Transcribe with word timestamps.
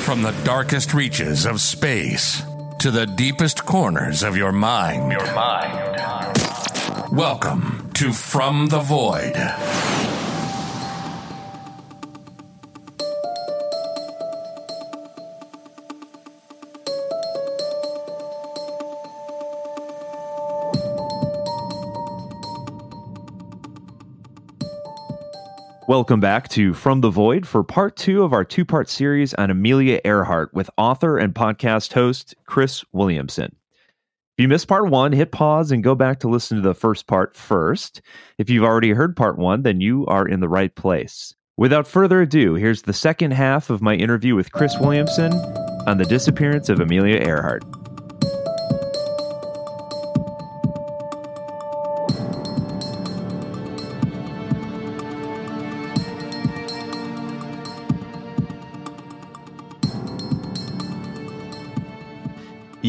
From 0.00 0.22
the 0.22 0.32
darkest 0.44 0.92
reaches 0.94 1.46
of 1.46 1.60
space 1.60 2.42
to 2.80 2.90
the 2.90 3.06
deepest 3.06 3.64
corners 3.64 4.22
of 4.22 4.36
your 4.36 4.50
mind. 4.50 5.12
Your 5.12 5.34
mind. 5.34 7.12
Welcome 7.12 7.90
to 7.94 8.12
From 8.12 8.66
the 8.68 8.80
Void. 8.80 9.36
Welcome 25.90 26.20
back 26.20 26.46
to 26.50 26.72
From 26.72 27.00
the 27.00 27.10
Void 27.10 27.48
for 27.48 27.64
part 27.64 27.96
two 27.96 28.22
of 28.22 28.32
our 28.32 28.44
two 28.44 28.64
part 28.64 28.88
series 28.88 29.34
on 29.34 29.50
Amelia 29.50 30.00
Earhart 30.04 30.54
with 30.54 30.70
author 30.78 31.18
and 31.18 31.34
podcast 31.34 31.92
host 31.92 32.36
Chris 32.46 32.84
Williamson. 32.92 33.56
If 34.38 34.42
you 34.42 34.46
missed 34.46 34.68
part 34.68 34.88
one, 34.88 35.10
hit 35.10 35.32
pause 35.32 35.72
and 35.72 35.82
go 35.82 35.96
back 35.96 36.20
to 36.20 36.28
listen 36.28 36.58
to 36.58 36.62
the 36.62 36.76
first 36.76 37.08
part 37.08 37.34
first. 37.34 38.02
If 38.38 38.48
you've 38.48 38.62
already 38.62 38.90
heard 38.90 39.16
part 39.16 39.36
one, 39.36 39.62
then 39.64 39.80
you 39.80 40.06
are 40.06 40.28
in 40.28 40.38
the 40.38 40.48
right 40.48 40.72
place. 40.72 41.34
Without 41.56 41.88
further 41.88 42.20
ado, 42.20 42.54
here's 42.54 42.82
the 42.82 42.92
second 42.92 43.32
half 43.32 43.68
of 43.68 43.82
my 43.82 43.96
interview 43.96 44.36
with 44.36 44.52
Chris 44.52 44.78
Williamson 44.78 45.32
on 45.88 45.98
the 45.98 46.04
disappearance 46.04 46.68
of 46.68 46.78
Amelia 46.78 47.16
Earhart. 47.16 47.64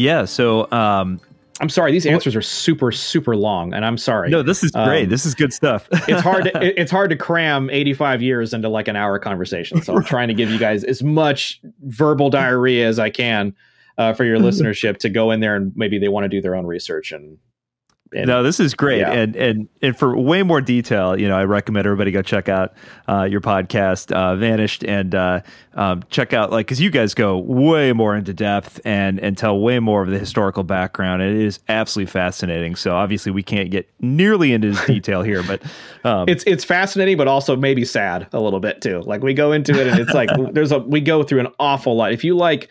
Yeah. 0.02 0.24
So, 0.24 0.70
um, 0.72 1.20
I'm 1.60 1.68
sorry. 1.68 1.92
These 1.92 2.06
answers 2.06 2.34
are 2.34 2.42
super, 2.42 2.90
super 2.90 3.36
long, 3.36 3.72
and 3.72 3.84
I'm 3.84 3.96
sorry. 3.96 4.30
No, 4.30 4.42
this 4.42 4.64
is 4.64 4.72
great. 4.72 5.04
Um, 5.04 5.08
this 5.08 5.24
is 5.24 5.34
good 5.34 5.52
stuff. 5.52 5.86
it's 6.08 6.20
hard. 6.20 6.44
To, 6.44 6.52
it's 6.80 6.90
hard 6.90 7.10
to 7.10 7.16
cram 7.16 7.70
85 7.70 8.20
years 8.20 8.52
into 8.52 8.68
like 8.68 8.88
an 8.88 8.96
hour 8.96 9.18
conversation. 9.20 9.80
So 9.80 9.94
I'm 9.94 10.02
trying 10.02 10.28
to 10.28 10.34
give 10.34 10.50
you 10.50 10.58
guys 10.58 10.82
as 10.82 11.04
much 11.04 11.60
verbal 11.82 12.30
diarrhea 12.30 12.88
as 12.88 12.98
I 12.98 13.10
can 13.10 13.54
uh, 13.96 14.12
for 14.12 14.24
your 14.24 14.38
listenership 14.38 14.96
to 14.98 15.08
go 15.08 15.30
in 15.30 15.38
there 15.38 15.54
and 15.54 15.72
maybe 15.76 15.98
they 15.98 16.08
want 16.08 16.24
to 16.24 16.28
do 16.28 16.40
their 16.40 16.56
own 16.56 16.66
research 16.66 17.12
and 17.12 17.38
and, 18.14 18.26
no, 18.26 18.42
this 18.42 18.60
is 18.60 18.74
great, 18.74 19.00
yeah. 19.00 19.12
and 19.12 19.36
and 19.36 19.68
and 19.80 19.98
for 19.98 20.16
way 20.16 20.42
more 20.42 20.60
detail, 20.60 21.18
you 21.18 21.28
know, 21.28 21.36
I 21.36 21.44
recommend 21.44 21.86
everybody 21.86 22.10
go 22.10 22.22
check 22.22 22.48
out 22.48 22.74
uh, 23.08 23.22
your 23.22 23.40
podcast, 23.40 24.12
uh, 24.12 24.36
Vanished, 24.36 24.84
and 24.84 25.14
uh, 25.14 25.40
um, 25.74 26.02
check 26.10 26.32
out 26.32 26.50
like 26.50 26.66
because 26.66 26.80
you 26.80 26.90
guys 26.90 27.14
go 27.14 27.38
way 27.38 27.92
more 27.92 28.14
into 28.16 28.34
depth 28.34 28.80
and 28.84 29.18
and 29.20 29.38
tell 29.38 29.58
way 29.58 29.78
more 29.78 30.02
of 30.02 30.10
the 30.10 30.18
historical 30.18 30.62
background. 30.62 31.22
It 31.22 31.34
is 31.34 31.60
absolutely 31.68 32.10
fascinating. 32.10 32.76
So 32.76 32.94
obviously, 32.94 33.32
we 33.32 33.42
can't 33.42 33.70
get 33.70 33.88
nearly 34.00 34.52
into 34.52 34.72
this 34.72 34.84
detail 34.86 35.22
here, 35.22 35.42
but 35.42 35.62
um, 36.04 36.28
it's 36.28 36.44
it's 36.44 36.64
fascinating, 36.64 37.16
but 37.16 37.28
also 37.28 37.56
maybe 37.56 37.84
sad 37.84 38.28
a 38.32 38.40
little 38.40 38.60
bit 38.60 38.80
too. 38.80 39.00
Like 39.00 39.22
we 39.22 39.34
go 39.34 39.52
into 39.52 39.78
it, 39.80 39.86
and 39.86 39.98
it's 39.98 40.14
like 40.14 40.28
there's 40.52 40.72
a 40.72 40.78
we 40.78 41.00
go 41.00 41.22
through 41.22 41.40
an 41.40 41.48
awful 41.58 41.96
lot. 41.96 42.12
If 42.12 42.24
you 42.24 42.36
like 42.36 42.68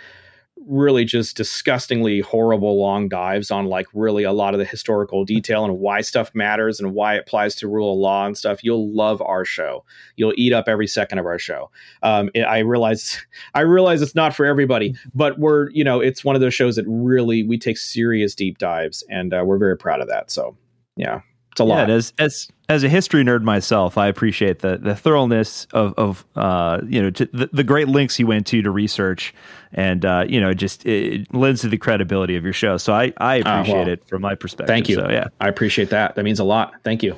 really 0.68 1.06
just 1.06 1.36
disgustingly 1.36 2.20
horrible 2.20 2.80
long 2.80 3.10
dives 3.10 3.52
on 3.52 3.66
like 3.66 3.88
really 3.94 4.24
a 4.24 4.32
lot 4.32 4.54
of 4.54 4.60
the 4.60 4.66
historical 4.66 5.26
detail 5.26 5.66
and 5.66 5.80
why 5.80 6.02
stuff 6.02 6.32
matters 6.34 6.80
and 6.80 6.94
why 6.94 7.16
it 7.16 7.22
applies 7.22 7.56
to 7.56 7.68
rule 7.68 7.94
of 7.94 8.00
law 8.00 8.26
and 8.26 8.38
stuff. 8.38 8.64
You'll 8.64 8.94
love 8.94 9.22
our 9.22 9.46
show. 9.46 9.84
You'll 10.16 10.34
eat 10.38 10.54
up 10.54 10.68
every 10.68 10.88
second 10.88 11.20
of 11.20 11.26
our 11.26 11.40
show. 11.40 11.72
Um, 12.04 12.30
it, 12.34 12.42
i 12.42 12.60
realize 12.60 13.26
i 13.54 13.62
realize 13.62 14.02
it's 14.02 14.16
not 14.16 14.36
for 14.36 14.46
everybody 14.46 14.96
but 15.14 15.40
we're 15.40 15.70
you 15.72 15.84
know 15.84 16.00
it's 16.00 16.24
one 16.24 16.36
of 16.36 16.42
those 16.42 16.54
shows 16.54 16.76
that 16.76 16.86
really 16.88 17.44
we 17.44 17.58
take 17.58 17.78
serious 17.78 18.36
deep 18.36 18.58
dives 18.58 19.04
and 19.10 19.34
uh, 19.34 19.44
we're 19.46 19.58
very 19.58 19.78
proud 19.78 20.02
of 20.02 20.08
that. 20.08 20.32
So 20.32 20.58
yeah 20.96 21.22
it's 21.52 21.60
a 21.60 21.64
lot 21.64 21.90
yeah, 21.90 21.96
as 21.96 22.14
as 22.18 22.50
as 22.70 22.84
a 22.84 22.90
history 22.90 23.24
nerd 23.24 23.44
myself, 23.44 23.98
I 23.98 24.08
appreciate 24.08 24.60
the 24.60 24.78
the 24.78 24.96
thoroughness 24.96 25.68
of 25.74 25.94
of 25.98 26.26
uh, 26.36 26.80
you 26.88 27.02
know 27.02 27.10
the, 27.10 27.50
the 27.52 27.64
great 27.64 27.90
links 27.90 28.18
you 28.18 28.28
went 28.28 28.48
to 28.48 28.62
to 28.62 28.72
research, 28.72 29.34
and 29.74 30.06
uh, 30.06 30.26
you 30.28 30.40
know 30.40 30.54
just 30.54 30.86
it 30.86 31.34
lends 31.34 31.62
to 31.62 31.68
the 31.68 31.78
credibility 31.78 32.38
of 32.38 32.44
your 32.46 32.54
show. 32.54 32.78
So 32.78 32.94
I 32.94 33.14
I 33.18 33.42
ah, 33.46 33.60
appreciate 33.60 33.76
uh, 33.76 33.80
well, 33.80 33.90
it 33.90 34.08
from 34.08 34.22
my 34.22 34.36
perspective. 34.36 34.68
Thank 34.68 34.88
you. 34.88 34.96
So, 34.96 35.10
yeah, 35.10 35.28
I 35.42 35.50
appreciate 35.50 35.90
that. 35.90 36.16
That 36.16 36.24
means 36.24 36.40
a 36.40 36.46
lot. 36.46 36.74
Thank 36.84 37.04
you. 37.04 37.18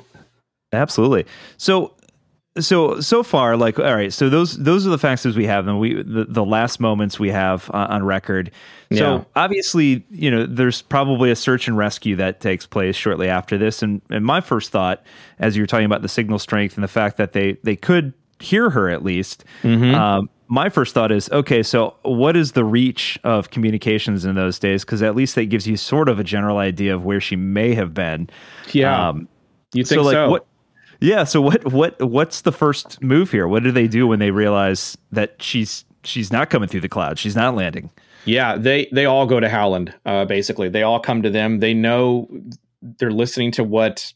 Absolutely. 0.72 1.24
So 1.56 1.94
so 2.60 3.00
so 3.00 3.22
far 3.24 3.56
like 3.56 3.78
all 3.80 3.96
right 3.96 4.12
so 4.12 4.28
those 4.28 4.56
those 4.58 4.86
are 4.86 4.90
the 4.90 4.98
facts 4.98 5.26
as 5.26 5.36
we 5.36 5.44
have 5.44 5.66
them 5.66 5.78
we 5.78 5.94
the, 6.02 6.24
the 6.28 6.44
last 6.44 6.78
moments 6.78 7.18
we 7.18 7.28
have 7.28 7.68
uh, 7.74 7.88
on 7.90 8.04
record 8.04 8.50
so 8.92 9.16
yeah. 9.16 9.24
obviously 9.34 10.04
you 10.10 10.30
know 10.30 10.46
there's 10.46 10.80
probably 10.80 11.30
a 11.32 11.36
search 11.36 11.66
and 11.66 11.76
rescue 11.76 12.14
that 12.14 12.40
takes 12.40 12.64
place 12.64 12.94
shortly 12.94 13.28
after 13.28 13.58
this 13.58 13.82
and 13.82 14.00
and 14.10 14.24
my 14.24 14.40
first 14.40 14.70
thought 14.70 15.02
as 15.40 15.56
you 15.56 15.62
were 15.62 15.66
talking 15.66 15.86
about 15.86 16.02
the 16.02 16.08
signal 16.08 16.38
strength 16.38 16.76
and 16.76 16.84
the 16.84 16.88
fact 16.88 17.16
that 17.16 17.32
they 17.32 17.56
they 17.64 17.74
could 17.74 18.12
hear 18.38 18.70
her 18.70 18.88
at 18.88 19.02
least 19.02 19.44
mm-hmm. 19.62 19.92
um, 19.94 20.30
my 20.46 20.68
first 20.68 20.94
thought 20.94 21.10
is 21.10 21.28
okay 21.30 21.62
so 21.62 21.96
what 22.02 22.36
is 22.36 22.52
the 22.52 22.64
reach 22.64 23.18
of 23.24 23.50
communications 23.50 24.24
in 24.24 24.36
those 24.36 24.60
days 24.60 24.84
because 24.84 25.02
at 25.02 25.16
least 25.16 25.34
that 25.34 25.46
gives 25.46 25.66
you 25.66 25.76
sort 25.76 26.08
of 26.08 26.20
a 26.20 26.24
general 26.24 26.58
idea 26.58 26.94
of 26.94 27.04
where 27.04 27.20
she 27.20 27.34
may 27.34 27.74
have 27.74 27.92
been 27.92 28.28
yeah 28.72 29.08
um, 29.08 29.26
you 29.72 29.84
think 29.84 29.98
so, 29.98 30.04
like, 30.04 30.12
so? 30.12 30.30
what 30.30 30.46
yeah. 31.04 31.24
So 31.24 31.40
what 31.40 31.70
what 31.72 32.00
what's 32.00 32.40
the 32.42 32.52
first 32.52 33.02
move 33.02 33.30
here? 33.30 33.46
What 33.46 33.62
do 33.62 33.70
they 33.70 33.86
do 33.86 34.06
when 34.06 34.18
they 34.18 34.30
realize 34.30 34.96
that 35.12 35.40
she's 35.40 35.84
she's 36.02 36.32
not 36.32 36.50
coming 36.50 36.68
through 36.68 36.80
the 36.80 36.88
cloud? 36.88 37.18
She's 37.18 37.36
not 37.36 37.54
landing. 37.54 37.90
Yeah, 38.24 38.56
they 38.56 38.88
they 38.90 39.04
all 39.04 39.26
go 39.26 39.38
to 39.38 39.48
Howland. 39.48 39.94
Uh, 40.06 40.24
basically, 40.24 40.68
they 40.68 40.82
all 40.82 40.98
come 40.98 41.22
to 41.22 41.30
them. 41.30 41.60
They 41.60 41.74
know 41.74 42.28
they're 42.80 43.10
listening 43.10 43.52
to 43.52 43.64
what 43.64 44.12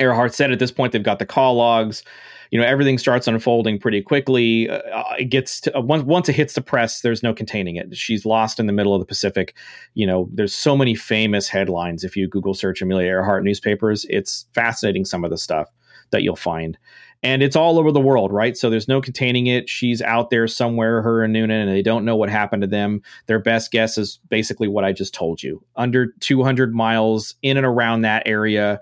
Earhart 0.00 0.34
said. 0.34 0.50
At 0.50 0.58
this 0.58 0.72
point, 0.72 0.92
they've 0.92 1.02
got 1.02 1.20
the 1.20 1.26
call 1.26 1.54
logs. 1.54 2.02
You 2.50 2.58
know, 2.58 2.66
everything 2.66 2.98
starts 2.98 3.28
unfolding 3.28 3.78
pretty 3.78 4.02
quickly. 4.02 4.68
Uh, 4.68 4.80
it 5.16 5.26
gets 5.26 5.60
to, 5.60 5.78
uh, 5.78 5.80
once 5.80 6.02
once 6.02 6.28
it 6.28 6.34
hits 6.34 6.54
the 6.54 6.60
press, 6.60 7.02
there's 7.02 7.22
no 7.22 7.32
containing 7.32 7.76
it. 7.76 7.96
She's 7.96 8.26
lost 8.26 8.58
in 8.58 8.66
the 8.66 8.72
middle 8.72 8.92
of 8.92 9.00
the 9.00 9.06
Pacific. 9.06 9.54
You 9.94 10.08
know, 10.08 10.28
there's 10.32 10.52
so 10.52 10.76
many 10.76 10.96
famous 10.96 11.48
headlines 11.48 12.02
if 12.02 12.16
you 12.16 12.26
Google 12.26 12.54
search 12.54 12.82
Amelia 12.82 13.06
Earhart 13.06 13.44
newspapers. 13.44 14.04
It's 14.10 14.46
fascinating 14.52 15.04
some 15.04 15.22
of 15.24 15.30
the 15.30 15.38
stuff 15.38 15.68
that 16.10 16.22
you'll 16.22 16.36
find. 16.36 16.78
And 17.22 17.42
it's 17.42 17.56
all 17.56 17.78
over 17.78 17.92
the 17.92 18.00
world, 18.00 18.32
right? 18.32 18.56
So 18.56 18.70
there's 18.70 18.88
no 18.88 19.00
containing 19.00 19.46
it. 19.46 19.68
She's 19.68 20.00
out 20.00 20.30
there 20.30 20.48
somewhere, 20.48 21.02
her 21.02 21.22
and 21.22 21.32
Noonan, 21.32 21.68
and 21.68 21.70
they 21.70 21.82
don't 21.82 22.06
know 22.06 22.16
what 22.16 22.30
happened 22.30 22.62
to 22.62 22.66
them. 22.66 23.02
Their 23.26 23.38
best 23.38 23.70
guess 23.70 23.98
is 23.98 24.18
basically 24.30 24.68
what 24.68 24.84
I 24.84 24.92
just 24.92 25.12
told 25.12 25.42
you 25.42 25.62
under 25.76 26.14
200 26.20 26.74
miles 26.74 27.34
in 27.42 27.58
and 27.58 27.66
around 27.66 28.02
that 28.02 28.22
area. 28.24 28.80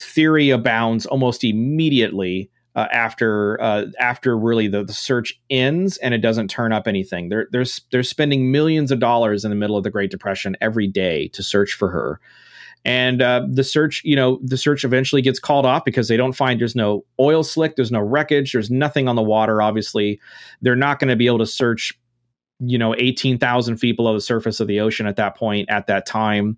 Theory 0.00 0.50
abounds 0.50 1.06
almost 1.06 1.44
immediately 1.44 2.50
uh, 2.74 2.86
after 2.92 3.60
uh, 3.60 3.86
after 3.98 4.38
really 4.38 4.68
the, 4.68 4.84
the 4.84 4.92
search 4.92 5.40
ends 5.50 5.96
and 5.98 6.14
it 6.14 6.18
doesn't 6.18 6.48
turn 6.48 6.72
up 6.72 6.86
anything. 6.86 7.28
They're 7.28 7.48
they're 7.50 7.64
they're 7.90 8.02
spending 8.02 8.50
millions 8.50 8.90
of 8.90 9.00
dollars 9.00 9.44
in 9.44 9.50
the 9.50 9.56
middle 9.56 9.76
of 9.76 9.84
the 9.84 9.90
Great 9.90 10.10
Depression 10.10 10.56
every 10.60 10.86
day 10.86 11.28
to 11.28 11.42
search 11.42 11.72
for 11.72 11.90
her 11.90 12.20
and 12.88 13.20
uh, 13.20 13.42
the 13.46 13.62
search 13.62 14.00
you 14.02 14.16
know 14.16 14.40
the 14.42 14.56
search 14.56 14.82
eventually 14.82 15.20
gets 15.20 15.38
called 15.38 15.66
off 15.66 15.84
because 15.84 16.08
they 16.08 16.16
don't 16.16 16.32
find 16.32 16.58
there's 16.58 16.74
no 16.74 17.04
oil 17.20 17.44
slick 17.44 17.76
there's 17.76 17.92
no 17.92 18.00
wreckage 18.00 18.52
there's 18.52 18.70
nothing 18.70 19.06
on 19.06 19.14
the 19.14 19.22
water 19.22 19.60
obviously. 19.60 20.18
They're 20.62 20.74
not 20.74 20.98
going 20.98 21.10
to 21.10 21.16
be 21.16 21.26
able 21.26 21.38
to 21.38 21.46
search 21.46 21.92
you 22.60 22.78
know 22.78 22.94
18,000 22.96 23.76
feet 23.76 23.94
below 23.94 24.14
the 24.14 24.22
surface 24.22 24.58
of 24.58 24.68
the 24.68 24.80
ocean 24.80 25.06
at 25.06 25.16
that 25.16 25.36
point 25.36 25.68
at 25.68 25.86
that 25.86 26.06
time. 26.06 26.56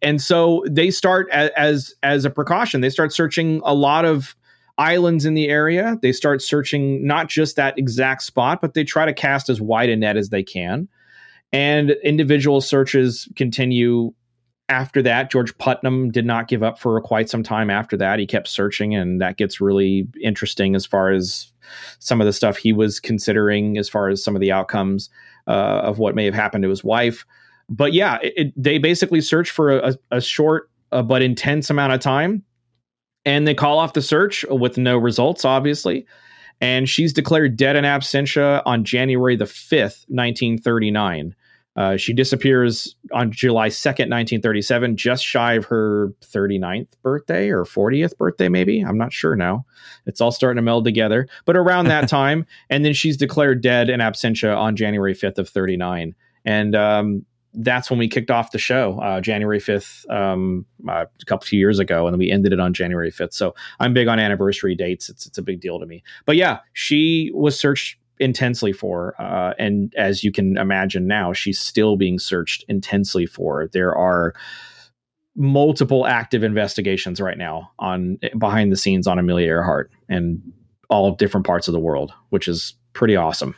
And 0.00 0.22
so 0.22 0.64
they 0.70 0.92
start 0.92 1.28
as, 1.30 1.50
as 1.56 1.94
as 2.04 2.24
a 2.24 2.30
precaution 2.30 2.80
they 2.80 2.90
start 2.90 3.12
searching 3.12 3.60
a 3.64 3.74
lot 3.74 4.04
of 4.04 4.36
islands 4.78 5.24
in 5.24 5.34
the 5.34 5.48
area. 5.48 5.98
They 6.02 6.12
start 6.12 6.40
searching 6.40 7.04
not 7.04 7.28
just 7.28 7.56
that 7.56 7.76
exact 7.76 8.22
spot 8.22 8.60
but 8.60 8.74
they 8.74 8.84
try 8.84 9.06
to 9.06 9.12
cast 9.12 9.48
as 9.48 9.60
wide 9.60 9.90
a 9.90 9.96
net 9.96 10.16
as 10.16 10.28
they 10.28 10.44
can. 10.44 10.88
And 11.52 11.92
individual 12.04 12.60
searches 12.60 13.28
continue 13.34 14.12
after 14.68 15.00
that, 15.02 15.30
George 15.30 15.56
Putnam 15.58 16.10
did 16.10 16.26
not 16.26 16.48
give 16.48 16.62
up 16.62 16.78
for 16.78 17.00
quite 17.00 17.30
some 17.30 17.42
time 17.42 17.70
after 17.70 17.96
that. 17.96 18.18
He 18.18 18.26
kept 18.26 18.48
searching, 18.48 18.94
and 18.94 19.20
that 19.20 19.36
gets 19.36 19.60
really 19.60 20.06
interesting 20.22 20.74
as 20.74 20.84
far 20.84 21.10
as 21.10 21.50
some 21.98 22.20
of 22.20 22.26
the 22.26 22.32
stuff 22.32 22.56
he 22.56 22.72
was 22.72 23.00
considering, 23.00 23.78
as 23.78 23.88
far 23.88 24.08
as 24.08 24.22
some 24.22 24.34
of 24.36 24.40
the 24.40 24.52
outcomes 24.52 25.08
uh, 25.46 25.80
of 25.84 25.98
what 25.98 26.14
may 26.14 26.24
have 26.26 26.34
happened 26.34 26.62
to 26.62 26.70
his 26.70 26.84
wife. 26.84 27.24
But 27.70 27.92
yeah, 27.92 28.18
it, 28.22 28.34
it, 28.36 28.52
they 28.56 28.78
basically 28.78 29.20
search 29.20 29.50
for 29.50 29.78
a, 29.78 29.94
a 30.10 30.20
short 30.20 30.70
uh, 30.92 31.02
but 31.02 31.22
intense 31.22 31.70
amount 31.70 31.94
of 31.94 32.00
time, 32.00 32.42
and 33.24 33.48
they 33.48 33.54
call 33.54 33.78
off 33.78 33.94
the 33.94 34.02
search 34.02 34.44
with 34.50 34.76
no 34.76 34.98
results, 34.98 35.44
obviously. 35.44 36.06
And 36.60 36.88
she's 36.88 37.12
declared 37.12 37.56
dead 37.56 37.76
in 37.76 37.84
absentia 37.84 38.62
on 38.66 38.84
January 38.84 39.36
the 39.36 39.44
5th, 39.44 40.04
1939. 40.08 41.34
Uh, 41.78 41.96
she 41.96 42.12
disappears 42.12 42.96
on 43.12 43.30
July 43.30 43.68
2nd, 43.68 44.10
1937, 44.10 44.96
just 44.96 45.24
shy 45.24 45.54
of 45.54 45.64
her 45.66 46.12
39th 46.22 46.88
birthday 47.02 47.50
or 47.50 47.64
40th 47.64 48.18
birthday, 48.18 48.48
maybe. 48.48 48.80
I'm 48.80 48.98
not 48.98 49.12
sure 49.12 49.36
now. 49.36 49.64
It's 50.04 50.20
all 50.20 50.32
starting 50.32 50.56
to 50.56 50.62
meld 50.62 50.84
together. 50.84 51.28
But 51.44 51.56
around 51.56 51.86
that 51.86 52.08
time, 52.08 52.46
and 52.68 52.84
then 52.84 52.94
she's 52.94 53.16
declared 53.16 53.62
dead 53.62 53.90
in 53.90 54.00
absentia 54.00 54.56
on 54.56 54.74
January 54.74 55.14
5th 55.14 55.38
of 55.38 55.48
39. 55.48 56.16
And 56.44 56.74
um, 56.74 57.24
that's 57.54 57.90
when 57.90 58.00
we 58.00 58.08
kicked 58.08 58.32
off 58.32 58.50
the 58.50 58.58
show, 58.58 58.98
uh, 58.98 59.20
January 59.20 59.60
5th, 59.60 60.10
um, 60.10 60.66
uh, 60.88 61.04
a 61.20 61.24
couple 61.26 61.46
few 61.46 61.60
years 61.60 61.78
ago, 61.78 62.08
and 62.08 62.12
then 62.12 62.18
we 62.18 62.28
ended 62.28 62.52
it 62.52 62.58
on 62.58 62.74
January 62.74 63.12
5th. 63.12 63.34
So 63.34 63.54
I'm 63.78 63.94
big 63.94 64.08
on 64.08 64.18
anniversary 64.18 64.74
dates. 64.74 65.08
It's, 65.08 65.26
it's 65.26 65.38
a 65.38 65.42
big 65.42 65.60
deal 65.60 65.78
to 65.78 65.86
me. 65.86 66.02
But 66.26 66.34
yeah, 66.34 66.58
she 66.72 67.30
was 67.34 67.56
searched 67.56 67.97
intensely 68.20 68.72
for. 68.72 69.14
Uh, 69.20 69.54
and 69.58 69.92
as 69.96 70.24
you 70.24 70.32
can 70.32 70.56
imagine 70.56 71.06
now, 71.06 71.32
she's 71.32 71.58
still 71.58 71.96
being 71.96 72.18
searched 72.18 72.64
intensely 72.68 73.26
for. 73.26 73.68
There 73.72 73.94
are 73.94 74.34
multiple 75.36 76.06
active 76.06 76.42
investigations 76.42 77.20
right 77.20 77.38
now 77.38 77.70
on 77.78 78.18
behind 78.38 78.72
the 78.72 78.76
scenes 78.76 79.06
on 79.06 79.18
Amelia 79.18 79.46
Earhart 79.46 79.90
and 80.08 80.42
all 80.90 81.14
different 81.14 81.46
parts 81.46 81.68
of 81.68 81.72
the 81.72 81.80
world, 81.80 82.12
which 82.30 82.48
is 82.48 82.74
pretty 82.92 83.14
awesome. 83.14 83.54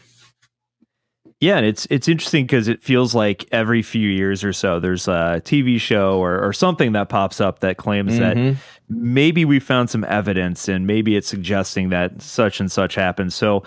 Yeah, 1.41 1.57
and 1.57 1.65
it's 1.65 1.87
it's 1.89 2.07
interesting 2.07 2.45
because 2.45 2.69
it 2.69 2.83
feels 2.83 3.15
like 3.15 3.49
every 3.51 3.81
few 3.81 4.11
years 4.11 4.45
or 4.45 4.53
so 4.53 4.79
there's 4.79 5.09
a 5.09 5.41
TV 5.43 5.81
show 5.81 6.19
or, 6.19 6.39
or 6.39 6.53
something 6.53 6.93
that 6.93 7.09
pops 7.09 7.41
up 7.41 7.61
that 7.61 7.79
claims 7.79 8.19
mm-hmm. 8.19 8.51
that 8.51 8.57
maybe 8.91 9.47
we 9.47 9.59
found 9.59 9.89
some 9.89 10.05
evidence 10.05 10.69
and 10.69 10.87
maybe 10.87 11.17
it's 11.17 11.29
suggesting 11.29 11.89
that 11.89 12.21
such 12.21 12.61
and 12.61 12.71
such 12.71 12.95
happened. 12.95 13.33
So 13.33 13.63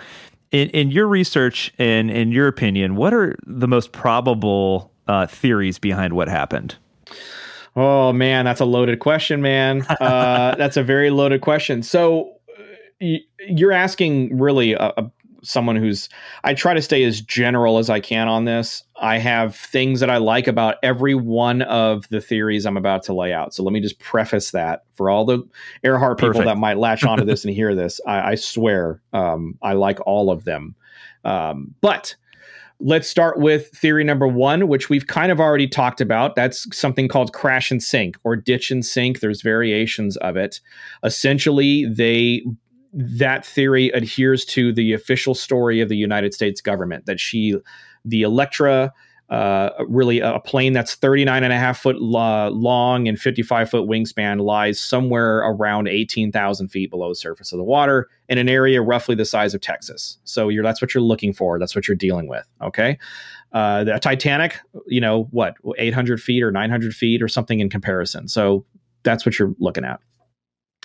in, 0.50 0.68
in 0.70 0.90
your 0.90 1.06
research 1.06 1.72
and 1.78 2.10
in 2.10 2.32
your 2.32 2.48
opinion, 2.48 2.96
what 2.96 3.12
are 3.12 3.36
the 3.46 3.68
most 3.68 3.92
probable 3.92 4.92
uh, 5.06 5.26
theories 5.26 5.78
behind 5.78 6.14
what 6.14 6.28
happened? 6.28 6.76
Oh 7.76 8.12
man, 8.12 8.44
that's 8.44 8.60
a 8.60 8.64
loaded 8.64 9.00
question, 9.00 9.42
man. 9.42 9.86
Uh, 10.00 10.54
that's 10.56 10.76
a 10.76 10.82
very 10.82 11.10
loaded 11.10 11.40
question. 11.40 11.82
So 11.82 12.34
you're 13.00 13.72
asking 13.72 14.38
really 14.38 14.74
a, 14.74 14.92
a 14.96 15.10
someone 15.44 15.76
who's 15.76 16.08
I 16.42 16.54
try 16.54 16.74
to 16.74 16.82
stay 16.82 17.04
as 17.04 17.20
general 17.20 17.78
as 17.78 17.90
I 17.90 18.00
can 18.00 18.28
on 18.28 18.44
this. 18.44 18.82
I 18.96 19.18
have 19.18 19.54
things 19.56 20.00
that 20.00 20.10
I 20.10 20.16
like 20.16 20.46
about 20.46 20.76
every 20.82 21.14
one 21.14 21.62
of 21.62 22.08
the 22.08 22.20
theories 22.20 22.66
I'm 22.66 22.76
about 22.76 23.02
to 23.04 23.14
lay 23.14 23.32
out. 23.32 23.54
So 23.54 23.62
let 23.62 23.72
me 23.72 23.80
just 23.80 23.98
preface 23.98 24.50
that 24.52 24.84
for 24.94 25.10
all 25.10 25.24
the 25.24 25.42
Earhart 25.82 26.18
people 26.18 26.30
Perfect. 26.30 26.46
that 26.46 26.58
might 26.58 26.78
latch 26.78 27.04
onto 27.04 27.24
this 27.24 27.44
and 27.44 27.54
hear 27.54 27.74
this. 27.76 28.00
I, 28.06 28.32
I 28.32 28.34
swear 28.34 29.00
um, 29.12 29.58
I 29.62 29.74
like 29.74 29.98
all 30.06 30.30
of 30.30 30.44
them. 30.44 30.74
Um, 31.24 31.74
but 31.80 32.16
let's 32.80 33.08
start 33.08 33.38
with 33.38 33.68
theory 33.70 34.04
number 34.04 34.26
one, 34.26 34.68
which 34.68 34.88
we've 34.88 35.06
kind 35.06 35.30
of 35.32 35.40
already 35.40 35.66
talked 35.66 36.00
about. 36.00 36.34
That's 36.34 36.66
something 36.76 37.08
called 37.08 37.32
crash 37.32 37.70
and 37.70 37.82
sink 37.82 38.18
or 38.24 38.36
ditch 38.36 38.70
and 38.70 38.84
sink. 38.84 39.20
There's 39.20 39.42
variations 39.42 40.16
of 40.18 40.36
it. 40.36 40.60
Essentially, 41.02 41.86
they 41.86 42.44
that 42.94 43.44
theory 43.44 43.88
adheres 43.90 44.44
to 44.44 44.72
the 44.72 44.92
official 44.92 45.34
story 45.34 45.80
of 45.80 45.88
the 45.88 45.96
United 45.96 46.32
States 46.32 46.60
government 46.60 47.06
that 47.06 47.18
she, 47.18 47.56
the 48.04 48.22
Electra, 48.22 48.92
uh, 49.30 49.70
really 49.88 50.20
a 50.20 50.38
plane 50.38 50.74
that's 50.74 50.94
39 50.94 51.42
and 51.42 51.52
a 51.52 51.58
half 51.58 51.78
foot 51.78 52.00
long 52.00 53.08
and 53.08 53.18
55 53.18 53.70
foot 53.70 53.88
wingspan 53.88 54.40
lies 54.40 54.78
somewhere 54.78 55.38
around 55.38 55.88
18,000 55.88 56.68
feet 56.68 56.90
below 56.90 57.08
the 57.08 57.14
surface 57.14 57.52
of 57.52 57.56
the 57.56 57.64
water 57.64 58.08
in 58.28 58.38
an 58.38 58.48
area 58.48 58.82
roughly 58.82 59.14
the 59.14 59.24
size 59.24 59.54
of 59.54 59.60
Texas. 59.60 60.18
So 60.24 60.48
you're, 60.50 60.62
that's 60.62 60.80
what 60.80 60.94
you're 60.94 61.02
looking 61.02 61.32
for. 61.32 61.58
That's 61.58 61.74
what 61.74 61.88
you're 61.88 61.96
dealing 61.96 62.28
with. 62.28 62.46
Okay. 62.62 62.98
Uh, 63.52 63.84
the 63.84 63.98
Titanic, 63.98 64.60
you 64.86 65.00
know, 65.00 65.24
what, 65.30 65.54
800 65.78 66.20
feet 66.20 66.42
or 66.42 66.52
900 66.52 66.94
feet 66.94 67.22
or 67.22 67.28
something 67.28 67.60
in 67.60 67.70
comparison. 67.70 68.28
So 68.28 68.64
that's 69.04 69.24
what 69.24 69.38
you're 69.38 69.54
looking 69.58 69.84
at 69.84 70.00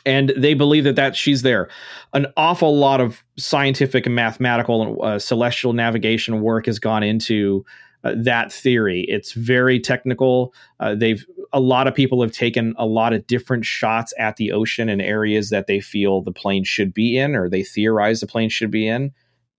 and 0.05 0.33
they 0.37 0.53
believe 0.53 0.83
that 0.85 0.95
that 0.95 1.15
she's 1.15 1.41
there. 1.41 1.69
An 2.13 2.27
awful 2.37 2.77
lot 2.77 3.01
of 3.01 3.23
scientific 3.37 4.05
and 4.05 4.15
mathematical 4.15 4.81
and 4.81 5.01
uh, 5.01 5.19
celestial 5.19 5.73
navigation 5.73 6.41
work 6.41 6.65
has 6.65 6.79
gone 6.79 7.03
into 7.03 7.65
uh, 8.03 8.15
that 8.17 8.51
theory. 8.51 9.05
It's 9.09 9.33
very 9.33 9.79
technical. 9.79 10.53
Uh, 10.79 10.95
they've 10.95 11.25
a 11.51 11.59
lot 11.59 11.87
of 11.87 11.95
people 11.95 12.21
have 12.21 12.31
taken 12.31 12.75
a 12.77 12.85
lot 12.85 13.11
of 13.11 13.25
different 13.27 13.65
shots 13.65 14.13
at 14.17 14.37
the 14.37 14.51
ocean 14.51 14.87
and 14.87 15.01
areas 15.01 15.49
that 15.49 15.67
they 15.67 15.79
feel 15.79 16.21
the 16.21 16.31
plane 16.31 16.63
should 16.63 16.93
be 16.93 17.17
in, 17.17 17.35
or 17.35 17.49
they 17.49 17.63
theorize 17.63 18.21
the 18.21 18.27
plane 18.27 18.49
should 18.49 18.71
be 18.71 18.87
in. 18.87 19.11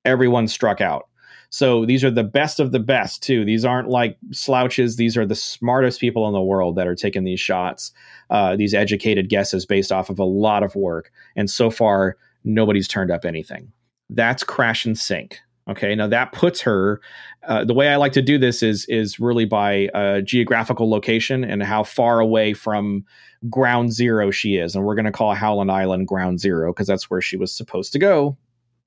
Everyone 0.05 0.49
struck 0.49 0.81
out. 0.81 1.10
So 1.51 1.85
these 1.85 2.05
are 2.05 2.13
the 2.13 2.25
best 2.25 2.61
of 2.61 2.71
the 2.71 2.79
best 2.79 3.23
too. 3.23 3.45
These 3.45 3.65
aren't 3.65 3.89
like 3.89 4.17
slouches. 4.31 4.97
These 4.97 5.17
are 5.17 5.27
the 5.27 5.35
smartest 5.35 6.01
people 6.01 6.27
in 6.29 6.33
the 6.33 6.41
world 6.41 6.77
that 6.77 6.87
are 6.87 6.95
taking 6.95 7.25
these 7.25 7.41
shots, 7.41 7.93
uh, 8.31 8.55
these 8.55 8.73
educated 8.73 9.29
guesses 9.29 9.67
based 9.67 9.91
off 9.91 10.11
of 10.11 10.21
a 10.21 10.25
lot 10.25 10.63
of 10.63 10.77
work. 10.77 11.11
And 11.35 11.51
so 11.51 11.69
far, 11.69 12.17
nobody's 12.45 12.87
turned 12.87 13.11
up 13.11 13.25
anything. 13.25 13.73
That's 14.09 14.45
crash 14.45 14.87
and 14.87 14.97
sink. 14.97 15.41
Okay, 15.69 15.95
now 15.95 16.07
that 16.07 16.33
puts 16.33 16.61
her. 16.63 17.01
Uh, 17.47 17.65
the 17.65 17.75
way 17.75 17.89
I 17.89 17.97
like 17.97 18.13
to 18.13 18.23
do 18.23 18.39
this 18.39 18.63
is 18.63 18.87
is 18.87 19.21
really 19.21 19.45
by 19.45 19.89
uh, 19.89 20.21
geographical 20.21 20.89
location 20.89 21.45
and 21.45 21.63
how 21.63 21.85
far 21.85 22.21
away 22.21 22.55
from 22.55 23.05
ground 23.49 23.93
zero 23.93 24.31
she 24.31 24.57
is, 24.57 24.75
and 24.75 24.85
we're 24.85 24.95
going 24.95 25.05
to 25.05 25.13
call 25.13 25.35
Howland 25.35 25.71
Island 25.71 26.09
ground 26.09 26.41
zero 26.41 26.73
because 26.73 26.87
that's 26.87 27.11
where 27.11 27.21
she 27.21 27.37
was 27.37 27.55
supposed 27.55 27.93
to 27.93 27.99
go 27.99 28.37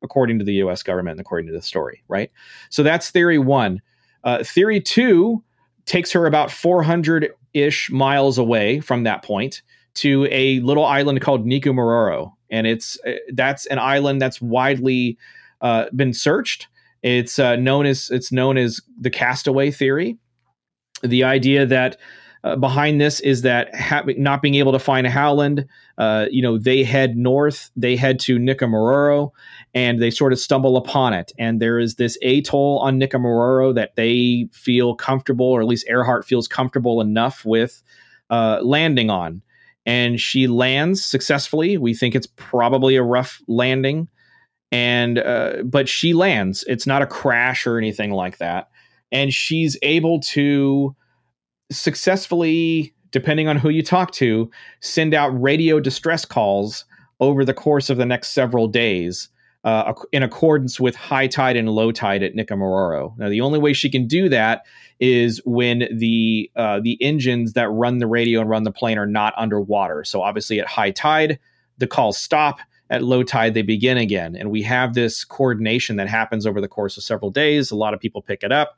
according 0.04 0.40
to 0.40 0.46
the 0.46 0.54
US 0.56 0.84
government 0.84 1.20
according 1.20 1.48
to 1.48 1.54
the 1.54 1.62
story, 1.62 2.04
right? 2.08 2.32
So 2.70 2.84
that's 2.84 3.10
theory 3.10 3.40
one. 3.40 3.82
Uh, 4.24 4.44
theory 4.44 4.80
two 4.80 5.44
takes 5.86 6.12
her 6.12 6.26
about 6.26 6.52
400 6.52 7.34
ish 7.54 7.90
miles 7.90 8.38
away 8.38 8.80
from 8.80 9.04
that 9.04 9.24
point 9.24 9.62
to 9.96 10.28
a 10.32 10.60
little 10.62 10.86
island 10.86 11.22
called 11.22 11.46
Nikumaroro. 11.46 12.34
And 12.50 12.68
it's 12.68 12.98
uh, 13.06 13.14
that's 13.34 13.66
an 13.68 13.80
island 13.80 14.22
that's 14.22 14.42
widely 14.42 15.18
uh, 15.62 15.86
been 15.96 16.14
searched. 16.14 16.68
It's 17.02 17.40
uh, 17.40 17.56
known 17.58 17.86
as 17.86 18.10
it's 18.12 18.32
known 18.32 18.58
as 18.58 18.80
the 19.00 19.10
castaway 19.10 19.72
theory. 19.72 20.18
The 21.02 21.24
idea 21.24 21.66
that 21.66 21.98
uh, 22.44 22.58
behind 22.58 23.00
this 23.00 23.20
is 23.22 23.42
that 23.44 23.74
ha- 23.74 24.04
not 24.18 24.42
being 24.42 24.56
able 24.56 24.74
to 24.74 24.80
find 24.80 25.08
Howland, 25.08 25.66
uh, 25.98 26.26
you 26.30 26.42
know, 26.42 26.58
they 26.58 26.84
head 26.84 27.16
north, 27.16 27.72
they 27.76 27.96
head 27.96 28.20
to 28.22 28.38
Nikumaroro, 28.38 29.32
and 29.74 30.02
they 30.02 30.12
sort 30.12 30.34
of 30.34 30.40
stumble 30.40 30.76
upon 30.76 31.14
it. 31.14 31.32
And 31.40 31.62
there 31.62 31.80
is 31.80 31.96
this 31.96 32.18
atoll 32.22 32.80
on 32.80 33.00
Nikumaroro 33.00 33.74
that 33.76 33.96
they 33.96 34.50
feel 34.52 34.94
comfortable, 34.96 35.46
or 35.46 35.62
at 35.62 35.68
least 35.68 35.88
Earhart 35.88 36.26
feels 36.26 36.48
comfortable 36.48 37.00
enough 37.00 37.46
with 37.46 37.82
uh, 38.30 38.60
landing 38.62 39.10
on. 39.10 39.42
And 39.86 40.20
she 40.20 40.48
lands 40.48 41.04
successfully. 41.04 41.78
We 41.78 41.94
think 41.94 42.16
it's 42.16 42.28
probably 42.36 42.96
a 42.96 43.04
rough 43.04 43.42
landing, 43.48 44.08
and 44.72 45.20
uh, 45.20 45.64
but 45.64 45.90
she 45.90 46.14
lands. 46.14 46.64
It's 46.68 46.88
not 46.88 47.02
a 47.02 47.08
crash 47.08 47.68
or 47.68 47.78
anything 47.78 48.12
like 48.12 48.38
that, 48.38 48.70
and 49.12 49.34
she's 49.34 49.78
able 49.82 50.22
to 50.22 50.96
successfully, 51.72 52.94
depending 53.12 53.48
on 53.48 53.58
who 53.58 53.70
you 53.70 53.84
talk 53.84 54.12
to, 54.14 54.50
send 54.82 55.14
out 55.14 55.30
radio 55.42 55.80
distress 55.80 56.26
calls 56.26 56.86
over 57.20 57.46
the 57.46 57.54
course 57.54 57.90
of 57.90 57.98
the 57.98 58.06
next 58.06 58.30
several 58.30 58.68
days. 58.68 59.30
Uh, 59.66 59.94
in 60.12 60.24
accordance 60.24 60.78
with 60.78 60.94
high 60.94 61.26
tide 61.26 61.56
and 61.56 61.70
low 61.70 61.90
tide 61.90 62.22
at 62.22 62.36
Nikumaroro. 62.36 63.18
Now, 63.18 63.30
the 63.30 63.40
only 63.40 63.60
way 63.60 63.72
she 63.72 63.90
can 63.90 64.08
do 64.08 64.28
that 64.28 64.66
is 65.00 65.42
when 65.46 65.88
the 65.90 66.52
uh, 66.58 66.82
the 66.84 67.02
engines 67.02 67.54
that 67.54 67.70
run 67.70 68.00
the 68.00 68.08
radio 68.08 68.42
and 68.42 68.50
run 68.50 68.64
the 68.64 68.74
plane 68.74 68.98
are 68.98 69.08
not 69.08 69.34
underwater. 69.38 70.04
So, 70.04 70.22
obviously, 70.22 70.60
at 70.60 70.68
high 70.68 70.92
tide, 70.92 71.40
the 71.78 71.88
calls 71.88 72.18
stop. 72.18 72.60
At 72.90 73.04
low 73.04 73.24
tide, 73.24 73.54
they 73.54 73.62
begin 73.62 73.98
again, 73.98 74.36
and 74.36 74.52
we 74.52 74.64
have 74.64 74.96
this 74.96 75.24
coordination 75.24 75.96
that 75.96 76.10
happens 76.10 76.46
over 76.46 76.60
the 76.60 76.68
course 76.68 76.98
of 76.98 77.04
several 77.04 77.32
days. 77.32 77.72
A 77.72 77.76
lot 77.78 77.94
of 77.94 78.02
people 78.02 78.22
pick 78.22 78.44
it 78.44 78.52
up. 78.52 78.78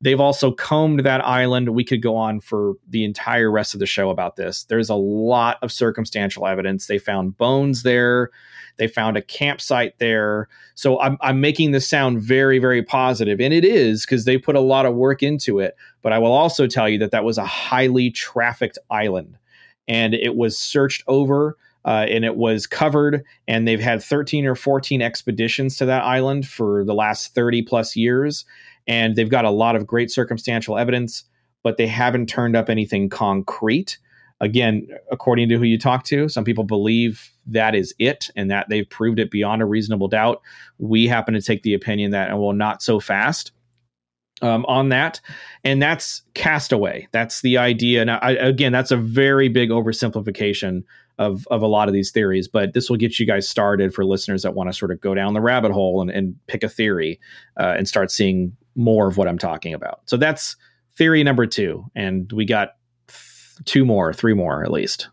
They've 0.00 0.20
also 0.20 0.52
combed 0.52 1.00
that 1.00 1.24
island. 1.24 1.70
We 1.70 1.84
could 1.84 2.02
go 2.02 2.16
on 2.16 2.40
for 2.40 2.74
the 2.88 3.04
entire 3.04 3.50
rest 3.50 3.74
of 3.74 3.80
the 3.80 3.86
show 3.86 4.10
about 4.10 4.36
this. 4.36 4.64
There's 4.64 4.88
a 4.88 4.94
lot 4.94 5.58
of 5.60 5.72
circumstantial 5.72 6.46
evidence. 6.46 6.86
They 6.86 6.98
found 6.98 7.36
bones 7.36 7.82
there. 7.82 8.30
They 8.76 8.86
found 8.86 9.16
a 9.16 9.22
campsite 9.22 9.98
there. 9.98 10.48
So 10.76 11.00
I'm, 11.00 11.18
I'm 11.20 11.40
making 11.40 11.72
this 11.72 11.88
sound 11.88 12.22
very, 12.22 12.60
very 12.60 12.82
positive, 12.82 13.40
and 13.40 13.52
it 13.52 13.64
is 13.64 14.06
because 14.06 14.24
they 14.24 14.38
put 14.38 14.54
a 14.54 14.60
lot 14.60 14.86
of 14.86 14.94
work 14.94 15.22
into 15.22 15.58
it. 15.58 15.76
But 16.00 16.12
I 16.12 16.18
will 16.18 16.32
also 16.32 16.68
tell 16.68 16.88
you 16.88 16.98
that 17.00 17.10
that 17.10 17.24
was 17.24 17.38
a 17.38 17.44
highly 17.44 18.10
trafficked 18.10 18.78
island, 18.90 19.36
and 19.88 20.14
it 20.14 20.36
was 20.36 20.56
searched 20.56 21.02
over. 21.06 21.56
Uh, 21.84 22.04
and 22.10 22.24
it 22.24 22.36
was 22.36 22.66
covered 22.66 23.24
and 23.46 23.66
they've 23.66 23.80
had 23.80 24.02
13 24.02 24.44
or 24.44 24.54
14 24.56 25.00
expeditions 25.00 25.76
to 25.76 25.86
that 25.86 26.02
island 26.02 26.46
for 26.46 26.84
the 26.84 26.92
last 26.92 27.34
30 27.34 27.62
plus 27.62 27.96
years 27.96 28.44
and 28.88 29.14
they've 29.14 29.30
got 29.30 29.44
a 29.44 29.50
lot 29.50 29.76
of 29.76 29.86
great 29.86 30.10
circumstantial 30.10 30.76
evidence, 30.76 31.22
but 31.62 31.76
they 31.76 31.86
haven't 31.86 32.28
turned 32.28 32.56
up 32.56 32.68
anything 32.68 33.08
concrete. 33.08 33.98
Again, 34.40 34.88
according 35.10 35.48
to 35.48 35.58
who 35.58 35.64
you 35.64 35.78
talk 35.78 36.04
to, 36.04 36.28
some 36.28 36.44
people 36.44 36.64
believe 36.64 37.30
that 37.46 37.74
is 37.74 37.94
it 37.98 38.30
and 38.36 38.50
that 38.50 38.68
they've 38.68 38.88
proved 38.88 39.18
it 39.18 39.30
beyond 39.30 39.62
a 39.62 39.66
reasonable 39.66 40.08
doubt. 40.08 40.40
We 40.78 41.08
happen 41.08 41.34
to 41.34 41.42
take 41.42 41.62
the 41.62 41.74
opinion 41.74 42.12
that, 42.12 42.38
well, 42.38 42.52
not 42.52 42.82
so 42.82 43.00
fast. 43.00 43.52
um, 44.42 44.64
on 44.66 44.88
that, 44.90 45.20
and 45.64 45.82
that's 45.82 46.22
Castaway. 46.34 47.08
That's 47.12 47.42
the 47.42 47.58
idea. 47.58 48.04
Now, 48.04 48.18
I, 48.22 48.32
again, 48.32 48.72
that's 48.72 48.90
a 48.90 48.96
very 48.96 49.48
big 49.48 49.70
oversimplification 49.70 50.84
of 51.18 51.46
of 51.50 51.62
a 51.62 51.66
lot 51.66 51.88
of 51.88 51.94
these 51.94 52.10
theories, 52.12 52.46
but 52.46 52.74
this 52.74 52.88
will 52.88 52.96
get 52.96 53.18
you 53.18 53.26
guys 53.26 53.48
started 53.48 53.92
for 53.92 54.04
listeners 54.04 54.42
that 54.42 54.54
want 54.54 54.70
to 54.70 54.72
sort 54.72 54.92
of 54.92 55.00
go 55.00 55.14
down 55.14 55.34
the 55.34 55.40
rabbit 55.40 55.72
hole 55.72 56.00
and, 56.00 56.10
and 56.10 56.36
pick 56.46 56.62
a 56.62 56.68
theory 56.68 57.18
uh, 57.58 57.74
and 57.76 57.88
start 57.88 58.10
seeing 58.10 58.56
more 58.78 59.08
of 59.08 59.18
what 59.18 59.28
I'm 59.28 59.38
talking 59.38 59.74
about. 59.74 60.00
So 60.06 60.16
that's 60.16 60.56
theory 60.96 61.22
number 61.22 61.46
two, 61.46 61.84
and 61.94 62.32
we 62.32 62.46
got 62.46 62.76
two 63.64 63.84
more, 63.84 64.14
three 64.14 64.34
more 64.34 64.64
at 64.64 64.70
least. 64.70 65.08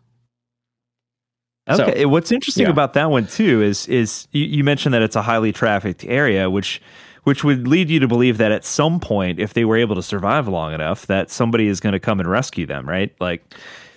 Okay. 1.68 2.02
So, 2.02 2.08
What's 2.08 2.30
interesting 2.30 2.66
yeah. 2.66 2.70
about 2.70 2.94
that 2.94 3.10
one 3.10 3.26
too 3.26 3.60
is 3.60 3.88
is 3.88 4.28
you, 4.30 4.44
you 4.44 4.64
mentioned 4.64 4.94
that 4.94 5.02
it's 5.02 5.16
a 5.16 5.22
highly 5.22 5.52
trafficked 5.52 6.04
area, 6.04 6.48
which 6.48 6.80
which 7.24 7.42
would 7.42 7.66
lead 7.66 7.90
you 7.90 7.98
to 7.98 8.06
believe 8.06 8.38
that 8.38 8.52
at 8.52 8.64
some 8.64 9.00
point, 9.00 9.40
if 9.40 9.54
they 9.54 9.64
were 9.64 9.76
able 9.76 9.96
to 9.96 10.02
survive 10.02 10.46
long 10.46 10.72
enough, 10.72 11.06
that 11.06 11.28
somebody 11.28 11.66
is 11.66 11.80
going 11.80 11.92
to 11.92 11.98
come 11.98 12.20
and 12.20 12.30
rescue 12.30 12.66
them, 12.66 12.88
right? 12.88 13.12
Like 13.18 13.42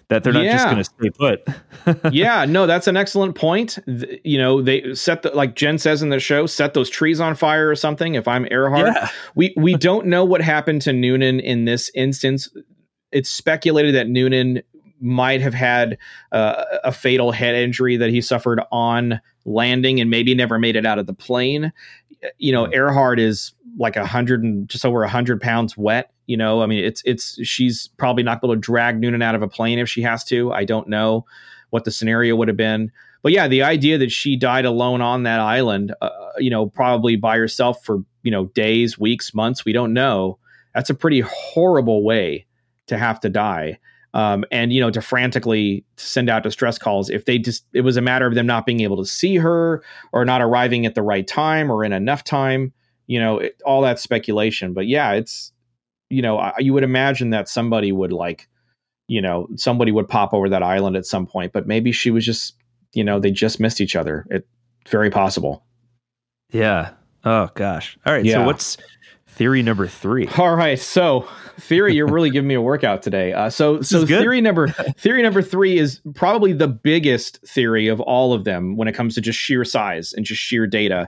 that 0.10 0.24
they're 0.24 0.34
not 0.34 0.44
yeah. 0.44 0.54
just 0.54 0.66
going 0.66 0.78
to 0.78 0.84
stay 0.84 1.10
put. 1.12 2.12
yeah, 2.14 2.46
no, 2.46 2.68
that's 2.68 2.88
an 2.88 2.98
excellent 2.98 3.36
point. 3.36 3.78
you 4.24 4.38
know, 4.38 4.62
they 4.62 4.94
set 4.96 5.22
the 5.22 5.30
like 5.30 5.56
Jen 5.56 5.78
says 5.78 6.02
in 6.02 6.10
the 6.10 6.20
show, 6.20 6.46
set 6.46 6.74
those 6.74 6.90
trees 6.90 7.20
on 7.20 7.36
fire 7.36 7.70
or 7.70 7.76
something. 7.76 8.16
If 8.16 8.28
I'm 8.28 8.48
Earhart, 8.52 8.88
yeah. 8.96 9.10
we 9.36 9.54
we 9.56 9.76
don't 9.76 10.08
know 10.08 10.26
what 10.26 10.42
happened 10.42 10.82
to 10.84 10.94
Noonan 10.94 11.40
in 11.40 11.66
this 11.66 11.92
instance. 11.94 12.50
It's 13.12 13.30
speculated 13.30 13.96
that 13.96 14.08
Noonan 14.08 14.62
might 15.00 15.42
have 15.42 15.54
had 15.54 15.98
uh, 16.32 16.66
a 16.84 16.92
fatal 16.92 17.32
head 17.32 17.56
injury 17.56 17.98
that 17.98 18.10
he 18.10 18.22
suffered 18.22 18.62
on 18.72 19.22
landing 19.46 20.02
and 20.02 20.10
maybe 20.10 20.36
never 20.36 20.60
made 20.60 20.76
it 20.76 20.86
out 20.86 21.00
of 21.00 21.06
the 21.06 21.14
plane. 21.14 21.72
You 22.38 22.52
know, 22.52 22.66
hmm. 22.66 22.74
Earhart 22.74 23.20
is 23.20 23.54
like 23.78 23.96
a 23.96 24.06
hundred 24.06 24.44
and 24.44 24.68
just 24.68 24.86
over 24.86 25.04
a 25.04 25.10
hundred 25.10 25.42
pounds 25.42 25.78
wet. 25.78 26.12
You 26.28 26.38
know, 26.38 26.62
I 26.62 26.66
mean, 26.66 26.84
it's 26.84 27.02
it's 27.06 27.40
she's 27.46 27.88
probably 27.98 28.24
not 28.24 28.40
able 28.40 28.54
to 28.54 28.60
drag 28.60 29.00
Noonan 29.00 29.22
out 29.22 29.36
of 29.36 29.42
a 29.42 29.48
plane 29.48 29.80
if 29.80 29.90
she 29.90 30.02
has 30.02 30.24
to. 30.26 30.52
I 30.52 30.66
don't 30.66 30.88
know 30.88 31.26
what 31.70 31.86
the 31.86 31.92
scenario 31.92 32.36
would 32.36 32.48
have 32.48 32.58
been, 32.58 32.92
but 33.22 33.32
yeah, 33.32 33.48
the 33.48 33.64
idea 33.64 33.98
that 33.98 34.12
she 34.12 34.36
died 34.36 34.66
alone 34.66 35.02
on 35.02 35.24
that 35.24 35.40
island, 35.40 35.94
uh, 36.02 36.10
you 36.38 36.50
know, 36.50 36.68
probably 36.68 37.16
by 37.16 37.38
herself 37.38 37.84
for 37.84 38.04
you 38.24 38.32
know 38.32 38.46
days, 38.48 38.98
weeks, 38.98 39.34
months, 39.34 39.66
we 39.66 39.74
don't 39.74 39.94
know. 39.94 40.38
That's 40.74 40.90
a 40.90 40.96
pretty 40.96 41.22
horrible 41.22 42.04
way 42.04 42.46
to 42.88 42.98
have 42.98 43.20
to 43.22 43.30
die 43.30 43.80
um, 44.14 44.44
and 44.52 44.74
you 44.74 44.82
know 44.82 44.92
to 44.92 45.02
frantically 45.02 45.86
send 45.98 46.30
out 46.30 46.44
distress 46.44 46.78
calls 46.78 47.10
if 47.10 47.26
they 47.26 47.38
just 47.38 47.66
it 47.74 47.82
was 47.82 47.98
a 47.98 48.02
matter 48.02 48.26
of 48.26 48.36
them 48.36 48.46
not 48.46 48.66
being 48.66 48.82
able 48.82 48.98
to 48.98 49.06
see 49.06 49.36
her 49.36 49.84
or 50.12 50.26
not 50.26 50.42
arriving 50.42 50.86
at 50.86 50.96
the 50.96 51.02
right 51.02 51.28
time 51.28 51.72
or 51.72 51.84
in 51.84 51.94
enough 51.94 52.24
time 52.24 52.74
you 53.10 53.20
know 53.20 53.40
it, 53.40 53.60
all 53.66 53.82
that 53.82 54.00
speculation. 54.00 54.74
But 54.74 54.88
yeah 54.88 55.14
it's 55.14 55.52
you 56.10 56.22
know 56.22 56.38
I, 56.38 56.54
you 56.60 56.74
would 56.74 56.84
imagine 56.84 57.32
that 57.32 57.50
somebody 57.50 57.92
would 57.92 58.14
like 58.14 58.48
you 59.08 59.22
know 59.22 59.48
somebody 59.56 59.92
would 59.92 60.08
pop 60.08 60.34
over 60.34 60.48
that 60.50 60.64
island 60.64 60.96
at 60.96 61.06
some 61.06 61.26
point 61.26 61.52
but 61.52 61.66
maybe 61.66 61.92
she 61.92 62.12
was 62.12 62.24
just 62.24 62.56
you 62.94 63.04
know 63.04 63.20
they 63.20 63.32
just 63.32 63.60
missed 63.60 63.82
each 63.82 63.96
other. 63.96 64.26
It's 64.30 64.48
very 64.88 65.10
possible. 65.10 65.66
Yeah. 66.52 66.92
Oh 67.26 67.50
gosh. 67.56 67.98
All 68.06 68.14
right 68.14 68.24
yeah. 68.24 68.36
so 68.36 68.46
what's 68.46 68.78
theory 69.40 69.64
number 69.64 69.88
three. 69.88 70.28
All 70.38 70.56
right, 70.56 70.78
so 70.78 71.28
theory, 71.60 71.96
you're 71.96 72.12
really 72.12 72.30
giving 72.30 72.48
me 72.48 72.56
a 72.56 72.62
workout 72.62 73.02
today. 73.02 73.32
Uh, 73.32 73.50
so 73.50 73.82
so 73.82 74.06
theory 74.06 74.42
number 74.42 74.68
theory 74.98 75.24
number 75.24 75.42
three 75.42 75.78
is 75.78 76.02
probably 76.14 76.52
the 76.52 76.68
biggest 76.68 77.40
theory 77.48 77.88
of 77.88 78.02
all 78.02 78.34
of 78.34 78.44
them 78.44 78.76
when 78.76 78.88
it 78.88 78.94
comes 78.94 79.16
to 79.16 79.22
just 79.22 79.40
sheer 79.40 79.64
size 79.64 80.14
and 80.14 80.26
just 80.26 80.42
sheer 80.42 80.68
data, 80.68 81.08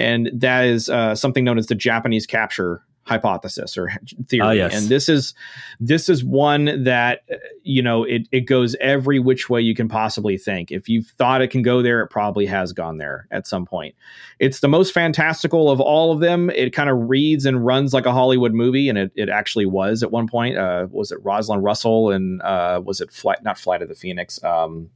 and 0.00 0.30
that 0.32 0.64
is 0.64 0.88
uh, 0.88 1.14
something 1.14 1.44
known 1.44 1.58
as 1.58 1.66
the 1.66 1.74
Japanese 1.74 2.26
capture 2.26 2.82
hypothesis 3.04 3.76
or 3.76 3.90
theory. 4.28 4.46
Uh, 4.46 4.50
yes. 4.52 4.74
and 4.74 4.88
this 4.88 5.08
is 5.08 5.34
this 5.80 6.08
is 6.08 6.24
one 6.24 6.84
that 6.84 7.22
you 7.64 7.82
know 7.82 8.04
it, 8.04 8.28
it 8.30 8.42
goes 8.42 8.76
every 8.80 9.18
which 9.18 9.50
way 9.50 9.60
you 9.60 9.74
can 9.74 9.88
possibly 9.88 10.38
think. 10.38 10.70
If 10.70 10.88
you 10.88 11.02
thought 11.02 11.42
it 11.42 11.48
can 11.48 11.62
go 11.62 11.82
there 11.82 12.02
it 12.02 12.08
probably 12.08 12.46
has 12.46 12.72
gone 12.72 12.98
there 12.98 13.26
at 13.30 13.46
some 13.46 13.66
point. 13.66 13.94
It's 14.38 14.60
the 14.60 14.68
most 14.68 14.94
fantastical 14.94 15.70
of 15.70 15.80
all 15.80 16.12
of 16.12 16.20
them. 16.20 16.50
It 16.50 16.72
kind 16.72 16.88
of 16.88 17.08
reads 17.08 17.46
and 17.46 17.64
runs 17.64 17.92
like 17.92 18.06
a 18.06 18.12
hollywood 18.12 18.52
movie 18.52 18.88
and 18.88 18.96
it, 18.96 19.12
it 19.16 19.28
actually 19.28 19.66
was 19.66 20.02
at 20.02 20.12
one 20.12 20.28
point 20.28 20.56
uh, 20.56 20.86
was 20.90 21.10
it 21.10 21.18
rosalind 21.24 21.64
russell 21.64 22.10
and 22.10 22.40
uh, 22.42 22.80
was 22.84 23.00
it 23.00 23.10
flight 23.10 23.42
not 23.42 23.58
flight 23.58 23.82
of 23.82 23.88
the 23.88 23.94
phoenix 23.94 24.42
um, 24.44 24.88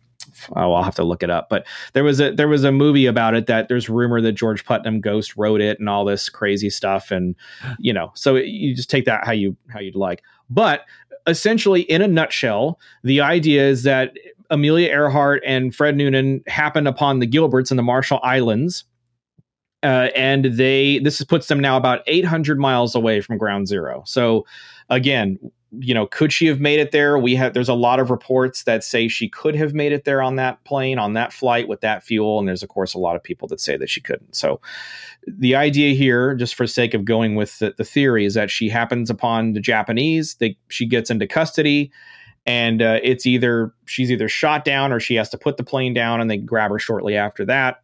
oh, 0.56 0.72
I'll 0.72 0.82
have 0.82 0.94
to 0.96 1.04
look 1.04 1.22
it 1.22 1.30
up. 1.30 1.48
But 1.48 1.66
there 1.92 2.04
was 2.04 2.20
a 2.20 2.32
there 2.32 2.48
was 2.48 2.64
a 2.64 2.72
movie 2.72 3.06
about 3.06 3.34
it 3.34 3.46
that 3.46 3.68
there's 3.68 3.88
rumor 3.88 4.20
that 4.20 4.32
George 4.32 4.64
Putnam 4.64 5.00
Ghost 5.00 5.36
wrote 5.36 5.60
it 5.60 5.78
and 5.78 5.88
all 5.88 6.04
this 6.04 6.28
crazy 6.28 6.70
stuff, 6.70 7.10
and 7.10 7.34
you 7.78 7.92
know, 7.92 8.12
so 8.14 8.36
you 8.36 8.74
just 8.74 8.90
take 8.90 9.04
that 9.04 9.24
how 9.24 9.32
you 9.32 9.56
how 9.68 9.80
you'd 9.80 9.96
like. 9.96 10.22
But 10.50 10.82
essentially, 11.26 11.82
in 11.82 12.02
a 12.02 12.08
nutshell, 12.08 12.78
the 13.02 13.20
idea 13.20 13.66
is 13.66 13.82
that 13.84 14.14
Amelia 14.50 14.88
Earhart 14.88 15.42
and 15.44 15.74
Fred 15.74 15.96
Noonan 15.96 16.42
happened 16.46 16.88
upon 16.88 17.18
the 17.18 17.26
Gilberts 17.26 17.70
in 17.70 17.76
the 17.76 17.82
Marshall 17.82 18.20
Islands. 18.22 18.84
Uh, 19.82 20.08
and 20.16 20.46
they 20.46 20.98
this 21.00 21.22
puts 21.24 21.48
them 21.48 21.60
now 21.60 21.76
about 21.76 22.00
800 22.06 22.58
miles 22.58 22.94
away 22.94 23.20
from 23.20 23.36
ground 23.36 23.68
zero. 23.68 24.02
So 24.06 24.46
again, 24.88 25.38
you 25.78 25.94
know, 25.94 26.06
could 26.06 26.32
she 26.32 26.46
have 26.46 26.60
made 26.60 26.80
it 26.80 26.92
there? 26.92 27.18
We 27.18 27.34
have 27.36 27.54
there's 27.54 27.68
a 27.68 27.74
lot 27.74 28.00
of 28.00 28.10
reports 28.10 28.64
that 28.64 28.84
say 28.84 29.08
she 29.08 29.28
could 29.28 29.54
have 29.54 29.74
made 29.74 29.92
it 29.92 30.04
there 30.04 30.22
on 30.22 30.36
that 30.36 30.62
plane, 30.64 30.98
on 30.98 31.14
that 31.14 31.32
flight 31.32 31.68
with 31.68 31.80
that 31.80 32.04
fuel, 32.04 32.38
and 32.38 32.48
there's 32.48 32.62
of 32.62 32.68
course 32.68 32.94
a 32.94 32.98
lot 32.98 33.16
of 33.16 33.22
people 33.22 33.48
that 33.48 33.60
say 33.60 33.76
that 33.76 33.88
she 33.88 34.00
couldn't. 34.00 34.34
So 34.34 34.60
the 35.26 35.54
idea 35.54 35.94
here, 35.94 36.34
just 36.34 36.54
for 36.54 36.66
sake 36.66 36.94
of 36.94 37.04
going 37.04 37.34
with 37.34 37.58
the, 37.58 37.74
the 37.76 37.84
theory, 37.84 38.24
is 38.24 38.34
that 38.34 38.50
she 38.50 38.68
happens 38.68 39.10
upon 39.10 39.52
the 39.52 39.60
Japanese, 39.60 40.34
they, 40.34 40.56
she 40.68 40.86
gets 40.86 41.10
into 41.10 41.26
custody, 41.26 41.90
and 42.46 42.82
uh, 42.82 43.00
it's 43.02 43.26
either 43.26 43.72
she's 43.86 44.10
either 44.10 44.28
shot 44.28 44.64
down 44.64 44.92
or 44.92 45.00
she 45.00 45.14
has 45.14 45.30
to 45.30 45.38
put 45.38 45.56
the 45.56 45.64
plane 45.64 45.94
down, 45.94 46.20
and 46.20 46.30
they 46.30 46.36
grab 46.36 46.70
her 46.70 46.78
shortly 46.78 47.16
after 47.16 47.44
that. 47.44 47.80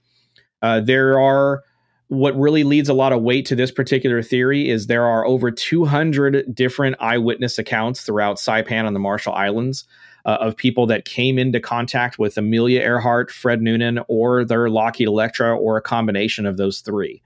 Uh, 0.62 0.80
there 0.80 1.18
are 1.18 1.62
what 2.10 2.36
really 2.36 2.64
leads 2.64 2.88
a 2.88 2.94
lot 2.94 3.12
of 3.12 3.22
weight 3.22 3.46
to 3.46 3.54
this 3.54 3.70
particular 3.70 4.20
theory 4.20 4.68
is 4.68 4.88
there 4.88 5.06
are 5.06 5.24
over 5.24 5.48
200 5.48 6.52
different 6.52 6.96
eyewitness 6.98 7.56
accounts 7.56 8.02
throughout 8.02 8.36
Saipan 8.36 8.84
and 8.84 8.96
the 8.96 9.00
Marshall 9.00 9.32
Islands 9.32 9.84
uh, 10.24 10.38
of 10.40 10.56
people 10.56 10.86
that 10.86 11.04
came 11.04 11.38
into 11.38 11.60
contact 11.60 12.18
with 12.18 12.36
Amelia 12.36 12.80
Earhart, 12.80 13.30
Fred 13.30 13.62
Noonan, 13.62 14.00
or 14.08 14.44
their 14.44 14.68
Lockheed 14.68 15.06
Electra, 15.06 15.56
or 15.56 15.76
a 15.76 15.82
combination 15.82 16.46
of 16.46 16.56
those 16.56 16.80
three. 16.80 17.22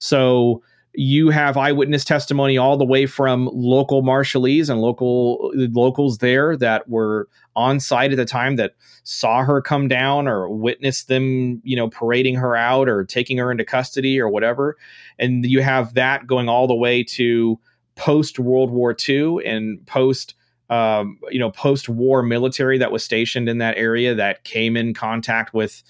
So 0.00 0.62
you 0.96 1.28
have 1.28 1.58
eyewitness 1.58 2.04
testimony 2.04 2.56
all 2.56 2.78
the 2.78 2.84
way 2.84 3.04
from 3.04 3.50
local 3.52 4.02
Marshallese 4.02 4.70
and 4.70 4.80
local 4.80 5.52
locals 5.54 6.18
there 6.18 6.56
that 6.56 6.88
were 6.88 7.28
on 7.54 7.78
site 7.80 8.12
at 8.12 8.16
the 8.16 8.24
time 8.24 8.56
that 8.56 8.74
saw 9.04 9.42
her 9.42 9.60
come 9.60 9.88
down 9.88 10.26
or 10.26 10.48
witnessed 10.48 11.08
them, 11.08 11.60
you 11.64 11.76
know, 11.76 11.90
parading 11.90 12.34
her 12.36 12.56
out 12.56 12.88
or 12.88 13.04
taking 13.04 13.36
her 13.36 13.52
into 13.52 13.64
custody 13.64 14.18
or 14.18 14.30
whatever. 14.30 14.76
And 15.18 15.44
you 15.44 15.60
have 15.60 15.92
that 15.94 16.26
going 16.26 16.48
all 16.48 16.66
the 16.66 16.74
way 16.74 17.04
to 17.04 17.60
post 17.94 18.38
World 18.38 18.70
War 18.70 18.96
II 19.06 19.44
and 19.44 19.86
post 19.86 20.34
um, 20.68 21.20
you 21.30 21.38
know, 21.38 21.52
post-war 21.52 22.24
military 22.24 22.78
that 22.78 22.90
was 22.90 23.04
stationed 23.04 23.48
in 23.48 23.58
that 23.58 23.76
area 23.76 24.16
that 24.16 24.42
came 24.42 24.76
in 24.76 24.94
contact 24.94 25.54
with 25.54 25.84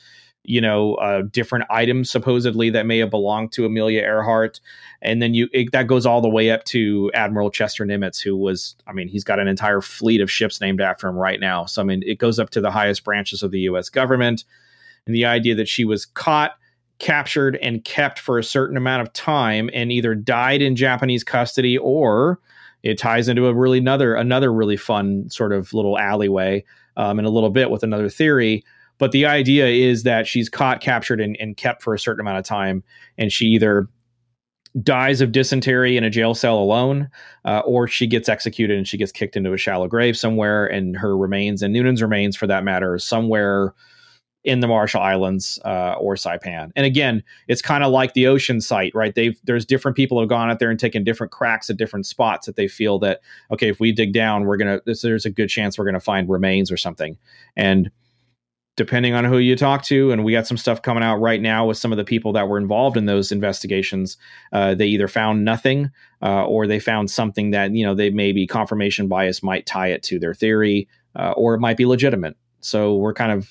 you 0.46 0.60
know 0.60 0.94
uh, 0.94 1.22
different 1.30 1.64
items 1.70 2.10
supposedly 2.10 2.70
that 2.70 2.86
may 2.86 2.98
have 2.98 3.10
belonged 3.10 3.52
to 3.52 3.66
Amelia 3.66 4.00
Earhart, 4.00 4.60
and 5.02 5.20
then 5.20 5.34
you 5.34 5.48
it, 5.52 5.72
that 5.72 5.86
goes 5.86 6.06
all 6.06 6.20
the 6.20 6.28
way 6.28 6.50
up 6.50 6.64
to 6.64 7.10
Admiral 7.14 7.50
Chester 7.50 7.84
Nimitz, 7.84 8.22
who 8.22 8.36
was 8.36 8.76
I 8.86 8.92
mean 8.92 9.08
he's 9.08 9.24
got 9.24 9.38
an 9.38 9.48
entire 9.48 9.80
fleet 9.80 10.20
of 10.20 10.30
ships 10.30 10.60
named 10.60 10.80
after 10.80 11.08
him 11.08 11.16
right 11.16 11.40
now. 11.40 11.66
So 11.66 11.82
I 11.82 11.84
mean 11.84 12.02
it 12.06 12.18
goes 12.18 12.38
up 12.38 12.50
to 12.50 12.60
the 12.60 12.70
highest 12.70 13.04
branches 13.04 13.42
of 13.42 13.50
the 13.50 13.60
U.S. 13.60 13.88
government, 13.88 14.44
and 15.06 15.14
the 15.14 15.26
idea 15.26 15.54
that 15.54 15.68
she 15.68 15.84
was 15.84 16.06
caught. 16.06 16.52
Captured 16.98 17.56
and 17.56 17.84
kept 17.84 18.18
for 18.18 18.38
a 18.38 18.42
certain 18.42 18.78
amount 18.78 19.02
of 19.02 19.12
time, 19.12 19.68
and 19.74 19.92
either 19.92 20.14
died 20.14 20.62
in 20.62 20.74
Japanese 20.74 21.22
custody, 21.22 21.76
or 21.76 22.40
it 22.82 22.96
ties 22.96 23.28
into 23.28 23.48
a 23.48 23.52
really 23.52 23.76
another 23.76 24.14
another 24.14 24.50
really 24.50 24.78
fun 24.78 25.28
sort 25.28 25.52
of 25.52 25.74
little 25.74 25.98
alleyway 25.98 26.64
um, 26.96 27.18
in 27.18 27.26
a 27.26 27.28
little 27.28 27.50
bit 27.50 27.70
with 27.70 27.82
another 27.82 28.08
theory 28.08 28.64
but 28.98 29.12
the 29.12 29.26
idea 29.26 29.66
is 29.66 30.02
that 30.04 30.26
she's 30.26 30.48
caught, 30.48 30.80
captured, 30.80 31.20
and, 31.20 31.36
and 31.38 31.56
kept 31.56 31.82
for 31.82 31.94
a 31.94 31.98
certain 31.98 32.20
amount 32.20 32.38
of 32.38 32.44
time, 32.44 32.82
and 33.18 33.32
she 33.32 33.46
either 33.46 33.88
dies 34.82 35.20
of 35.22 35.32
dysentery 35.32 35.96
in 35.96 36.04
a 36.04 36.10
jail 36.10 36.34
cell 36.34 36.58
alone, 36.58 37.08
uh, 37.44 37.60
or 37.60 37.88
she 37.88 38.06
gets 38.06 38.28
executed 38.28 38.76
and 38.76 38.86
she 38.86 38.98
gets 38.98 39.10
kicked 39.10 39.36
into 39.36 39.52
a 39.52 39.56
shallow 39.56 39.88
grave 39.88 40.16
somewhere, 40.16 40.66
and 40.66 40.96
her 40.96 41.16
remains 41.16 41.62
and 41.62 41.72
Noonan's 41.72 42.02
remains, 42.02 42.36
for 42.36 42.46
that 42.46 42.64
matter, 42.64 42.98
somewhere 42.98 43.74
in 44.46 44.60
the 44.60 44.68
Marshall 44.68 45.02
Islands 45.02 45.58
uh, 45.64 45.96
or 45.98 46.14
Saipan. 46.14 46.70
And 46.76 46.86
again, 46.86 47.24
it's 47.48 47.60
kind 47.60 47.82
of 47.82 47.90
like 47.90 48.14
the 48.14 48.28
ocean 48.28 48.60
site, 48.60 48.94
right? 48.94 49.12
They've 49.12 49.38
there's 49.42 49.66
different 49.66 49.96
people 49.96 50.20
have 50.20 50.28
gone 50.28 50.50
out 50.50 50.60
there 50.60 50.70
and 50.70 50.78
taken 50.78 51.02
different 51.02 51.32
cracks 51.32 51.68
at 51.68 51.76
different 51.76 52.06
spots 52.06 52.46
that 52.46 52.54
they 52.54 52.68
feel 52.68 53.00
that 53.00 53.20
okay, 53.50 53.68
if 53.68 53.80
we 53.80 53.90
dig 53.90 54.12
down, 54.12 54.44
we're 54.44 54.56
gonna 54.56 54.80
there's 54.86 55.26
a 55.26 55.30
good 55.30 55.48
chance 55.48 55.76
we're 55.76 55.84
gonna 55.84 55.98
find 55.98 56.28
remains 56.28 56.70
or 56.70 56.76
something, 56.76 57.18
and 57.56 57.90
depending 58.76 59.14
on 59.14 59.24
who 59.24 59.38
you 59.38 59.56
talk 59.56 59.82
to. 59.84 60.12
And 60.12 60.22
we 60.22 60.32
got 60.32 60.46
some 60.46 60.56
stuff 60.56 60.82
coming 60.82 61.02
out 61.02 61.16
right 61.16 61.40
now 61.40 61.66
with 61.66 61.78
some 61.78 61.92
of 61.92 61.98
the 61.98 62.04
people 62.04 62.32
that 62.34 62.48
were 62.48 62.58
involved 62.58 62.96
in 62.96 63.06
those 63.06 63.32
investigations. 63.32 64.16
Uh, 64.52 64.74
they 64.74 64.86
either 64.86 65.08
found 65.08 65.44
nothing 65.44 65.90
uh, 66.22 66.44
or 66.44 66.66
they 66.66 66.78
found 66.78 67.10
something 67.10 67.50
that, 67.50 67.72
you 67.72 67.84
know, 67.84 67.94
they 67.94 68.10
maybe 68.10 68.46
confirmation 68.46 69.08
bias 69.08 69.42
might 69.42 69.66
tie 69.66 69.88
it 69.88 70.02
to 70.04 70.18
their 70.18 70.34
theory 70.34 70.88
uh, 71.16 71.32
or 71.36 71.54
it 71.54 71.60
might 71.60 71.76
be 71.76 71.86
legitimate. 71.86 72.36
So 72.60 72.96
we're 72.96 73.14
kind 73.14 73.32
of 73.32 73.50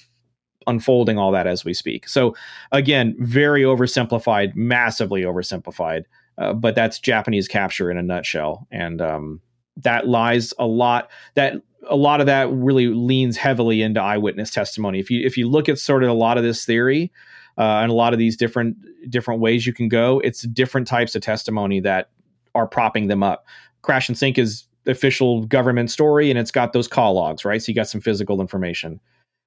unfolding 0.68 1.18
all 1.18 1.32
that 1.32 1.48
as 1.48 1.66
we 1.66 1.74
speak. 1.74 2.08
So 2.08 2.36
again, 2.72 3.16
very 3.20 3.64
oversimplified, 3.64 4.56
massively 4.56 5.24
oversimplified. 5.24 6.04
Uh, 6.38 6.54
but 6.54 6.76
that's 6.76 7.00
Japanese 7.00 7.48
capture 7.48 7.90
in 7.90 7.98
a 7.98 8.04
nutshell. 8.04 8.68
And 8.72 9.02
um, 9.02 9.42
that 9.78 10.08
lies 10.08 10.54
a 10.60 10.66
lot 10.66 11.10
that 11.36 11.56
a 11.90 11.96
lot 11.96 12.20
of 12.20 12.26
that 12.28 12.52
really 12.52 12.88
leans 12.88 13.38
heavily 13.38 13.82
into 13.82 14.02
eyewitness 14.02 14.52
testimony. 14.52 15.00
If 15.00 15.10
you 15.10 15.26
if 15.26 15.38
you 15.38 15.50
look 15.50 15.70
at 15.70 15.80
sort 15.80 16.04
of 16.04 16.10
a 16.10 16.14
lot 16.14 16.38
of 16.38 16.44
this 16.44 16.66
theory 16.66 17.12
uh, 17.58 17.80
and 17.82 17.92
a 17.92 17.96
lot 17.96 18.14
of 18.14 18.20
these 18.20 18.38
different 18.38 18.78
different 19.10 19.42
ways 19.42 19.66
you 19.66 19.74
can 19.74 19.88
go, 19.88 20.20
it's 20.20 20.42
different 20.44 20.88
types 20.88 21.16
of 21.16 21.22
testimony 21.22 21.80
that 21.82 22.10
are 22.54 22.68
propping 22.68 23.08
them 23.08 23.24
up. 23.24 23.46
Crash 23.82 24.10
and 24.10 24.18
sink 24.18 24.38
is 24.38 24.66
official 24.88 25.46
government 25.46 25.92
story, 25.92 26.30
and 26.30 26.40
it's 26.40 26.52
got 26.52 26.74
those 26.74 26.88
call 26.88 27.14
logs, 27.14 27.46
right? 27.46 27.62
So 27.62 27.70
you 27.70 27.76
got 27.76 27.88
some 27.88 28.02
physical 28.02 28.42
information. 28.42 29.00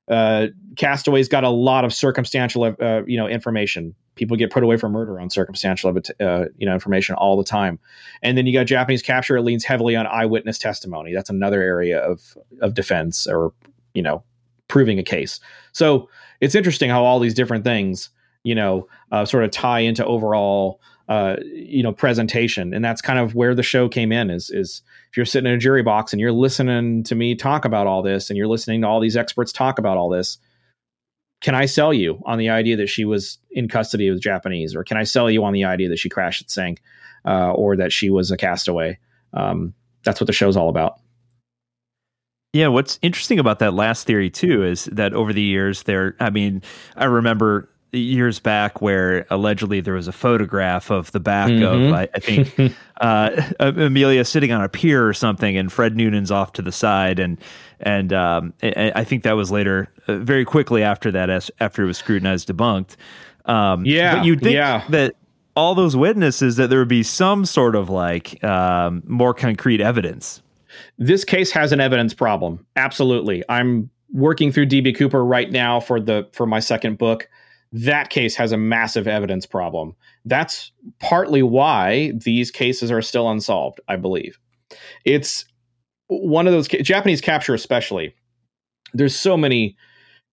Uh, 0.08 0.48
Castaway's 0.76 1.28
got 1.28 1.44
a 1.44 1.50
lot 1.50 1.84
of 1.84 1.92
circumstantial, 1.92 2.64
uh, 2.64 3.02
you 3.06 3.16
know, 3.16 3.26
information. 3.26 3.94
People 4.14 4.36
get 4.36 4.50
put 4.50 4.62
away 4.62 4.76
for 4.76 4.88
murder 4.88 5.20
on 5.20 5.30
circumstantial 5.30 5.96
uh, 6.20 6.44
you 6.56 6.66
know 6.66 6.74
information 6.74 7.14
all 7.16 7.36
the 7.36 7.44
time. 7.44 7.78
And 8.22 8.36
then 8.36 8.46
you 8.46 8.52
got 8.52 8.64
japanese 8.64 9.02
capture. 9.02 9.36
It 9.36 9.42
leans 9.42 9.64
heavily 9.64 9.94
on 9.94 10.06
eyewitness 10.06 10.58
testimony. 10.58 11.14
That's 11.14 11.30
another 11.30 11.62
area 11.62 12.00
of 12.00 12.36
of 12.60 12.74
defense 12.74 13.26
or 13.28 13.52
you 13.94 14.02
know 14.02 14.24
proving 14.66 14.98
a 14.98 15.04
case. 15.04 15.38
So 15.72 16.08
it's 16.40 16.54
interesting 16.56 16.90
how 16.90 17.04
all 17.04 17.20
these 17.20 17.34
different 17.34 17.62
things 17.62 18.10
you 18.42 18.56
know 18.56 18.88
uh, 19.12 19.24
sort 19.24 19.44
of 19.44 19.52
tie 19.52 19.80
into 19.80 20.04
overall 20.04 20.80
uh, 21.08 21.36
you 21.42 21.82
know 21.82 21.92
presentation 21.92 22.74
and 22.74 22.84
that's 22.84 23.00
kind 23.00 23.18
of 23.18 23.34
where 23.34 23.54
the 23.54 23.62
show 23.62 23.88
came 23.88 24.12
in 24.12 24.30
is 24.30 24.50
is 24.50 24.82
if 25.10 25.16
you're 25.16 25.26
sitting 25.26 25.50
in 25.50 25.56
a 25.56 25.58
jury 25.58 25.82
box 25.82 26.12
and 26.12 26.20
you're 26.20 26.32
listening 26.32 27.02
to 27.02 27.14
me 27.14 27.34
talk 27.34 27.64
about 27.64 27.86
all 27.86 28.02
this 28.02 28.28
and 28.28 28.36
you're 28.36 28.46
listening 28.46 28.82
to 28.82 28.86
all 28.86 29.00
these 29.00 29.16
experts 29.16 29.52
talk 29.52 29.78
about 29.78 29.96
all 29.96 30.10
this 30.10 30.38
can 31.40 31.54
I 31.54 31.66
sell 31.66 31.92
you 31.92 32.20
on 32.26 32.38
the 32.38 32.48
idea 32.48 32.76
that 32.76 32.88
she 32.88 33.04
was 33.04 33.38
in 33.50 33.68
custody 33.68 34.08
of 34.08 34.16
the 34.16 34.20
Japanese, 34.20 34.74
or 34.74 34.82
can 34.82 34.96
I 34.96 35.04
sell 35.04 35.30
you 35.30 35.44
on 35.44 35.52
the 35.52 35.64
idea 35.64 35.88
that 35.88 35.98
she 35.98 36.08
crashed 36.08 36.42
and 36.42 36.50
sank, 36.50 36.82
uh, 37.24 37.52
or 37.52 37.76
that 37.76 37.92
she 37.92 38.10
was 38.10 38.30
a 38.30 38.36
castaway? 38.36 38.98
Um, 39.32 39.74
that's 40.04 40.20
what 40.20 40.26
the 40.26 40.32
show's 40.32 40.56
all 40.56 40.68
about. 40.68 41.00
Yeah, 42.52 42.68
what's 42.68 42.98
interesting 43.02 43.38
about 43.38 43.60
that 43.60 43.74
last 43.74 44.06
theory 44.06 44.30
too 44.30 44.64
is 44.64 44.86
that 44.86 45.12
over 45.12 45.32
the 45.32 45.42
years, 45.42 45.84
there. 45.84 46.16
I 46.18 46.30
mean, 46.30 46.62
I 46.96 47.04
remember 47.04 47.68
years 47.92 48.38
back 48.38 48.82
where 48.82 49.26
allegedly 49.30 49.80
there 49.80 49.94
was 49.94 50.08
a 50.08 50.12
photograph 50.12 50.90
of 50.90 51.10
the 51.12 51.20
back 51.20 51.50
mm-hmm. 51.50 51.86
of 51.86 51.92
I, 51.92 52.08
I 52.14 52.18
think 52.18 52.74
uh, 53.00 53.42
Amelia 53.60 54.24
sitting 54.24 54.52
on 54.52 54.62
a 54.62 54.68
pier 54.68 55.06
or 55.06 55.14
something, 55.14 55.56
and 55.56 55.72
Fred 55.72 55.96
Noonan's 55.96 56.30
off 56.30 56.52
to 56.54 56.62
the 56.62 56.72
side, 56.72 57.18
and 57.18 57.38
and 57.80 58.12
um, 58.12 58.52
I, 58.62 59.04
think 59.04 59.22
that 59.22 59.34
was 59.36 59.52
later, 59.52 59.88
uh, 60.08 60.18
very 60.18 60.44
quickly 60.44 60.82
after 60.82 61.12
that, 61.12 61.30
as, 61.30 61.48
after 61.60 61.84
it 61.84 61.86
was 61.86 61.96
scrutinized, 61.96 62.48
debunked. 62.48 62.96
Um, 63.44 63.86
yeah, 63.86 64.16
but 64.16 64.24
you'd 64.24 64.40
think 64.40 64.54
yeah. 64.54 64.84
that 64.88 65.14
all 65.54 65.76
those 65.76 65.94
witnesses 65.94 66.56
that 66.56 66.70
there 66.70 66.80
would 66.80 66.88
be 66.88 67.04
some 67.04 67.44
sort 67.44 67.76
of 67.76 67.88
like 67.88 68.42
um, 68.42 69.02
more 69.06 69.32
concrete 69.32 69.80
evidence. 69.80 70.42
This 70.98 71.24
case 71.24 71.52
has 71.52 71.70
an 71.70 71.80
evidence 71.80 72.14
problem. 72.14 72.66
Absolutely, 72.74 73.44
I'm 73.48 73.90
working 74.12 74.50
through 74.50 74.66
DB 74.66 74.96
Cooper 74.96 75.24
right 75.24 75.50
now 75.50 75.80
for 75.80 76.00
the 76.00 76.28
for 76.32 76.46
my 76.46 76.60
second 76.60 76.98
book 76.98 77.28
that 77.72 78.10
case 78.10 78.34
has 78.36 78.52
a 78.52 78.56
massive 78.56 79.06
evidence 79.06 79.46
problem. 79.46 79.94
That's 80.24 80.72
partly 81.00 81.42
why 81.42 82.12
these 82.16 82.50
cases 82.50 82.90
are 82.90 83.02
still 83.02 83.30
unsolved, 83.30 83.80
I 83.88 83.96
believe. 83.96 84.38
It's 85.04 85.44
one 86.08 86.46
of 86.46 86.52
those 86.52 86.68
Japanese 86.68 87.20
capture, 87.20 87.54
especially. 87.54 88.14
There's 88.94 89.14
so 89.14 89.36
many 89.36 89.76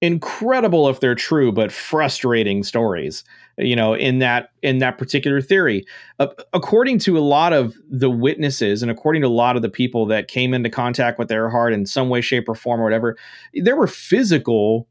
incredible, 0.01 0.89
if 0.89 0.99
they're 0.99 1.15
true, 1.15 1.51
but 1.51 1.71
frustrating 1.71 2.63
stories. 2.63 3.23
You 3.57 3.75
know, 3.75 3.93
in 3.93 4.19
that 4.19 4.49
in 4.61 4.79
that 4.79 4.97
particular 4.97 5.41
theory, 5.41 5.85
uh, 6.19 6.27
according 6.51 6.99
to 6.99 7.17
a 7.17 7.19
lot 7.19 7.53
of 7.53 7.73
the 7.89 8.09
witnesses, 8.09 8.81
and 8.81 8.91
according 8.91 9.21
to 9.21 9.29
a 9.29 9.29
lot 9.29 9.55
of 9.55 9.61
the 9.61 9.69
people 9.69 10.05
that 10.07 10.27
came 10.27 10.53
into 10.53 10.69
contact 10.69 11.17
with 11.17 11.31
Earhart 11.31 11.71
in 11.71 11.85
some 11.85 12.09
way, 12.09 12.19
shape, 12.19 12.49
or 12.49 12.55
form, 12.55 12.81
or 12.81 12.83
whatever, 12.83 13.17
there 13.53 13.77
were 13.77 13.87
physical 13.87 14.89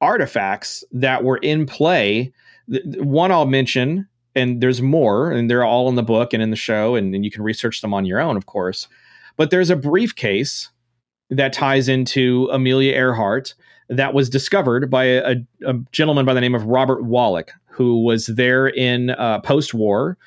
artifacts 0.00 0.84
that 0.92 1.24
were 1.24 1.38
in 1.38 1.66
play. 1.66 2.32
One 2.68 3.32
I'll 3.32 3.46
mention, 3.46 4.08
and 4.34 4.60
there's 4.60 4.82
more, 4.82 5.30
and 5.30 5.50
they're 5.50 5.64
all 5.64 5.88
in 5.88 5.94
the 5.94 6.02
book 6.02 6.32
and 6.32 6.42
in 6.42 6.50
the 6.50 6.56
show, 6.56 6.94
and, 6.94 7.14
and 7.14 7.24
you 7.24 7.30
can 7.30 7.42
research 7.42 7.80
them 7.80 7.94
on 7.94 8.04
your 8.04 8.20
own, 8.20 8.36
of 8.36 8.46
course. 8.46 8.88
But 9.36 9.50
there's 9.50 9.70
a 9.70 9.76
briefcase 9.76 10.68
that 11.30 11.52
ties 11.52 11.88
into 11.88 12.48
Amelia 12.52 12.92
Earhart 12.92 13.54
that 13.88 14.14
was 14.14 14.28
discovered 14.28 14.90
by 14.90 15.04
a, 15.04 15.36
a, 15.66 15.74
gentleman 15.92 16.24
by 16.24 16.34
the 16.34 16.40
name 16.40 16.54
of 16.54 16.64
Robert 16.64 17.04
Wallack, 17.04 17.52
who 17.68 18.02
was 18.02 18.26
there 18.26 18.66
in 18.68 19.10
uh, 19.10 19.40
post 19.40 19.74
war. 19.74 20.18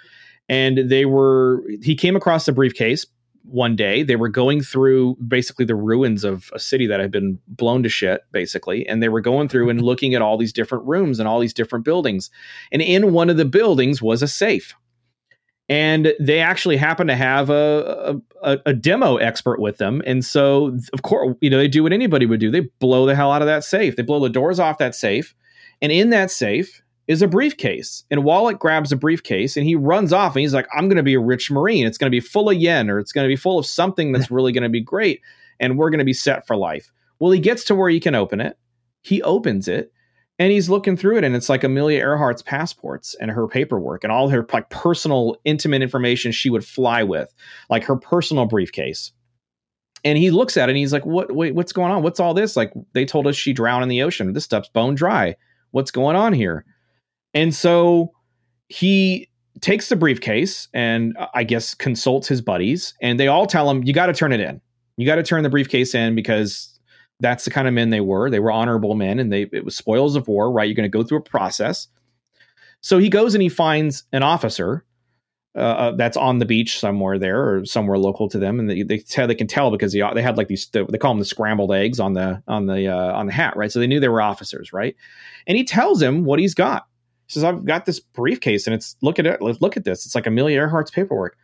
And 0.48 0.90
they 0.90 1.06
were, 1.06 1.64
he 1.82 1.96
came 1.96 2.16
across 2.16 2.46
the 2.46 2.52
briefcase 2.52 3.06
one 3.50 3.76
day. 3.76 4.04
They 4.04 4.16
were 4.16 4.30
going 4.30 4.62
through 4.62 5.16
basically 5.28 5.66
the 5.66 5.76
ruins 5.76 6.24
of 6.24 6.50
a 6.54 6.60
city 6.60 6.88
that 6.88 7.00
had 7.00 7.12
been 7.12 7.40
blown 7.48 7.84
to 7.84 7.90
shit, 7.90 8.22
basically. 8.32 8.88
And 8.88 9.02
they 9.02 9.10
were 9.10 9.22
going 9.22 9.50
through 9.50 9.70
and 9.70 9.82
looking 9.90 10.14
at 10.14 10.22
all 10.22 10.38
these 10.38 10.54
different 10.54 10.86
rooms 10.86 11.20
and 11.20 11.28
all 11.28 11.40
these 11.40 11.54
different 11.54 11.86
buildings. 11.86 12.30
And 12.72 12.82
in 12.82 13.14
one 13.14 13.30
of 13.30 13.38
the 13.38 13.46
buildings 13.46 14.02
was 14.02 14.22
a 14.22 14.28
safe. 14.28 14.76
And 15.68 16.14
they 16.20 16.40
actually 16.40 16.78
happened 16.78 17.10
to 17.10 17.16
have 17.16 17.52
a, 17.52 18.20
a, 18.42 18.58
a 18.66 18.74
demo 18.74 19.18
expert 19.18 19.60
with 19.60 19.78
them. 19.78 20.02
And 20.06 20.26
so, 20.26 20.76
of 20.94 21.04
course, 21.04 21.36
you 21.42 21.50
know, 21.52 21.60
they 21.60 21.68
do 21.68 21.84
what 21.84 21.94
anybody 21.94 22.26
would 22.26 22.40
do. 22.40 22.50
They 22.50 22.62
blow 22.80 23.06
the 23.06 23.16
hell 23.16 23.32
out 23.32 23.44
of 23.44 23.48
that 23.48 23.64
safe. 23.64 23.96
They 23.96 24.02
blow 24.02 24.20
the 24.20 24.30
doors 24.30 24.60
off 24.60 24.80
that 24.80 24.96
safe. 24.96 25.36
And 25.80 25.92
in 25.92 26.10
that 26.10 26.32
safe 26.32 26.82
is 27.10 27.24
a 27.24 27.28
briefcase. 27.28 28.06
And 28.12 28.24
Wallack 28.24 28.60
grabs 28.60 28.92
a 28.92 28.96
briefcase 28.96 29.58
and 29.58 29.66
he 29.66 29.74
runs 29.74 30.14
off 30.14 30.36
and 30.36 30.42
he's 30.42 30.54
like, 30.54 30.68
I'm 30.78 30.88
going 30.88 30.98
to 30.98 31.04
be 31.04 31.16
a 31.16 31.20
rich 31.20 31.50
Marine. 31.50 31.88
It's 31.88 31.98
going 31.98 32.10
to 32.10 32.16
be 32.16 32.20
full 32.20 32.52
of 32.52 32.56
yen 32.56 32.88
or 32.88 33.00
it's 33.00 33.12
going 33.12 33.26
to 33.26 33.32
be 33.32 33.36
full 33.36 33.58
of 33.58 33.66
something 33.66 34.12
that's 34.12 34.30
really 34.32 34.52
going 34.52 34.64
to 34.64 34.70
be 34.70 34.80
great. 34.80 35.22
And 35.60 35.78
we're 35.78 35.90
going 35.90 36.00
to 36.00 36.06
be 36.06 36.14
set 36.14 36.46
for 36.46 36.56
life. 36.56 36.92
Well, 37.18 37.32
he 37.32 37.40
gets 37.40 37.66
to 37.66 37.76
where 37.76 37.90
he 37.90 38.00
can 38.00 38.14
open 38.14 38.40
it. 38.40 38.60
He 39.02 39.24
opens 39.24 39.68
it 39.68 39.92
and 40.38 40.52
he's 40.52 40.70
looking 40.70 40.96
through 40.96 41.18
it 41.18 41.24
and 41.24 41.36
it's 41.36 41.50
like 41.50 41.64
Amelia 41.64 42.00
Earhart's 42.00 42.44
passports 42.44 43.16
and 43.20 43.32
her 43.32 43.48
paperwork 43.48 44.04
and 44.04 44.14
all 44.14 44.30
her 44.30 44.46
like 44.54 44.70
personal 44.70 45.36
intimate 45.46 45.82
information 45.82 46.32
she 46.32 46.52
would 46.52 46.64
fly 46.64 47.02
with, 47.02 47.34
like 47.72 47.86
her 47.86 47.96
personal 47.96 48.46
briefcase. 48.46 49.12
And 50.04 50.16
he 50.18 50.30
looks 50.30 50.58
at 50.58 50.70
it 50.70 50.74
and 50.74 50.78
he's 50.78 50.94
like, 50.94 51.06
"What? 51.06 51.36
Wait, 51.36 51.56
what's 51.56 51.74
going 51.74 51.92
on? 51.92 52.04
What's 52.04 52.22
all 52.22 52.34
this? 52.34 52.56
Like 52.56 52.72
they 52.94 53.04
told 53.04 53.28
us 53.28 53.36
she 53.36 53.52
drowned 53.52 53.84
in 53.84 53.90
the 53.90 54.02
ocean. 54.02 54.32
This 54.32 54.46
stuff's 54.46 54.70
bone 54.70 54.96
dry. 54.96 55.36
What's 55.72 55.92
going 55.92 56.16
on 56.16 56.32
here?" 56.32 56.66
And 57.34 57.54
so 57.54 58.12
he 58.68 59.30
takes 59.62 59.90
the 59.90 59.96
briefcase 59.96 60.68
and 60.74 61.16
uh, 61.18 61.28
I 61.34 61.44
guess 61.44 61.74
consults 61.74 62.28
his 62.28 62.42
buddies, 62.42 62.94
and 63.02 63.20
they 63.20 63.28
all 63.28 63.46
tell 63.46 63.70
him, 63.70 63.84
You 63.84 63.94
got 63.94 64.08
to 64.08 64.14
turn 64.14 64.32
it 64.32 64.40
in. 64.40 64.62
You 64.98 65.06
got 65.06 65.16
to 65.16 65.24
turn 65.24 65.44
the 65.44 65.50
briefcase 65.50 65.96
in 65.96 66.16
because 66.16 66.80
that's 67.20 67.46
the 67.46 67.52
kind 67.52 67.68
of 67.68 67.74
men 67.74 67.90
they 67.90 68.02
were. 68.02 68.30
They 68.30 68.40
were 68.40 68.52
honorable 68.52 68.96
men 68.96 69.20
and 69.20 69.32
they 69.32 69.44
it 69.52 69.66
was 69.66 69.76
spoils 69.76 70.16
of 70.16 70.28
war, 70.28 70.52
right? 70.52 70.68
You're 70.68 70.76
going 70.76 70.90
to 70.90 70.98
go 70.98 71.04
through 71.04 71.20
a 71.20 71.22
process. 71.22 71.88
So 72.82 72.98
he 72.98 73.10
goes 73.10 73.36
and 73.36 73.42
he 73.42 73.50
finds 73.50 74.04
an 74.14 74.24
officer 74.24 74.86
uh, 75.56 75.60
uh, 75.60 75.92
that's 75.96 76.16
on 76.16 76.38
the 76.38 76.46
beach 76.46 76.80
somewhere 76.80 77.18
there 77.18 77.50
or 77.50 77.66
somewhere 77.66 77.98
local 77.98 78.30
to 78.30 78.38
them, 78.38 78.60
and 78.60 78.70
they 78.70 78.84
they, 78.84 79.00
tell, 79.00 79.28
they 79.28 79.36
can 79.36 79.48
tell 79.48 79.72
because 79.72 79.92
they, 79.92 80.04
they 80.14 80.22
had 80.22 80.38
like 80.38 80.48
these 80.48 80.68
they 80.68 80.98
call 80.98 81.12
them 81.12 81.20
the 81.20 81.26
scrambled 81.26 81.74
eggs 81.74 82.00
on 82.00 82.14
the 82.14 82.42
on 82.48 82.68
the 82.68 82.88
uh, 82.88 83.14
on 83.14 83.26
the 83.26 83.34
hat, 83.34 83.58
right? 83.58 83.72
So 83.72 83.80
they 83.80 83.88
knew 83.88 84.00
they 84.00 84.10
were 84.10 84.22
officers, 84.22 84.72
right? 84.72 84.96
And 85.48 85.58
he 85.58 85.64
tells 85.64 86.02
him 86.02 86.24
what 86.24 86.40
he's 86.40 86.54
got 86.54 86.86
says, 87.30 87.44
I've 87.44 87.66
got 87.66 87.86
this 87.86 88.00
briefcase 88.00 88.68
and 88.68 88.74
it's 88.74 88.96
look 89.02 89.20
at 89.20 89.26
it, 89.26 89.42
look 89.42 89.78
at 89.78 89.84
this. 89.84 90.06
It's 90.06 90.16
like 90.16 90.28
Amelia 90.28 90.60
Earhart's 90.60 90.92
paperwork. 90.92 91.38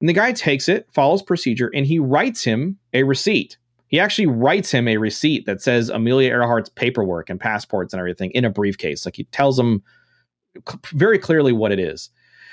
And 0.00 0.08
the 0.08 0.14
guy 0.14 0.32
takes 0.32 0.68
it, 0.68 0.88
follows 0.92 1.22
procedure, 1.22 1.70
and 1.74 1.86
he 1.86 1.98
writes 1.98 2.42
him 2.42 2.78
a 2.94 3.02
receipt. 3.02 3.58
He 3.88 3.98
actually 3.98 4.26
writes 4.26 4.70
him 4.70 4.86
a 4.86 4.96
receipt 4.98 5.46
that 5.46 5.60
says 5.60 5.88
Amelia 5.88 6.30
Earhart's 6.30 6.70
paperwork 6.70 7.28
and 7.28 7.40
passports 7.40 7.92
and 7.92 7.98
everything 7.98 8.30
in 8.30 8.44
a 8.44 8.50
briefcase. 8.50 9.04
Like 9.04 9.16
he 9.16 9.24
tells 9.24 9.58
him 9.58 9.82
very 10.92 11.18
clearly 11.18 11.52
what 11.52 11.72
it 11.72 11.78
is. 11.78 12.10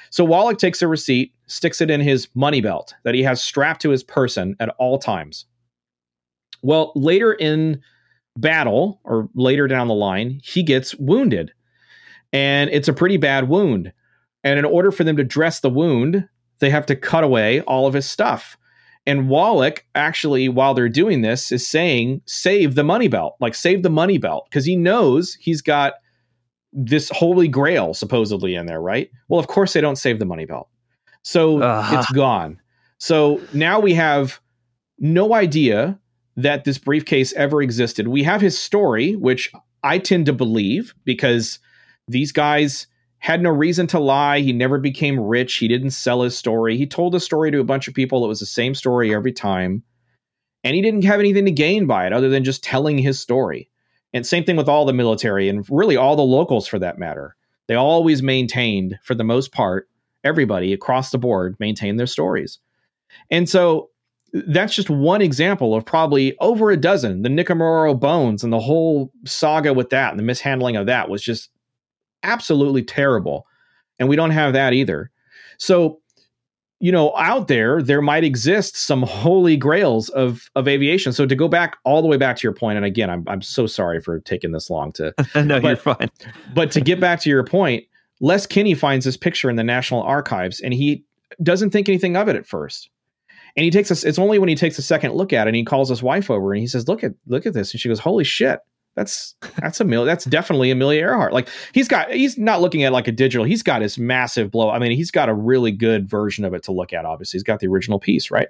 So 0.10 0.24
Wallack 0.24 0.58
takes 0.58 0.82
a 0.82 0.88
receipt, 0.88 1.34
sticks 1.48 1.82
it 1.82 1.92
in 1.92 2.02
his 2.02 2.28
money 2.34 2.62
belt 2.62 2.96
that 3.04 3.16
he 3.16 3.24
has 3.24 3.44
strapped 3.44 3.82
to 3.82 3.90
his 3.90 4.04
person 4.04 4.56
at 4.60 4.70
all 4.80 4.98
times. 4.98 5.46
Well, 6.62 6.92
later 6.96 7.34
in 7.34 7.82
battle 8.38 9.00
or 9.04 9.30
later 9.36 9.68
down 9.68 9.88
the 9.88 9.94
line, 9.94 10.40
he 10.44 10.64
gets 10.64 10.96
wounded 10.96 11.52
and 12.34 12.70
it's 12.70 12.88
a 12.88 12.94
pretty 12.94 13.18
bad 13.18 13.50
wound. 13.50 13.92
And 14.44 14.60
in 14.60 14.66
order 14.66 14.92
for 14.92 15.04
them 15.04 15.18
to 15.18 15.24
dress 15.24 15.60
the 15.60 15.70
wound, 15.70 16.28
they 16.60 16.70
have 16.70 16.86
to 16.88 16.96
cut 16.96 17.24
away 17.24 17.62
all 17.62 17.88
of 17.88 17.94
his 17.94 18.10
stuff. 18.10 18.58
And 19.06 19.30
Wallack 19.30 19.86
actually, 19.96 20.50
while 20.50 20.74
they're 20.74 20.90
doing 20.90 21.22
this, 21.22 21.52
is 21.52 21.68
saying, 21.68 22.22
save 22.26 22.76
the 22.76 22.84
money 22.84 23.08
belt, 23.08 23.36
like 23.40 23.56
save 23.56 23.84
the 23.84 23.90
money 23.90 24.18
belt, 24.18 24.48
because 24.50 24.66
he 24.66 24.76
knows 24.76 25.36
he's 25.36 25.62
got 25.62 25.94
this 26.74 27.10
holy 27.10 27.48
grail 27.48 27.94
supposedly 27.94 28.56
in 28.56 28.66
there, 28.66 28.82
right? 28.82 29.10
Well, 29.30 29.40
of 29.40 29.48
course 29.48 29.74
they 29.74 29.82
don't 29.82 29.96
save 29.96 30.20
the 30.20 30.26
money 30.26 30.46
belt. 30.46 30.68
So 31.24 31.62
uh-huh. 31.62 32.00
it's 32.00 32.12
gone. 32.12 32.60
So 32.98 33.42
now 33.54 33.80
we 33.80 33.94
have 33.94 34.40
no 35.00 35.34
idea 35.34 35.98
that 36.36 36.66
this 36.66 36.78
briefcase 36.78 37.34
ever 37.34 37.62
existed. 37.62 38.10
We 38.10 38.24
have 38.24 38.42
his 38.42 38.58
story, 38.58 39.16
which 39.16 39.52
I 39.84 40.00
tend 40.00 40.26
to 40.28 40.34
believe 40.34 40.94
because 41.04 41.60
these 42.08 42.32
guys 42.32 42.88
had 43.20 43.42
no 43.42 43.50
reason 43.50 43.88
to 43.88 44.00
lie. 44.00 44.40
He 44.40 44.54
never 44.54 44.78
became 44.78 45.20
rich. 45.20 45.56
He 45.56 45.68
didn't 45.68 45.92
sell 45.92 46.22
his 46.22 46.38
story. 46.38 46.78
He 46.78 46.86
told 46.86 47.16
a 47.16 47.20
story 47.20 47.52
to 47.52 47.60
a 47.60 47.66
bunch 47.66 47.88
of 47.88 47.94
people. 47.94 48.24
It 48.24 48.28
was 48.28 48.40
the 48.40 48.46
same 48.46 48.76
story 48.76 49.14
every 49.14 49.34
time. 49.34 49.84
And 50.64 50.76
he 50.76 50.82
didn't 50.82 51.04
have 51.06 51.20
anything 51.20 51.46
to 51.46 51.52
gain 51.52 51.88
by 51.88 52.06
it 52.06 52.14
other 52.14 52.30
than 52.30 52.44
just 52.44 52.64
telling 52.64 52.98
his 52.98 53.20
story. 53.20 53.70
And 54.14 54.26
same 54.26 54.44
thing 54.44 54.56
with 54.56 54.70
all 54.70 54.86
the 54.86 54.94
military 54.94 55.50
and 55.50 55.66
really 55.70 55.98
all 55.98 56.16
the 56.16 56.22
locals 56.22 56.68
for 56.68 56.80
that 56.80 56.98
matter. 56.98 57.36
They 57.68 57.76
always 57.76 58.24
maintained, 58.24 58.98
for 59.04 59.16
the 59.16 59.24
most 59.24 59.52
part, 59.52 59.90
everybody 60.24 60.74
across 60.74 61.12
the 61.12 61.18
board 61.18 61.56
maintained 61.60 62.00
their 62.00 62.08
stories. 62.08 62.60
And 63.30 63.50
so 63.50 63.90
that's 64.34 64.76
just 64.76 64.90
one 64.90 65.22
example 65.22 65.76
of 65.76 65.86
probably 65.86 66.38
over 66.40 66.72
a 66.72 66.78
dozen. 66.78 67.22
The 67.22 67.30
Nikumaroro 67.30 68.00
bones 68.00 68.44
and 68.44 68.52
the 68.52 68.60
whole 68.60 69.12
saga 69.26 69.74
with 69.74 69.90
that 69.90 70.12
and 70.12 70.20
the 70.20 70.24
mishandling 70.24 70.76
of 70.76 70.86
that 70.86 71.10
was 71.10 71.22
just 71.22 71.50
absolutely 72.24 72.84
terrible. 72.84 73.46
And 74.00 74.08
we 74.08 74.16
don't 74.16 74.32
have 74.32 74.54
that 74.54 74.74
either. 74.74 75.12
So, 75.58 76.00
you 76.80 76.92
know, 76.92 77.16
out 77.18 77.48
there, 77.48 77.82
there 77.82 78.02
might 78.02 78.24
exist 78.24 78.78
some 78.78 79.02
holy 79.02 79.58
grails 79.58 80.10
of 80.10 80.50
of 80.56 80.68
aviation. 80.68 81.12
So 81.14 81.26
to 81.26 81.36
go 81.36 81.48
back 81.48 81.78
all 81.84 82.02
the 82.02 82.08
way 82.08 82.18
back 82.18 82.38
to 82.38 82.44
your 82.44 82.54
point, 82.54 82.78
and 82.78 82.86
again, 82.86 83.10
I'm 83.10 83.24
I'm 83.28 83.42
so 83.42 83.66
sorry 83.66 84.00
for 84.00 84.20
taking 84.20 84.52
this 84.52 84.70
long 84.70 84.92
to 84.94 85.14
No, 85.36 85.60
but, 85.60 85.64
you're 85.64 85.76
fine. 85.78 86.10
but 86.54 86.72
to 86.72 86.82
get 86.82 87.00
back 87.00 87.20
to 87.22 87.30
your 87.30 87.44
point, 87.44 87.86
Les 88.20 88.46
Kinney 88.46 88.76
finds 88.76 89.06
this 89.06 89.18
picture 89.18 89.50
in 89.50 89.56
the 89.56 89.64
National 89.64 90.04
Archives 90.04 90.60
and 90.60 90.74
he 90.74 91.04
doesn't 91.42 91.72
think 91.72 91.90
anything 91.90 92.16
of 92.16 92.28
it 92.28 92.36
at 92.36 92.46
first. 92.46 92.90
And 93.56 93.64
he 93.64 93.72
takes 93.72 93.90
us, 93.90 94.04
it's 94.04 94.20
only 94.20 94.38
when 94.38 94.50
he 94.50 94.56
takes 94.56 94.78
a 94.78 94.84
second 94.84 95.14
look 95.14 95.34
at 95.34 95.48
it 95.48 95.50
and 95.50 95.56
he 95.56 95.64
calls 95.66 95.90
his 95.90 96.04
wife 96.04 96.30
over 96.30 96.54
and 96.54 96.62
he 96.62 96.68
says, 96.68 96.88
Look 96.88 97.04
at 97.04 97.14
look 97.26 97.48
at 97.48 97.54
this. 97.54 97.74
And 97.74 97.82
she 97.82 97.90
goes, 97.90 98.00
Holy 98.00 98.24
shit. 98.24 98.60
That's 98.98 99.36
that's 99.62 99.80
Amelia. 99.80 100.08
That's 100.08 100.26
definitely 100.26 100.72
Amelia 100.72 101.02
Earhart. 101.02 101.32
Like 101.32 101.48
he's 101.72 101.88
got 101.88 102.12
he's 102.12 102.36
not 102.36 102.62
looking 102.62 102.84
at 102.84 102.92
like 102.92 103.08
a 103.08 103.12
digital. 103.12 103.46
He's 103.46 103.62
got 103.62 103.84
his 103.84 104.00
massive 104.00 104.50
blow. 104.50 104.72
I 104.72 104.80
mean, 104.80 104.92
he's 104.92 105.12
got 105.12 105.30
a 105.30 105.36
really 105.36 105.72
good 105.72 106.10
version 106.10 106.44
of 106.44 106.56
it 106.56 106.64
to 106.64 106.72
look 106.72 106.94
at. 106.94 107.06
Obviously, 107.06 107.38
he's 107.38 107.44
got 107.44 107.60
the 107.60 107.68
original 107.68 108.00
piece, 108.00 108.32
right? 108.32 108.48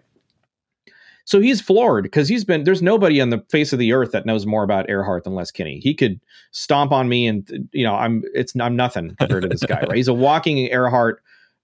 So 1.26 1.42
he's 1.42 1.60
floored 1.60 2.04
because 2.04 2.30
he's 2.30 2.46
been 2.46 2.64
there's 2.64 2.82
nobody 2.82 3.20
on 3.20 3.30
the 3.30 3.44
face 3.50 3.74
of 3.74 3.80
the 3.80 3.92
earth 3.92 4.14
that 4.14 4.26
knows 4.26 4.46
more 4.46 4.64
about 4.64 4.90
Earhart 4.90 5.26
than 5.26 5.36
Les 5.36 5.52
Kinney. 5.52 5.82
He 5.82 5.94
could 5.94 6.22
stomp 6.52 6.94
on 6.94 7.10
me 7.10 7.28
and 7.28 7.68
you 7.74 7.84
know 7.84 7.96
I'm 7.96 8.24
it's 8.34 8.56
I'm 8.58 8.78
nothing 8.78 9.16
compared 9.20 9.42
to 9.42 9.50
this 9.50 9.64
guy, 9.64 9.82
right? 9.82 9.98
He's 9.98 10.08
a 10.08 10.14
walking 10.14 10.60
Earhart 10.60 11.22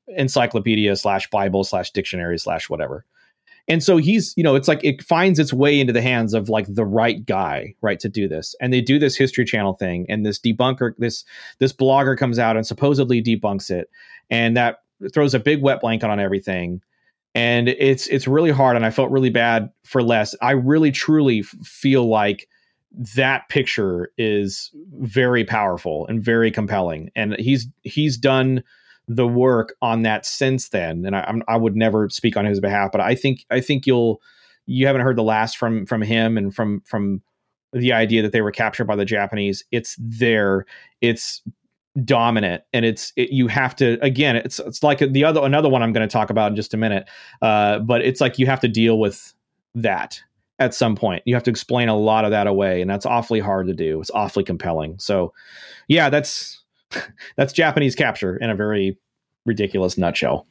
encyclopedia 0.10 0.94
slash 0.98 1.30
Bible 1.30 1.64
slash 1.64 1.92
dictionary 1.92 2.38
slash 2.38 2.70
whatever. 2.70 3.06
And 3.68 3.82
so 3.82 3.98
he's, 3.98 4.34
you 4.36 4.44
know, 4.44 4.56
it's 4.56 4.68
like 4.68 4.84
it 4.84 5.02
finds 5.02 5.40
its 5.40 5.54
way 5.54 5.80
into 5.80 5.94
the 5.94 6.02
hands 6.02 6.34
of 6.34 6.50
like 6.50 6.66
the 6.68 6.86
right 6.86 7.26
guy, 7.26 7.74
right, 7.82 8.00
to 8.02 8.10
do 8.10 8.28
this. 8.28 8.56
And 8.60 8.74
they 8.74 8.82
do 8.82 9.00
this 9.00 9.16
History 9.16 9.46
Channel 9.46 9.74
thing, 9.74 10.06
and 10.10 10.26
this 10.26 10.40
debunker, 10.40 10.94
this 10.98 11.24
this 11.60 11.72
blogger 11.72 12.18
comes 12.18 12.40
out 12.40 12.58
and 12.58 12.68
supposedly 12.68 13.24
debunks 13.24 13.72
it, 13.72 13.90
and 14.30 14.58
that 14.58 14.80
throws 15.14 15.34
a 15.34 15.40
big 15.40 15.62
wet 15.62 15.82
blanket 15.82 16.10
on 16.10 16.20
everything. 16.20 16.82
And 17.36 17.70
it's 17.70 18.08
it's 18.08 18.28
really 18.28 18.52
hard, 18.52 18.76
and 18.76 18.86
I 18.86 18.90
felt 18.90 19.12
really 19.12 19.30
bad 19.30 19.72
for 19.86 20.04
Les. 20.04 20.36
I 20.42 20.52
really 20.52 20.92
truly 20.92 21.42
feel 21.42 22.08
like 22.08 22.48
that 23.16 23.50
picture 23.50 24.12
is 24.18 24.72
very 25.00 25.44
powerful 25.46 26.06
and 26.08 26.22
very 26.22 26.52
compelling, 26.52 27.12
and 27.16 27.36
he's 27.40 27.68
he's 27.84 28.18
done 28.18 28.62
the 29.08 29.28
work 29.28 29.76
on 29.82 30.04
that 30.04 30.26
since 30.26 30.70
then. 30.70 31.06
And 31.06 31.16
I, 31.16 31.34
I 31.48 31.58
would 31.58 31.76
never 31.76 32.10
speak 32.10 32.38
on 32.38 32.46
his 32.46 32.60
behalf, 32.60 32.92
but 32.92 33.02
I 33.02 33.16
think 33.16 33.46
I 33.50 33.60
think 33.60 33.86
you'll 33.86 34.22
you 34.66 34.88
haven't 34.88 35.02
heard 35.02 35.18
the 35.18 35.24
last 35.24 35.58
from 35.58 35.86
from 35.86 36.02
him 36.02 36.38
and 36.38 36.54
from 36.54 36.82
from 36.86 37.22
the 37.74 37.92
idea 37.92 38.22
that 38.22 38.32
they 38.32 38.42
were 38.42 38.52
captured 38.52 38.86
by 38.86 38.96
the 38.96 39.06
Japanese. 39.06 39.64
It's 39.72 39.96
there. 40.00 40.66
It's 41.02 41.42
dominant 42.06 42.64
and 42.74 42.86
it's 42.86 43.14
it, 43.16 43.30
you 43.32 43.48
have 43.48 43.76
to 43.76 44.00
again 44.04 44.36
it's 44.36 44.60
it's 44.60 44.82
like 44.82 44.98
the 44.98 45.24
other 45.24 45.42
another 45.44 45.70
one 45.70 45.84
I'm 45.84 45.94
going 45.94 46.08
to 46.08 46.12
talk 46.12 46.32
about 46.32 46.50
in 46.50 46.56
just 46.56 46.74
a 46.74 46.78
minute 46.78 47.08
uh, 47.42 47.80
but 47.80 48.02
it's 48.02 48.20
like 48.20 48.40
you 48.40 48.48
have 48.48 48.60
to 48.62 48.68
deal 48.68 48.98
with 48.98 49.34
that 49.76 50.20
at 50.58 50.74
some 50.74 50.96
point 50.96 51.22
you 51.26 51.36
have 51.36 51.44
to 51.44 51.52
explain 51.52 51.90
a 51.90 51.96
lot 51.96 52.26
of 52.26 52.32
that 52.32 52.48
away 52.48 52.82
and 52.82 52.90
that's 52.90 53.06
awfully 53.06 53.40
hard 53.40 53.68
to 53.68 53.76
do 53.76 54.00
it's 54.02 54.10
awfully 54.10 54.44
compelling 54.44 54.98
so 54.98 55.34
yeah 55.88 56.10
that's 56.10 56.63
that's 57.38 57.54
Japanese 57.54 57.96
capture 57.96 58.38
in 58.38 58.50
a 58.50 58.56
very 58.56 58.98
ridiculous 59.46 59.98
nutshell. 59.98 60.48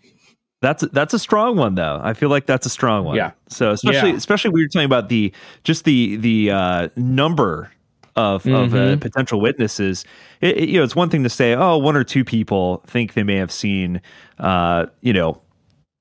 That's 0.60 0.84
that's 0.92 1.12
a 1.12 1.18
strong 1.18 1.56
one 1.56 1.74
though. 1.74 2.00
I 2.02 2.14
feel 2.14 2.28
like 2.28 2.46
that's 2.46 2.66
a 2.66 2.70
strong 2.70 3.04
one. 3.04 3.16
Yeah. 3.16 3.32
So 3.48 3.72
especially 3.72 4.10
yeah. 4.10 4.16
especially 4.16 4.50
we 4.52 4.62
were 4.62 4.68
talking 4.68 4.86
about 4.86 5.08
the 5.08 5.32
just 5.64 5.84
the 5.84 6.16
the 6.16 6.52
uh, 6.52 6.88
number 6.94 7.72
of 8.14 8.44
mm-hmm. 8.44 8.54
of 8.54 8.74
uh, 8.74 8.76
mm-hmm. 8.76 9.00
potential 9.00 9.40
witnesses. 9.40 10.04
It, 10.40 10.58
it, 10.58 10.68
you 10.68 10.78
know, 10.78 10.84
it's 10.84 10.96
one 10.96 11.10
thing 11.10 11.24
to 11.24 11.28
say, 11.28 11.54
oh, 11.54 11.78
one 11.78 11.96
or 11.96 12.04
two 12.04 12.24
people 12.24 12.84
think 12.86 13.14
they 13.14 13.24
may 13.24 13.36
have 13.36 13.50
seen, 13.50 14.00
uh, 14.38 14.86
you 15.00 15.12
know, 15.12 15.40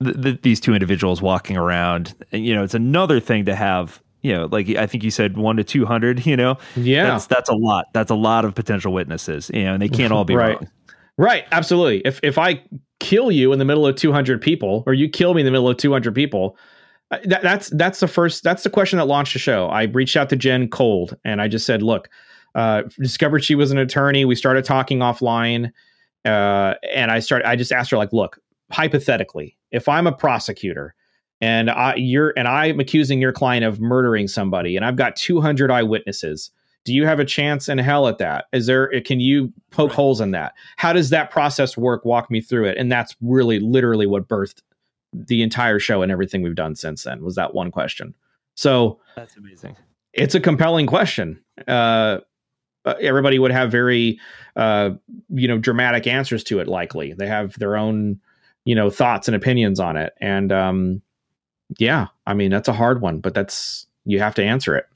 th- 0.03 0.21
th- 0.21 0.41
these 0.41 0.59
two 0.59 0.73
individuals 0.73 1.21
walking 1.23 1.57
around. 1.57 2.13
You 2.31 2.53
know, 2.53 2.63
it's 2.63 2.75
another 2.75 3.19
thing 3.19 3.45
to 3.45 3.55
have 3.55 4.01
you 4.21 4.33
know, 4.33 4.47
like 4.51 4.69
I 4.69 4.85
think 4.85 5.03
you 5.03 5.11
said 5.11 5.37
one 5.37 5.57
to 5.57 5.63
two 5.63 5.85
hundred. 5.85 6.25
You 6.25 6.37
know, 6.37 6.57
yeah, 6.75 7.07
that's 7.07 7.27
that's 7.27 7.49
a 7.49 7.55
lot. 7.55 7.87
That's 7.93 8.11
a 8.11 8.15
lot 8.15 8.45
of 8.45 8.55
potential 8.55 8.93
witnesses. 8.93 9.51
You 9.53 9.65
know, 9.65 9.73
and 9.73 9.81
they 9.81 9.89
can't 9.89 10.13
all 10.13 10.23
be 10.23 10.35
right. 10.35 10.55
wrong. 10.55 10.69
Right, 11.17 11.45
absolutely. 11.51 11.99
If 12.05 12.19
if 12.23 12.37
I 12.37 12.63
kill 12.99 13.31
you 13.31 13.51
in 13.51 13.59
the 13.59 13.65
middle 13.65 13.85
of 13.85 13.95
two 13.95 14.11
hundred 14.11 14.41
people, 14.41 14.83
or 14.85 14.93
you 14.93 15.09
kill 15.09 15.33
me 15.33 15.41
in 15.41 15.45
the 15.45 15.51
middle 15.51 15.67
of 15.69 15.77
two 15.77 15.91
hundred 15.91 16.15
people, 16.15 16.57
uh, 17.11 17.17
that, 17.25 17.41
that's 17.41 17.69
that's 17.71 17.99
the 17.99 18.07
first. 18.07 18.43
That's 18.43 18.63
the 18.63 18.69
question 18.69 18.97
that 18.97 19.05
launched 19.05 19.33
the 19.33 19.39
show. 19.39 19.67
I 19.67 19.83
reached 19.83 20.15
out 20.15 20.29
to 20.29 20.35
Jen 20.35 20.69
cold, 20.69 21.17
and 21.25 21.41
I 21.41 21.47
just 21.47 21.65
said, 21.65 21.83
"Look, 21.83 22.09
uh, 22.55 22.83
discovered 22.99 23.43
she 23.43 23.55
was 23.55 23.71
an 23.71 23.77
attorney. 23.77 24.25
We 24.25 24.35
started 24.35 24.63
talking 24.63 24.99
offline, 24.99 25.71
uh, 26.25 26.75
and 26.93 27.11
I 27.11 27.19
started. 27.19 27.47
I 27.47 27.55
just 27.55 27.71
asked 27.71 27.91
her, 27.91 27.97
like, 27.97 28.13
look, 28.13 28.39
hypothetically, 28.71 29.57
if 29.71 29.89
I'm 29.89 30.07
a 30.07 30.11
prosecutor." 30.11 30.95
And 31.41 31.69
I 31.69 31.95
you're 31.95 32.33
and 32.37 32.47
I'm 32.47 32.79
accusing 32.79 33.19
your 33.19 33.33
client 33.33 33.65
of 33.65 33.81
murdering 33.81 34.27
somebody, 34.27 34.75
and 34.75 34.85
I've 34.85 34.95
got 34.95 35.15
200 35.15 35.71
eyewitnesses. 35.71 36.51
Do 36.83 36.93
you 36.93 37.05
have 37.05 37.19
a 37.19 37.25
chance 37.25 37.69
in 37.69 37.77
hell 37.77 38.07
at 38.07 38.17
that? 38.19 38.45
Is 38.53 38.67
there? 38.67 39.01
Can 39.01 39.19
you 39.19 39.51
poke 39.71 39.89
right. 39.89 39.95
holes 39.95 40.21
in 40.21 40.31
that? 40.31 40.53
How 40.77 40.93
does 40.93 41.09
that 41.09 41.29
process 41.29 41.77
work? 41.77 42.05
Walk 42.05 42.31
me 42.31 42.41
through 42.41 42.65
it. 42.65 42.77
And 42.77 42.91
that's 42.91 43.15
really, 43.21 43.59
literally, 43.59 44.07
what 44.07 44.27
birthed 44.27 44.61
the 45.13 45.43
entire 45.43 45.77
show 45.77 46.01
and 46.01 46.11
everything 46.11 46.41
we've 46.41 46.55
done 46.55 46.75
since 46.75 47.03
then. 47.03 47.23
Was 47.23 47.35
that 47.35 47.53
one 47.53 47.69
question? 47.69 48.13
So 48.55 48.99
that's 49.15 49.35
amazing. 49.37 49.75
It's 50.13 50.35
a 50.35 50.39
compelling 50.39 50.87
question. 50.87 51.39
Uh, 51.67 52.19
uh 52.83 52.95
everybody 52.99 53.37
would 53.37 53.51
have 53.51 53.71
very, 53.71 54.19
uh, 54.55 54.91
you 55.29 55.47
know, 55.47 55.57
dramatic 55.57 56.07
answers 56.07 56.43
to 56.45 56.59
it. 56.59 56.67
Likely, 56.67 57.13
they 57.13 57.27
have 57.27 57.57
their 57.59 57.77
own, 57.77 58.19
you 58.65 58.75
know, 58.75 58.89
thoughts 58.89 59.27
and 59.27 59.35
opinions 59.35 59.79
on 59.79 59.97
it, 59.97 60.13
and 60.19 60.51
um, 60.51 61.01
yeah, 61.77 62.07
I 62.25 62.33
mean 62.33 62.51
that's 62.51 62.67
a 62.67 62.73
hard 62.73 63.01
one, 63.01 63.19
but 63.19 63.33
that's 63.33 63.87
you 64.05 64.19
have 64.19 64.35
to 64.35 64.43
answer 64.43 64.75
it. 64.75 64.87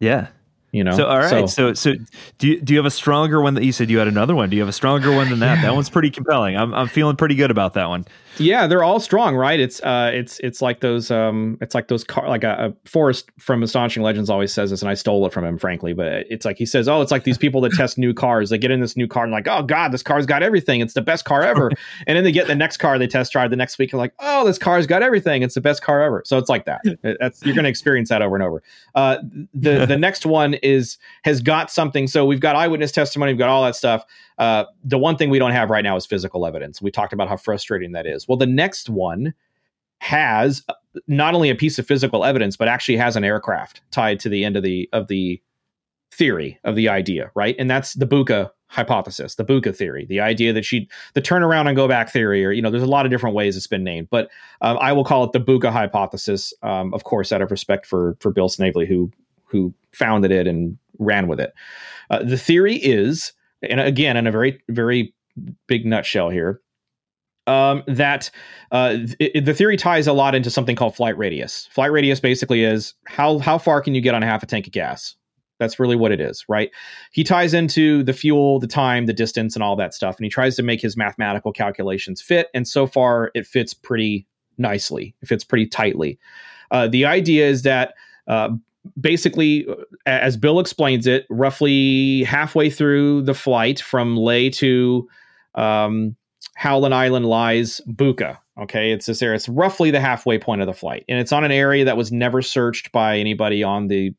Yeah, 0.00 0.28
you 0.72 0.84
know. 0.84 0.96
So 0.96 1.06
all 1.06 1.18
right. 1.18 1.28
So 1.28 1.46
so, 1.46 1.72
so 1.74 1.94
do 2.38 2.48
you 2.48 2.60
do 2.60 2.74
you 2.74 2.78
have 2.78 2.86
a 2.86 2.90
stronger 2.90 3.40
one 3.40 3.54
that 3.54 3.64
you 3.64 3.72
said 3.72 3.90
you 3.90 3.98
had 3.98 4.08
another 4.08 4.34
one? 4.34 4.50
Do 4.50 4.56
you 4.56 4.62
have 4.62 4.68
a 4.68 4.72
stronger 4.72 5.12
one 5.12 5.30
than 5.30 5.40
that? 5.40 5.56
Yeah. 5.56 5.62
That 5.62 5.74
one's 5.74 5.90
pretty 5.90 6.10
compelling. 6.10 6.56
I'm 6.56 6.74
I'm 6.74 6.88
feeling 6.88 7.16
pretty 7.16 7.34
good 7.34 7.50
about 7.50 7.74
that 7.74 7.88
one. 7.88 8.06
Yeah, 8.38 8.66
they're 8.66 8.84
all 8.84 9.00
strong, 9.00 9.34
right? 9.34 9.58
It's 9.58 9.82
uh 9.82 10.10
it's 10.12 10.38
it's 10.40 10.62
like 10.62 10.80
those 10.80 11.10
um 11.10 11.58
it's 11.60 11.74
like 11.74 11.88
those 11.88 12.04
car 12.04 12.28
like 12.28 12.44
a, 12.44 12.72
a 12.84 12.88
Forrest 12.88 13.30
from 13.38 13.62
Astonishing 13.62 14.02
Legends 14.02 14.30
always 14.30 14.52
says 14.52 14.70
this, 14.70 14.82
and 14.82 14.90
I 14.90 14.94
stole 14.94 15.26
it 15.26 15.32
from 15.32 15.44
him, 15.44 15.58
frankly. 15.58 15.92
But 15.92 16.26
it's 16.30 16.44
like 16.44 16.58
he 16.58 16.66
says, 16.66 16.88
oh, 16.88 17.00
it's 17.00 17.10
like 17.10 17.24
these 17.24 17.38
people 17.38 17.60
that 17.62 17.72
test 17.72 17.98
new 17.98 18.14
cars. 18.14 18.50
They 18.50 18.58
get 18.58 18.70
in 18.70 18.80
this 18.80 18.96
new 18.96 19.08
car 19.08 19.24
and 19.24 19.32
like, 19.32 19.48
oh 19.48 19.62
god, 19.62 19.92
this 19.92 20.02
car's 20.02 20.26
got 20.26 20.42
everything. 20.42 20.80
It's 20.80 20.94
the 20.94 21.02
best 21.02 21.24
car 21.24 21.42
ever. 21.42 21.70
and 22.06 22.16
then 22.16 22.24
they 22.24 22.32
get 22.32 22.46
the 22.46 22.54
next 22.54 22.76
car 22.76 22.98
they 22.98 23.06
test 23.06 23.32
drive 23.32 23.50
the 23.50 23.56
next 23.56 23.78
week 23.78 23.92
and 23.92 23.98
like, 23.98 24.12
oh, 24.20 24.44
this 24.46 24.58
car's 24.58 24.86
got 24.86 25.02
everything. 25.02 25.42
It's 25.42 25.54
the 25.54 25.60
best 25.60 25.82
car 25.82 26.02
ever. 26.02 26.22
So 26.24 26.38
it's 26.38 26.48
like 26.48 26.64
that. 26.66 26.82
That's 27.02 27.44
you're 27.44 27.54
going 27.54 27.64
to 27.64 27.70
experience 27.70 28.08
that 28.10 28.22
over 28.22 28.36
and 28.36 28.44
over. 28.44 28.62
Uh, 28.94 29.18
the 29.54 29.86
the 29.86 29.98
next 29.98 30.26
one 30.26 30.54
is 30.62 30.98
has 31.24 31.40
got 31.40 31.70
something. 31.70 32.06
So 32.06 32.24
we've 32.24 32.40
got 32.40 32.56
eyewitness 32.56 32.92
testimony. 32.92 33.32
We've 33.32 33.38
got 33.38 33.48
all 33.48 33.64
that 33.64 33.76
stuff. 33.76 34.04
Uh, 34.38 34.64
the 34.84 34.98
one 34.98 35.16
thing 35.16 35.30
we 35.30 35.38
don't 35.38 35.52
have 35.52 35.70
right 35.70 35.84
now 35.84 35.96
is 35.96 36.06
physical 36.06 36.46
evidence. 36.46 36.80
We 36.80 36.90
talked 36.90 37.12
about 37.12 37.28
how 37.28 37.36
frustrating 37.36 37.92
that 37.92 38.06
is. 38.06 38.28
Well, 38.28 38.38
the 38.38 38.46
next 38.46 38.88
one 38.88 39.34
has 40.00 40.64
not 41.06 41.34
only 41.34 41.50
a 41.50 41.54
piece 41.54 41.78
of 41.78 41.86
physical 41.86 42.24
evidence, 42.24 42.56
but 42.56 42.68
actually 42.68 42.96
has 42.96 43.16
an 43.16 43.24
aircraft 43.24 43.82
tied 43.90 44.20
to 44.20 44.28
the 44.28 44.44
end 44.44 44.56
of 44.56 44.62
the 44.62 44.88
of 44.92 45.08
the 45.08 45.42
theory 46.12 46.58
of 46.64 46.74
the 46.74 46.88
idea, 46.88 47.30
right? 47.34 47.54
And 47.58 47.70
that's 47.70 47.94
the 47.94 48.06
Buka 48.06 48.50
hypothesis, 48.68 49.36
the 49.36 49.44
Buka 49.44 49.74
theory, 49.74 50.04
the 50.06 50.20
idea 50.20 50.52
that 50.52 50.64
she, 50.64 50.88
the 51.14 51.22
turnaround 51.22 51.68
and 51.68 51.76
go 51.76 51.88
back 51.88 52.10
theory, 52.10 52.44
or, 52.44 52.52
you 52.52 52.60
know, 52.60 52.70
there's 52.70 52.82
a 52.82 52.86
lot 52.86 53.06
of 53.06 53.10
different 53.10 53.34
ways 53.34 53.56
it's 53.56 53.66
been 53.66 53.84
named, 53.84 54.08
but 54.10 54.30
um, 54.60 54.78
I 54.80 54.92
will 54.92 55.04
call 55.04 55.24
it 55.24 55.32
the 55.32 55.40
Buka 55.40 55.70
hypothesis, 55.70 56.52
um, 56.62 56.92
of 56.92 57.04
course, 57.04 57.32
out 57.32 57.42
of 57.42 57.50
respect 57.50 57.86
for, 57.86 58.16
for 58.20 58.30
Bill 58.30 58.48
Snavely, 58.48 58.86
who, 58.86 59.10
who 59.48 59.74
founded 59.92 60.30
it 60.30 60.46
and 60.46 60.78
ran 60.98 61.28
with 61.28 61.40
it. 61.40 61.52
Uh, 62.10 62.22
the 62.22 62.38
theory 62.38 62.76
is, 62.76 63.32
and 63.62 63.80
again, 63.80 64.16
in 64.16 64.26
a 64.26 64.32
very, 64.32 64.60
very 64.68 65.14
big 65.66 65.84
nutshell 65.86 66.30
here, 66.30 66.60
um, 67.46 67.82
that 67.86 68.30
uh, 68.72 68.98
th- 69.18 69.44
the 69.44 69.54
theory 69.54 69.76
ties 69.76 70.06
a 70.06 70.12
lot 70.12 70.34
into 70.34 70.50
something 70.50 70.76
called 70.76 70.94
flight 70.94 71.16
radius. 71.16 71.66
Flight 71.72 71.90
radius 71.90 72.20
basically 72.20 72.62
is 72.62 72.94
how 73.06 73.38
how 73.38 73.56
far 73.56 73.80
can 73.80 73.94
you 73.94 74.00
get 74.00 74.14
on 74.14 74.22
half 74.22 74.42
a 74.42 74.46
tank 74.46 74.66
of 74.66 74.72
gas? 74.72 75.16
That's 75.58 75.80
really 75.80 75.96
what 75.96 76.12
it 76.12 76.20
is, 76.20 76.44
right? 76.48 76.70
He 77.10 77.24
ties 77.24 77.52
into 77.52 78.04
the 78.04 78.12
fuel, 78.12 78.60
the 78.60 78.68
time, 78.68 79.06
the 79.06 79.12
distance, 79.12 79.56
and 79.56 79.62
all 79.62 79.74
that 79.76 79.94
stuff, 79.94 80.16
and 80.16 80.24
he 80.24 80.30
tries 80.30 80.54
to 80.56 80.62
make 80.62 80.80
his 80.80 80.96
mathematical 80.96 81.52
calculations 81.52 82.22
fit. 82.22 82.48
And 82.54 82.68
so 82.68 82.86
far, 82.86 83.32
it 83.34 83.46
fits 83.46 83.74
pretty 83.74 84.26
nicely. 84.58 85.16
It 85.20 85.26
fits 85.26 85.42
pretty 85.42 85.66
tightly. 85.66 86.18
Uh, 86.70 86.86
the 86.86 87.06
idea 87.06 87.48
is 87.48 87.62
that 87.62 87.94
uh, 88.28 88.50
basically, 89.00 89.66
as 90.06 90.36
Bill 90.36 90.60
explains 90.60 91.06
it, 91.06 91.26
roughly 91.30 92.24
halfway 92.24 92.70
through 92.70 93.22
the 93.22 93.34
flight 93.34 93.80
from 93.80 94.16
Lae 94.16 94.50
to 94.50 95.08
um, 95.54 96.16
Howland 96.56 96.94
Island 96.94 97.26
lies 97.26 97.80
Buka. 97.88 98.38
Okay, 98.60 98.90
it's 98.90 99.06
this 99.06 99.22
area. 99.22 99.36
It's 99.36 99.48
roughly 99.48 99.90
the 99.90 100.00
halfway 100.00 100.38
point 100.38 100.60
of 100.60 100.66
the 100.66 100.74
flight, 100.74 101.04
and 101.08 101.18
it's 101.20 101.32
on 101.32 101.44
an 101.44 101.52
area 101.52 101.84
that 101.84 101.96
was 101.96 102.10
never 102.10 102.42
searched 102.42 102.90
by 102.90 103.18
anybody 103.18 103.62
on 103.62 103.86
the 103.86 104.12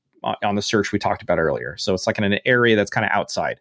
on 0.43 0.55
the 0.55 0.61
search 0.61 0.91
we 0.91 0.99
talked 0.99 1.21
about 1.21 1.39
earlier. 1.39 1.75
So 1.77 1.93
it's 1.93 2.07
like 2.07 2.17
in 2.17 2.23
an 2.23 2.39
area 2.45 2.75
that's 2.75 2.91
kind 2.91 3.05
of 3.05 3.11
outside. 3.11 3.59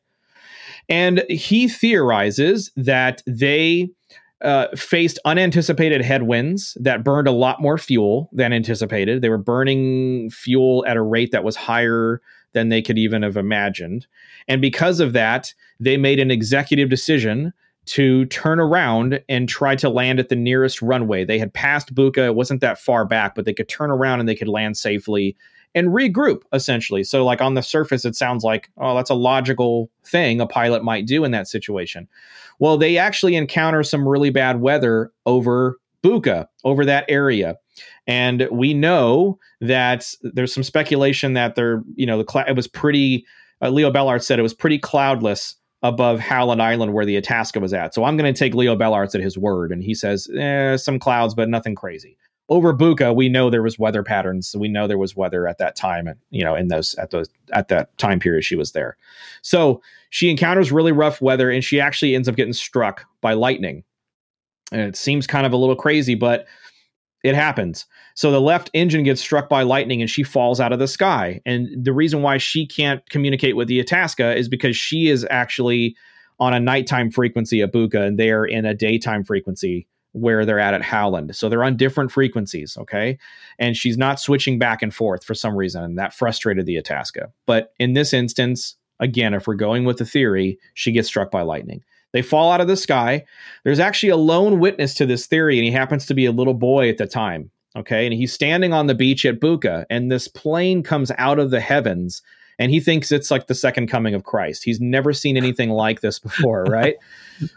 And 0.88 1.24
he 1.28 1.68
theorizes 1.68 2.70
that 2.76 3.22
they 3.26 3.90
uh, 4.42 4.68
faced 4.76 5.18
unanticipated 5.24 6.00
headwinds 6.00 6.76
that 6.80 7.02
burned 7.02 7.28
a 7.28 7.32
lot 7.32 7.60
more 7.60 7.78
fuel 7.78 8.30
than 8.32 8.52
anticipated. 8.52 9.20
They 9.20 9.28
were 9.28 9.38
burning 9.38 10.30
fuel 10.30 10.84
at 10.86 10.96
a 10.96 11.02
rate 11.02 11.32
that 11.32 11.44
was 11.44 11.56
higher 11.56 12.20
than 12.52 12.68
they 12.68 12.80
could 12.80 12.98
even 12.98 13.22
have 13.22 13.36
imagined. 13.36 14.06
And 14.46 14.62
because 14.62 15.00
of 15.00 15.12
that, 15.12 15.52
they 15.80 15.96
made 15.96 16.18
an 16.18 16.30
executive 16.30 16.88
decision 16.88 17.52
to 17.86 18.26
turn 18.26 18.60
around 18.60 19.20
and 19.28 19.48
try 19.48 19.74
to 19.74 19.88
land 19.88 20.20
at 20.20 20.28
the 20.28 20.36
nearest 20.36 20.82
runway. 20.82 21.24
They 21.24 21.38
had 21.38 21.52
passed 21.52 21.94
Buka, 21.94 22.26
it 22.26 22.34
wasn't 22.34 22.60
that 22.60 22.78
far 22.78 23.04
back, 23.04 23.34
but 23.34 23.44
they 23.44 23.54
could 23.54 23.68
turn 23.68 23.90
around 23.90 24.20
and 24.20 24.28
they 24.28 24.34
could 24.34 24.48
land 24.48 24.76
safely 24.76 25.36
and 25.74 25.88
regroup 25.88 26.42
essentially. 26.52 27.04
So, 27.04 27.24
like 27.24 27.40
on 27.40 27.54
the 27.54 27.62
surface, 27.62 28.04
it 28.04 28.16
sounds 28.16 28.44
like, 28.44 28.70
oh, 28.78 28.94
that's 28.96 29.10
a 29.10 29.14
logical 29.14 29.90
thing 30.04 30.40
a 30.40 30.46
pilot 30.46 30.82
might 30.82 31.06
do 31.06 31.24
in 31.24 31.30
that 31.32 31.48
situation. 31.48 32.08
Well, 32.58 32.76
they 32.76 32.98
actually 32.98 33.36
encounter 33.36 33.82
some 33.82 34.08
really 34.08 34.30
bad 34.30 34.60
weather 34.60 35.12
over 35.26 35.78
Buka, 36.02 36.46
over 36.64 36.84
that 36.84 37.04
area. 37.08 37.56
And 38.06 38.48
we 38.50 38.74
know 38.74 39.38
that 39.60 40.12
there's 40.22 40.52
some 40.52 40.62
speculation 40.62 41.34
that 41.34 41.54
they're, 41.54 41.82
you 41.94 42.06
know, 42.06 42.22
the 42.22 42.30
cl- 42.30 42.46
it 42.46 42.56
was 42.56 42.66
pretty, 42.66 43.26
uh, 43.62 43.68
Leo 43.68 43.90
Bellarts 43.90 44.26
said 44.26 44.38
it 44.38 44.42
was 44.42 44.54
pretty 44.54 44.78
cloudless 44.78 45.56
above 45.82 46.18
Howland 46.18 46.60
Island 46.60 46.92
where 46.92 47.04
the 47.04 47.16
Itasca 47.16 47.60
was 47.60 47.72
at. 47.72 47.94
So 47.94 48.04
I'm 48.04 48.16
going 48.16 48.32
to 48.32 48.36
take 48.36 48.54
Leo 48.54 48.74
Bellarts 48.74 49.14
at 49.14 49.20
his 49.20 49.38
word. 49.38 49.70
And 49.70 49.82
he 49.82 49.94
says, 49.94 50.28
eh, 50.36 50.76
some 50.76 50.98
clouds, 50.98 51.34
but 51.34 51.48
nothing 51.48 51.74
crazy 51.74 52.16
over 52.48 52.72
Buka, 52.72 53.14
we 53.14 53.28
know 53.28 53.50
there 53.50 53.62
was 53.62 53.78
weather 53.78 54.02
patterns. 54.02 54.48
So 54.48 54.58
we 54.58 54.68
know 54.68 54.86
there 54.86 54.98
was 54.98 55.14
weather 55.14 55.46
at 55.46 55.58
that 55.58 55.76
time, 55.76 56.06
and 56.06 56.18
you 56.30 56.42
know, 56.44 56.54
in 56.54 56.68
those 56.68 56.94
at 56.94 57.10
those 57.10 57.28
at 57.52 57.68
that 57.68 57.96
time 57.98 58.20
period 58.20 58.44
she 58.44 58.56
was 58.56 58.72
there. 58.72 58.96
So 59.42 59.82
she 60.10 60.30
encounters 60.30 60.72
really 60.72 60.92
rough 60.92 61.20
weather, 61.20 61.50
and 61.50 61.62
she 61.62 61.80
actually 61.80 62.14
ends 62.14 62.28
up 62.28 62.36
getting 62.36 62.52
struck 62.52 63.04
by 63.20 63.34
lightning. 63.34 63.84
And 64.72 64.80
it 64.80 64.96
seems 64.96 65.26
kind 65.26 65.46
of 65.46 65.52
a 65.52 65.56
little 65.56 65.76
crazy, 65.76 66.14
but 66.14 66.46
it 67.24 67.34
happens. 67.34 67.86
So 68.14 68.30
the 68.30 68.40
left 68.40 68.70
engine 68.74 69.02
gets 69.02 69.20
struck 69.20 69.48
by 69.48 69.62
lightning, 69.62 70.00
and 70.00 70.10
she 70.10 70.22
falls 70.22 70.60
out 70.60 70.72
of 70.72 70.78
the 70.78 70.88
sky. 70.88 71.40
And 71.44 71.68
the 71.84 71.92
reason 71.92 72.22
why 72.22 72.38
she 72.38 72.66
can't 72.66 73.06
communicate 73.10 73.56
with 73.56 73.68
the 73.68 73.80
Itasca 73.80 74.36
is 74.36 74.48
because 74.48 74.76
she 74.76 75.08
is 75.08 75.26
actually 75.30 75.96
on 76.40 76.54
a 76.54 76.60
nighttime 76.60 77.10
frequency 77.10 77.62
at 77.62 77.72
Buka, 77.72 78.06
and 78.06 78.18
they 78.18 78.30
are 78.30 78.46
in 78.46 78.64
a 78.64 78.74
daytime 78.74 79.24
frequency 79.24 79.86
where 80.12 80.44
they're 80.44 80.58
at 80.58 80.74
at 80.74 80.82
Howland. 80.82 81.34
So 81.36 81.48
they're 81.48 81.64
on 81.64 81.76
different 81.76 82.10
frequencies, 82.10 82.76
okay? 82.78 83.18
And 83.58 83.76
she's 83.76 83.98
not 83.98 84.20
switching 84.20 84.58
back 84.58 84.82
and 84.82 84.94
forth 84.94 85.24
for 85.24 85.34
some 85.34 85.56
reason, 85.56 85.84
and 85.84 85.98
that 85.98 86.14
frustrated 86.14 86.66
the 86.66 86.76
Itasca. 86.76 87.32
But 87.46 87.72
in 87.78 87.92
this 87.92 88.12
instance, 88.12 88.76
again, 89.00 89.34
if 89.34 89.46
we're 89.46 89.54
going 89.54 89.84
with 89.84 89.98
the 89.98 90.04
theory, 90.04 90.58
she 90.74 90.92
gets 90.92 91.08
struck 91.08 91.30
by 91.30 91.42
lightning. 91.42 91.82
They 92.12 92.22
fall 92.22 92.50
out 92.50 92.60
of 92.60 92.68
the 92.68 92.76
sky. 92.76 93.24
There's 93.64 93.80
actually 93.80 94.08
a 94.10 94.16
lone 94.16 94.60
witness 94.60 94.94
to 94.94 95.06
this 95.06 95.26
theory, 95.26 95.58
and 95.58 95.64
he 95.64 95.70
happens 95.70 96.06
to 96.06 96.14
be 96.14 96.24
a 96.24 96.32
little 96.32 96.54
boy 96.54 96.88
at 96.88 96.96
the 96.96 97.06
time. 97.06 97.50
Okay. 97.76 98.06
And 98.06 98.14
he's 98.14 98.32
standing 98.32 98.72
on 98.72 98.86
the 98.86 98.94
beach 98.94 99.26
at 99.26 99.40
Buka, 99.40 99.84
and 99.90 100.10
this 100.10 100.26
plane 100.26 100.82
comes 100.82 101.12
out 101.18 101.38
of 101.38 101.50
the 101.50 101.60
heavens 101.60 102.22
and 102.58 102.72
he 102.72 102.80
thinks 102.80 103.12
it's 103.12 103.30
like 103.30 103.46
the 103.46 103.54
second 103.54 103.86
coming 103.86 104.14
of 104.14 104.24
Christ. 104.24 104.64
He's 104.64 104.80
never 104.80 105.12
seen 105.12 105.36
anything 105.36 105.70
like 105.70 106.00
this 106.00 106.18
before, 106.18 106.64
right? 106.68 106.96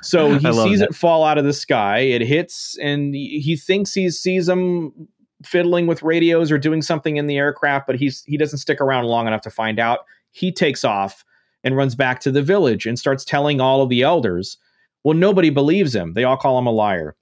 so 0.02 0.38
he 0.38 0.54
sees 0.54 0.80
that. 0.80 0.90
it 0.90 0.96
fall 0.96 1.24
out 1.24 1.38
of 1.38 1.44
the 1.44 1.54
sky. 1.54 2.00
It 2.00 2.22
hits, 2.22 2.78
and 2.80 3.16
he 3.16 3.56
thinks 3.56 3.94
he 3.94 4.10
sees 4.10 4.46
them 4.46 5.08
fiddling 5.44 5.88
with 5.88 6.04
radios 6.04 6.52
or 6.52 6.60
doing 6.60 6.84
something 6.84 7.18
in 7.18 7.26
the 7.26 7.38
aircraft, 7.38 7.88
but 7.88 7.96
he's 7.96 8.24
he 8.26 8.38
doesn't 8.38 8.60
stick 8.60 8.80
around 8.80 9.06
long 9.06 9.28
enough 9.28 9.42
to 9.42 9.50
find 9.50 9.80
out. 9.80 10.06
He 10.32 10.52
takes 10.52 10.84
off 10.84 11.26
and 11.64 11.76
runs 11.76 11.96
back 11.96 12.20
to 12.22 12.32
the 12.32 12.42
village 12.42 12.86
and 12.86 12.98
starts 12.98 13.26
telling 13.26 13.60
all 13.60 13.82
of 13.82 13.90
the 13.90 14.04
elders. 14.04 14.58
Well, 15.04 15.18
nobody 15.18 15.50
believes 15.50 15.96
him. 15.96 16.14
They 16.14 16.24
all 16.24 16.38
call 16.38 16.60
him 16.60 16.68
a 16.68 16.72
liar. 16.72 17.16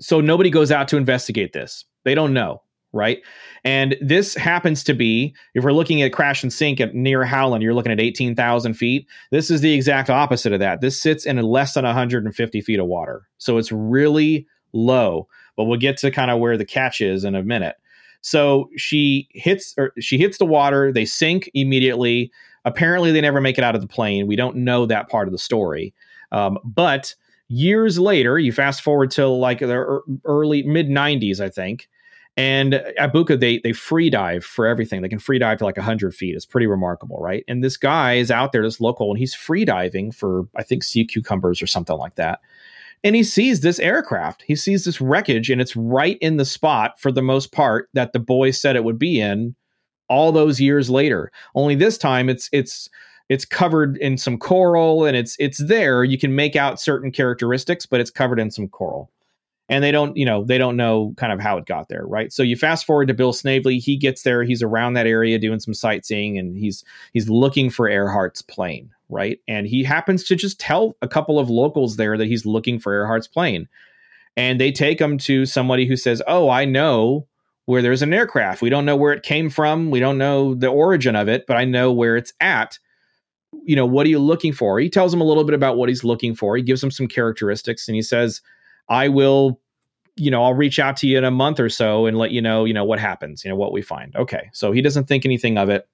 So 0.00 0.20
nobody 0.20 0.48
goes 0.48 0.72
out 0.72 0.88
to 0.88 0.96
investigate 0.96 1.52
this. 1.52 1.84
They 2.04 2.14
don't 2.14 2.32
know 2.32 2.62
right? 2.92 3.22
And 3.64 3.96
this 4.00 4.34
happens 4.34 4.84
to 4.84 4.94
be, 4.94 5.34
if 5.54 5.64
we're 5.64 5.72
looking 5.72 6.02
at 6.02 6.12
crash 6.12 6.42
and 6.42 6.52
sink 6.52 6.80
at 6.80 6.94
near 6.94 7.24
Howland, 7.24 7.62
you're 7.62 7.74
looking 7.74 7.92
at 7.92 8.00
18,000 8.00 8.74
feet. 8.74 9.06
This 9.30 9.50
is 9.50 9.60
the 9.60 9.72
exact 9.72 10.10
opposite 10.10 10.52
of 10.52 10.60
that. 10.60 10.80
This 10.80 11.00
sits 11.00 11.24
in 11.24 11.36
less 11.38 11.74
than 11.74 11.84
150 11.84 12.60
feet 12.60 12.78
of 12.78 12.86
water. 12.86 13.28
So 13.38 13.58
it's 13.58 13.72
really 13.72 14.46
low, 14.72 15.28
but 15.56 15.64
we'll 15.64 15.78
get 15.78 15.96
to 15.98 16.10
kind 16.10 16.30
of 16.30 16.38
where 16.38 16.56
the 16.56 16.64
catch 16.64 17.00
is 17.00 17.24
in 17.24 17.34
a 17.34 17.42
minute. 17.42 17.76
So 18.20 18.68
she 18.76 19.28
hits 19.30 19.74
or 19.76 19.92
she 19.98 20.16
hits 20.16 20.38
the 20.38 20.46
water, 20.46 20.92
they 20.92 21.04
sink 21.04 21.50
immediately. 21.54 22.30
Apparently 22.64 23.10
they 23.10 23.20
never 23.20 23.40
make 23.40 23.58
it 23.58 23.64
out 23.64 23.74
of 23.74 23.80
the 23.80 23.88
plane. 23.88 24.26
We 24.26 24.36
don't 24.36 24.56
know 24.56 24.86
that 24.86 25.08
part 25.08 25.26
of 25.26 25.32
the 25.32 25.38
story. 25.38 25.92
Um, 26.30 26.58
but 26.64 27.14
years 27.48 27.98
later, 27.98 28.38
you 28.38 28.52
fast 28.52 28.82
forward 28.82 29.10
to 29.12 29.26
like 29.26 29.58
the 29.58 30.00
early 30.24 30.62
mid 30.62 30.88
90s, 30.88 31.40
I 31.40 31.48
think, 31.48 31.88
and 32.36 32.74
at 32.74 33.12
Buka, 33.12 33.38
they 33.38 33.58
they 33.58 33.72
free 33.72 34.08
dive 34.08 34.44
for 34.44 34.66
everything. 34.66 35.02
They 35.02 35.08
can 35.08 35.18
free 35.18 35.38
dive 35.38 35.58
to 35.58 35.64
like 35.64 35.76
hundred 35.76 36.14
feet. 36.14 36.34
It's 36.34 36.46
pretty 36.46 36.66
remarkable, 36.66 37.18
right? 37.18 37.44
And 37.46 37.62
this 37.62 37.76
guy 37.76 38.14
is 38.14 38.30
out 38.30 38.52
there, 38.52 38.62
this 38.62 38.80
local, 38.80 39.10
and 39.10 39.18
he's 39.18 39.34
free 39.34 39.64
diving 39.64 40.12
for 40.12 40.48
I 40.56 40.62
think 40.62 40.82
sea 40.82 41.04
cucumbers 41.04 41.60
or 41.60 41.66
something 41.66 41.96
like 41.96 42.14
that. 42.14 42.40
And 43.04 43.16
he 43.16 43.24
sees 43.24 43.60
this 43.60 43.80
aircraft. 43.80 44.44
He 44.46 44.56
sees 44.56 44.84
this 44.84 45.00
wreckage, 45.00 45.50
and 45.50 45.60
it's 45.60 45.76
right 45.76 46.16
in 46.20 46.36
the 46.36 46.44
spot 46.44 46.98
for 46.98 47.12
the 47.12 47.22
most 47.22 47.52
part 47.52 47.88
that 47.92 48.12
the 48.12 48.20
boys 48.20 48.58
said 48.58 48.76
it 48.76 48.84
would 48.84 48.98
be 48.98 49.20
in 49.20 49.54
all 50.08 50.32
those 50.32 50.60
years 50.60 50.88
later. 50.88 51.30
Only 51.54 51.74
this 51.74 51.98
time 51.98 52.30
it's 52.30 52.48
it's 52.52 52.88
it's 53.28 53.44
covered 53.44 53.98
in 53.98 54.16
some 54.16 54.38
coral 54.38 55.04
and 55.04 55.16
it's 55.16 55.36
it's 55.38 55.62
there. 55.64 56.02
You 56.02 56.18
can 56.18 56.34
make 56.34 56.56
out 56.56 56.80
certain 56.80 57.10
characteristics, 57.10 57.84
but 57.84 58.00
it's 58.00 58.10
covered 58.10 58.40
in 58.40 58.50
some 58.50 58.68
coral 58.68 59.10
and 59.72 59.82
they 59.82 59.90
don't 59.90 60.14
you 60.18 60.26
know 60.26 60.44
they 60.44 60.58
don't 60.58 60.76
know 60.76 61.14
kind 61.16 61.32
of 61.32 61.40
how 61.40 61.56
it 61.56 61.64
got 61.64 61.88
there 61.88 62.04
right? 62.06 62.32
So 62.32 62.42
you 62.42 62.56
fast 62.56 62.84
forward 62.84 63.08
to 63.08 63.14
bill 63.14 63.32
snavely. 63.32 63.78
He 63.78 63.96
gets 63.96 64.22
there. 64.22 64.44
He's 64.44 64.62
around 64.62 64.92
that 64.94 65.06
area 65.06 65.38
doing 65.38 65.60
some 65.60 65.72
sightseeing 65.72 66.38
and 66.38 66.56
he's 66.56 66.84
he's 67.14 67.28
looking 67.28 67.70
for 67.70 67.88
earhart's 67.88 68.42
plane 68.42 68.90
right? 69.08 69.40
And 69.46 69.66
he 69.66 69.82
happens 69.82 70.24
to 70.24 70.36
just 70.36 70.58
tell 70.58 70.96
a 71.02 71.08
couple 71.08 71.38
of 71.38 71.50
locals 71.50 71.96
there 71.96 72.16
that 72.16 72.28
he's 72.28 72.46
looking 72.46 72.78
for 72.78 72.92
earhart's 72.92 73.28
plane. 73.28 73.68
And 74.38 74.58
they 74.58 74.72
take 74.72 74.98
him 74.98 75.18
to 75.18 75.44
somebody 75.44 75.86
who 75.86 75.96
says 75.96 76.22
oh 76.26 76.50
i 76.50 76.64
know 76.64 77.26
where 77.64 77.80
there's 77.80 78.02
an 78.02 78.12
aircraft. 78.12 78.60
We 78.60 78.70
don't 78.70 78.84
know 78.84 78.96
where 78.96 79.12
it 79.12 79.22
came 79.22 79.48
from. 79.48 79.90
We 79.90 80.00
don't 80.00 80.18
know 80.18 80.54
the 80.54 80.68
origin 80.68 81.16
of 81.16 81.28
it 81.28 81.46
but 81.46 81.56
i 81.56 81.64
know 81.64 81.90
where 81.92 82.16
it's 82.18 82.34
at. 82.40 82.78
You 83.64 83.76
know 83.76 83.86
what 83.86 84.06
are 84.06 84.10
you 84.10 84.18
looking 84.18 84.52
for? 84.52 84.78
He 84.78 84.90
tells 84.90 85.14
him 85.14 85.22
a 85.22 85.24
little 85.24 85.44
bit 85.44 85.54
about 85.54 85.78
what 85.78 85.88
he's 85.88 86.04
looking 86.04 86.34
for. 86.34 86.58
He 86.58 86.62
gives 86.62 86.84
him 86.84 86.90
some 86.90 87.08
characteristics 87.08 87.88
and 87.88 87.94
he 87.94 88.02
says 88.02 88.42
I 88.88 89.08
will 89.08 89.60
you 90.16 90.30
know, 90.30 90.42
I'll 90.42 90.54
reach 90.54 90.78
out 90.78 90.96
to 90.98 91.06
you 91.06 91.18
in 91.18 91.24
a 91.24 91.30
month 91.30 91.60
or 91.60 91.68
so 91.68 92.06
and 92.06 92.18
let 92.18 92.30
you 92.30 92.42
know, 92.42 92.64
you 92.64 92.74
know, 92.74 92.84
what 92.84 92.98
happens, 92.98 93.44
you 93.44 93.50
know, 93.50 93.56
what 93.56 93.72
we 93.72 93.82
find. 93.82 94.14
Okay. 94.14 94.50
So 94.52 94.72
he 94.72 94.82
doesn't 94.82 95.06
think 95.06 95.24
anything 95.24 95.58
of 95.58 95.68
it. 95.68 95.88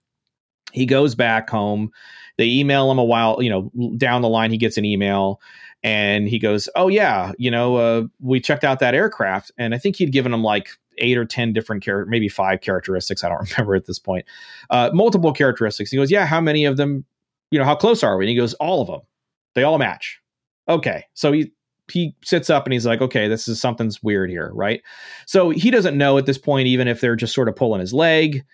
He 0.72 0.86
goes 0.86 1.14
back 1.14 1.48
home. 1.48 1.90
They 2.36 2.46
email 2.46 2.90
him 2.90 2.98
a 2.98 3.04
while, 3.04 3.42
you 3.42 3.50
know, 3.50 3.92
down 3.96 4.22
the 4.22 4.28
line, 4.28 4.50
he 4.50 4.58
gets 4.58 4.76
an 4.76 4.84
email 4.84 5.40
and 5.82 6.28
he 6.28 6.38
goes, 6.38 6.68
Oh, 6.76 6.88
yeah, 6.88 7.32
you 7.38 7.50
know, 7.50 7.76
uh, 7.76 8.02
we 8.20 8.40
checked 8.40 8.64
out 8.64 8.80
that 8.80 8.94
aircraft. 8.94 9.50
And 9.56 9.74
I 9.74 9.78
think 9.78 9.96
he'd 9.96 10.12
given 10.12 10.32
him 10.32 10.42
like 10.42 10.70
eight 10.98 11.16
or 11.16 11.24
10 11.24 11.52
different 11.52 11.82
character, 11.82 12.10
maybe 12.10 12.28
five 12.28 12.60
characteristics. 12.60 13.24
I 13.24 13.28
don't 13.28 13.50
remember 13.56 13.74
at 13.74 13.86
this 13.86 13.98
point. 13.98 14.26
Uh, 14.70 14.90
multiple 14.92 15.32
characteristics. 15.32 15.90
He 15.90 15.96
goes, 15.96 16.10
Yeah, 16.10 16.26
how 16.26 16.40
many 16.40 16.64
of 16.64 16.76
them 16.76 17.04
you 17.50 17.58
know, 17.58 17.64
how 17.64 17.74
close 17.74 18.02
are 18.02 18.16
we? 18.16 18.24
And 18.24 18.30
he 18.30 18.36
goes, 18.36 18.54
all 18.54 18.82
of 18.82 18.88
them. 18.88 19.00
They 19.54 19.62
all 19.62 19.78
match. 19.78 20.20
Okay. 20.68 21.04
So 21.14 21.32
he 21.32 21.52
he 21.90 22.14
sits 22.22 22.50
up 22.50 22.66
and 22.66 22.72
he's 22.72 22.86
like, 22.86 23.00
okay, 23.00 23.28
this 23.28 23.48
is 23.48 23.60
something's 23.60 24.02
weird 24.02 24.30
here, 24.30 24.50
right? 24.54 24.82
So 25.26 25.50
he 25.50 25.70
doesn't 25.70 25.96
know 25.96 26.18
at 26.18 26.26
this 26.26 26.38
point, 26.38 26.66
even 26.68 26.88
if 26.88 27.00
they're 27.00 27.16
just 27.16 27.34
sort 27.34 27.48
of 27.48 27.56
pulling 27.56 27.80
his 27.80 27.92
leg, 27.92 28.44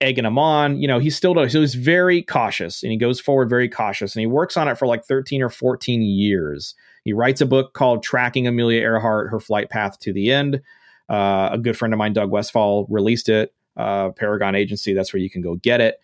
egging 0.00 0.24
him 0.24 0.38
on. 0.38 0.78
You 0.78 0.88
know, 0.88 0.98
he 0.98 1.10
still 1.10 1.34
does. 1.34 1.52
So 1.52 1.60
he's 1.60 1.74
very 1.74 2.22
cautious 2.22 2.82
and 2.82 2.92
he 2.92 2.98
goes 2.98 3.20
forward 3.20 3.48
very 3.48 3.68
cautious 3.68 4.14
and 4.14 4.20
he 4.20 4.26
works 4.26 4.56
on 4.56 4.68
it 4.68 4.76
for 4.76 4.86
like 4.86 5.04
13 5.04 5.42
or 5.42 5.48
14 5.48 6.02
years. 6.02 6.74
He 7.04 7.12
writes 7.12 7.40
a 7.40 7.46
book 7.46 7.72
called 7.72 8.02
Tracking 8.02 8.46
Amelia 8.46 8.80
Earhart, 8.80 9.30
Her 9.30 9.40
Flight 9.40 9.70
Path 9.70 9.98
to 10.00 10.12
the 10.12 10.30
End. 10.30 10.60
Uh, 11.08 11.50
a 11.52 11.58
good 11.58 11.76
friend 11.76 11.92
of 11.92 11.98
mine, 11.98 12.12
Doug 12.12 12.30
Westfall, 12.30 12.86
released 12.88 13.28
it. 13.28 13.54
Uh, 13.76 14.10
Paragon 14.10 14.54
Agency, 14.54 14.92
that's 14.92 15.12
where 15.12 15.20
you 15.20 15.30
can 15.30 15.42
go 15.42 15.56
get 15.56 15.80
it. 15.80 15.98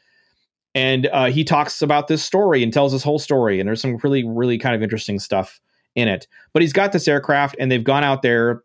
And 0.74 1.06
uh, 1.06 1.26
he 1.26 1.44
talks 1.44 1.82
about 1.82 2.08
this 2.08 2.22
story 2.22 2.62
and 2.62 2.72
tells 2.72 2.92
his 2.92 3.02
whole 3.02 3.18
story. 3.18 3.60
And 3.60 3.68
there's 3.68 3.80
some 3.80 3.98
really, 4.02 4.24
really 4.24 4.58
kind 4.58 4.74
of 4.74 4.82
interesting 4.82 5.18
stuff 5.18 5.60
in 5.98 6.08
it. 6.08 6.28
But 6.52 6.62
he's 6.62 6.72
got 6.72 6.92
this 6.92 7.08
aircraft, 7.08 7.56
and 7.58 7.70
they've 7.70 7.84
gone 7.84 8.04
out 8.04 8.22
there 8.22 8.62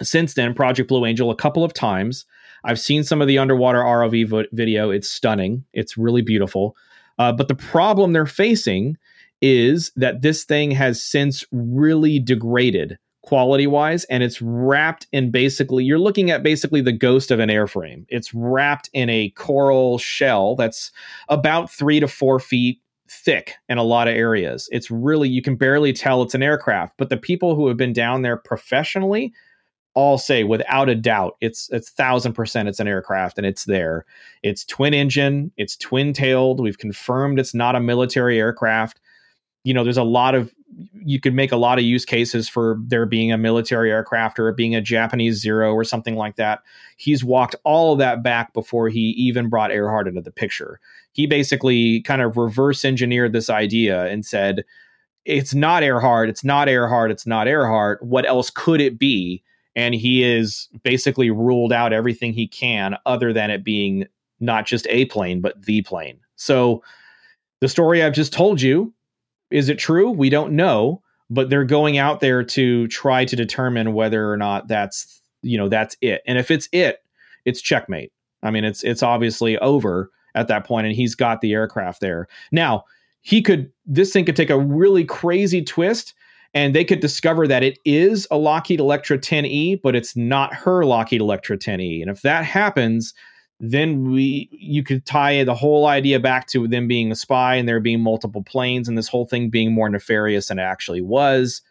since 0.00 0.34
then, 0.34 0.54
Project 0.54 0.88
Blue 0.88 1.04
Angel, 1.04 1.30
a 1.30 1.36
couple 1.36 1.64
of 1.64 1.74
times. 1.74 2.24
I've 2.64 2.80
seen 2.80 3.02
some 3.02 3.20
of 3.20 3.28
the 3.28 3.38
underwater 3.38 3.80
ROV 3.80 4.28
vo- 4.28 4.44
video. 4.52 4.90
It's 4.90 5.10
stunning. 5.10 5.64
It's 5.72 5.98
really 5.98 6.22
beautiful. 6.22 6.76
Uh, 7.18 7.32
but 7.32 7.48
the 7.48 7.54
problem 7.54 8.12
they're 8.12 8.24
facing 8.24 8.96
is 9.40 9.90
that 9.96 10.22
this 10.22 10.44
thing 10.44 10.70
has 10.70 11.02
since 11.02 11.44
really 11.50 12.20
degraded 12.20 12.98
quality 13.22 13.66
wise 13.66 14.04
and 14.04 14.22
it's 14.22 14.42
wrapped 14.42 15.06
in 15.12 15.30
basically 15.30 15.84
you're 15.84 15.98
looking 15.98 16.28
at 16.32 16.42
basically 16.42 16.80
the 16.80 16.92
ghost 16.92 17.30
of 17.30 17.38
an 17.38 17.48
airframe 17.48 18.04
it's 18.08 18.34
wrapped 18.34 18.90
in 18.92 19.08
a 19.08 19.30
coral 19.30 19.96
shell 19.96 20.56
that's 20.56 20.90
about 21.28 21.70
three 21.70 22.00
to 22.00 22.08
four 22.08 22.40
feet 22.40 22.80
thick 23.12 23.54
in 23.68 23.78
a 23.78 23.82
lot 23.82 24.08
of 24.08 24.14
areas. 24.14 24.68
It's 24.72 24.90
really 24.90 25.28
you 25.28 25.42
can 25.42 25.56
barely 25.56 25.92
tell 25.92 26.22
it's 26.22 26.34
an 26.34 26.42
aircraft 26.42 26.94
but 26.96 27.10
the 27.10 27.16
people 27.16 27.54
who 27.54 27.68
have 27.68 27.76
been 27.76 27.92
down 27.92 28.22
there 28.22 28.36
professionally 28.36 29.32
all 29.94 30.16
say 30.16 30.42
without 30.42 30.88
a 30.88 30.94
doubt 30.94 31.36
it's 31.42 31.68
it's 31.70 31.90
thousand 31.90 32.32
percent 32.32 32.66
it's 32.68 32.80
an 32.80 32.88
aircraft 32.88 33.36
and 33.36 33.46
it's 33.46 33.64
there. 33.64 34.06
It's 34.42 34.64
twin 34.64 34.94
engine 34.94 35.52
it's 35.56 35.76
twin 35.76 36.12
tailed 36.14 36.60
we've 36.60 36.78
confirmed 36.78 37.38
it's 37.38 37.54
not 37.54 37.76
a 37.76 37.80
military 37.80 38.38
aircraft 38.38 39.00
you 39.64 39.74
know 39.74 39.84
there's 39.84 39.96
a 39.96 40.02
lot 40.02 40.34
of 40.34 40.52
you 41.04 41.20
could 41.20 41.34
make 41.34 41.52
a 41.52 41.56
lot 41.56 41.78
of 41.78 41.84
use 41.84 42.04
cases 42.04 42.48
for 42.48 42.78
there 42.86 43.06
being 43.06 43.32
a 43.32 43.38
military 43.38 43.90
aircraft 43.90 44.38
or 44.38 44.50
being 44.52 44.74
a 44.74 44.80
Japanese 44.80 45.38
Zero 45.40 45.72
or 45.74 45.84
something 45.84 46.16
like 46.16 46.36
that. 46.36 46.62
He's 46.96 47.24
walked 47.24 47.56
all 47.64 47.92
of 47.92 47.98
that 47.98 48.22
back 48.22 48.52
before 48.52 48.88
he 48.88 49.10
even 49.10 49.48
brought 49.48 49.70
Earhart 49.70 50.08
into 50.08 50.22
the 50.22 50.30
picture. 50.30 50.80
He 51.12 51.26
basically 51.26 52.00
kind 52.02 52.22
of 52.22 52.36
reverse 52.36 52.84
engineered 52.84 53.32
this 53.32 53.50
idea 53.50 54.06
and 54.06 54.24
said, 54.24 54.64
it's 55.24 55.54
not 55.54 55.82
Earhart, 55.82 56.28
it's 56.28 56.44
not 56.44 56.68
Earhart, 56.68 57.10
it's 57.10 57.26
not 57.26 57.46
Earhart. 57.46 58.02
What 58.02 58.26
else 58.26 58.50
could 58.50 58.80
it 58.80 58.98
be? 58.98 59.42
And 59.76 59.94
he 59.94 60.22
is 60.24 60.68
basically 60.82 61.30
ruled 61.30 61.72
out 61.72 61.92
everything 61.92 62.32
he 62.32 62.46
can 62.46 62.96
other 63.06 63.32
than 63.32 63.50
it 63.50 63.64
being 63.64 64.06
not 64.40 64.66
just 64.66 64.86
a 64.90 65.04
plane, 65.06 65.40
but 65.40 65.62
the 65.62 65.82
plane. 65.82 66.18
So 66.36 66.82
the 67.60 67.68
story 67.68 68.02
I've 68.02 68.12
just 68.12 68.32
told 68.32 68.60
you 68.60 68.92
is 69.52 69.68
it 69.68 69.78
true? 69.78 70.10
We 70.10 70.30
don't 70.30 70.52
know, 70.52 71.02
but 71.30 71.50
they're 71.50 71.64
going 71.64 71.98
out 71.98 72.20
there 72.20 72.42
to 72.42 72.88
try 72.88 73.24
to 73.24 73.36
determine 73.36 73.94
whether 73.94 74.30
or 74.30 74.36
not 74.36 74.68
that's 74.68 75.20
you 75.42 75.58
know 75.58 75.68
that's 75.68 75.96
it. 76.00 76.22
And 76.26 76.38
if 76.38 76.50
it's 76.50 76.68
it, 76.72 76.98
it's 77.44 77.60
checkmate. 77.60 78.12
I 78.42 78.50
mean, 78.50 78.64
it's 78.64 78.82
it's 78.82 79.02
obviously 79.02 79.58
over 79.58 80.10
at 80.34 80.48
that 80.48 80.66
point, 80.66 80.86
and 80.86 80.96
he's 80.96 81.14
got 81.14 81.40
the 81.40 81.52
aircraft 81.52 82.00
there 82.00 82.28
now. 82.50 82.84
He 83.20 83.40
could 83.40 83.70
this 83.86 84.12
thing 84.12 84.24
could 84.24 84.36
take 84.36 84.50
a 84.50 84.58
really 84.58 85.04
crazy 85.04 85.62
twist 85.62 86.14
and 86.54 86.74
they 86.74 86.84
could 86.84 87.00
discover 87.00 87.46
that 87.48 87.62
it 87.62 87.78
is 87.84 88.26
a 88.30 88.36
Lockheed 88.36 88.80
Electra 88.80 89.18
10E, 89.18 89.80
but 89.82 89.96
it's 89.96 90.16
not 90.16 90.52
her 90.54 90.84
Lockheed 90.84 91.20
Electra 91.20 91.56
10E. 91.56 92.02
And 92.02 92.10
if 92.10 92.22
that 92.22 92.44
happens, 92.44 93.14
then 93.64 94.10
we 94.10 94.48
you 94.50 94.82
could 94.82 95.06
tie 95.06 95.44
the 95.44 95.54
whole 95.54 95.86
idea 95.86 96.18
back 96.18 96.48
to 96.48 96.66
them 96.66 96.88
being 96.88 97.12
a 97.12 97.14
spy 97.14 97.54
and 97.54 97.68
there 97.68 97.78
being 97.78 98.00
multiple 98.00 98.42
planes 98.42 98.88
and 98.88 98.98
this 98.98 99.06
whole 99.06 99.24
thing 99.24 99.48
being 99.48 99.72
more 99.72 99.88
nefarious 99.88 100.48
than 100.48 100.58
it 100.58 100.62
actually 100.62 101.00
was. 101.00 101.62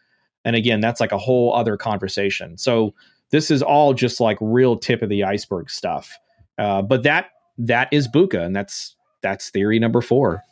And 0.46 0.56
again 0.56 0.80
that's 0.80 1.02
like 1.02 1.12
a 1.12 1.18
whole 1.18 1.54
other 1.54 1.76
conversation. 1.76 2.58
So 2.58 2.94
this 3.32 3.52
is 3.52 3.62
all 3.62 3.94
just 3.94 4.22
like 4.22 4.38
real 4.40 4.78
tip 4.78 5.02
of 5.02 5.10
the 5.10 5.26
iceberg 5.26 5.70
stuff. 5.70 6.18
Uh, 6.58 6.82
but 6.82 7.04
that 7.04 7.32
that 7.58 7.90
is 7.92 8.08
buka 8.08 8.42
and 8.42 8.56
that's 8.56 8.96
that's 9.22 9.50
theory 9.50 9.78
number 9.78 10.02
four. 10.02 10.44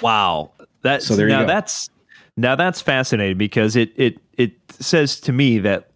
Wow. 0.00 0.52
That 0.80 1.02
so 1.02 1.16
there 1.16 1.28
now 1.28 1.44
that's 1.44 1.90
now 2.38 2.56
that's 2.56 2.80
fascinating 2.80 3.36
because 3.36 3.76
it 3.76 3.92
it 3.96 4.18
it 4.38 4.52
says 4.70 5.20
to 5.20 5.32
me 5.32 5.58
that 5.58 5.90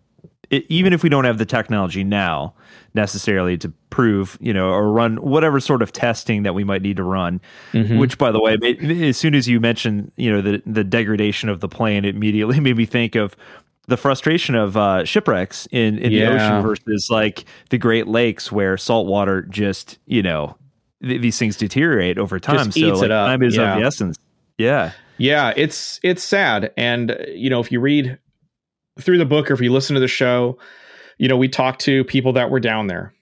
it, 0.51 0.67
even 0.69 0.93
if 0.93 1.03
we 1.03 1.09
don't 1.09 1.25
have 1.25 1.39
the 1.39 1.47
technology 1.47 2.05
now 2.05 2.55
necessarily 2.95 3.57
to 3.59 3.73
prove, 3.91 4.39
you 4.41 4.53
know, 4.53 4.71
or 4.71 4.91
run 4.91 5.17
whatever 5.17 5.61
sort 5.61 5.83
of 5.83 5.93
testing 5.93 6.43
that 6.43 6.55
we 6.55 6.65
might 6.65 6.83
need 6.83 6.97
to 6.97 7.05
run. 7.05 7.41
Mm-hmm. 7.73 7.99
Which, 7.99 8.19
by 8.19 8.33
the 8.33 8.41
way, 8.41 8.57
as 9.09 9.17
soon 9.17 9.35
as 9.35 9.49
you 9.49 9.61
mentioned, 9.61 10.13
you 10.17 10.31
know, 10.31 10.41
the 10.41 10.63
the 10.67 10.85
degradation 10.85 11.49
of 11.49 11.61
the 11.61 11.69
plane, 11.69 12.05
it 12.05 12.15
immediately 12.15 12.61
made 12.61 12.77
me 12.77 12.87
think 12.87 13.15
of 13.15 13.37
the 13.87 13.97
frustration 13.97 14.55
of 14.55 14.77
uh, 14.77 15.05
shipwrecks 15.05 15.67
in, 15.71 15.99
in 15.99 16.13
yeah. 16.13 16.29
the 16.29 16.35
ocean 16.35 16.63
versus 16.63 17.09
like 17.11 17.47
the 17.71 17.79
Great 17.79 18.07
Lakes, 18.07 18.53
where 18.53 18.77
salt 18.77 19.07
water 19.07 19.43
just, 19.43 19.99
you 20.05 20.23
know, 20.23 20.57
th- 21.03 21.23
these 21.23 21.39
things 21.39 21.57
deteriorate 21.57 22.19
over 22.19 22.39
time. 22.39 22.71
Just 22.71 22.79
so 22.79 22.89
like, 22.89 23.09
time 23.09 23.43
is 23.43 23.57
yeah. 23.57 23.75
of 23.75 23.81
the 23.81 23.87
essence. 23.87 24.19
Yeah. 24.59 24.93
Yeah, 25.17 25.53
it's 25.57 25.99
it's 26.05 26.23
sad, 26.23 26.73
and 26.77 27.17
you 27.35 27.51
know, 27.51 27.59
if 27.59 27.73
you 27.73 27.81
read 27.81 28.19
through 29.01 29.19
the 29.19 29.27
book 29.27 29.51
or 29.51 29.55
if 29.55 29.61
you 29.61 29.73
listen 29.73 29.95
to 29.95 30.01
the 30.01 30.07
show, 30.07 30.59
you 31.19 31.29
know, 31.29 31.37
we 31.37 31.49
talked 31.49 31.81
to 31.83 32.05
people 32.05 32.33
that 32.35 32.51
were 32.51 32.61
down 32.61 32.87
there. 32.87 33.13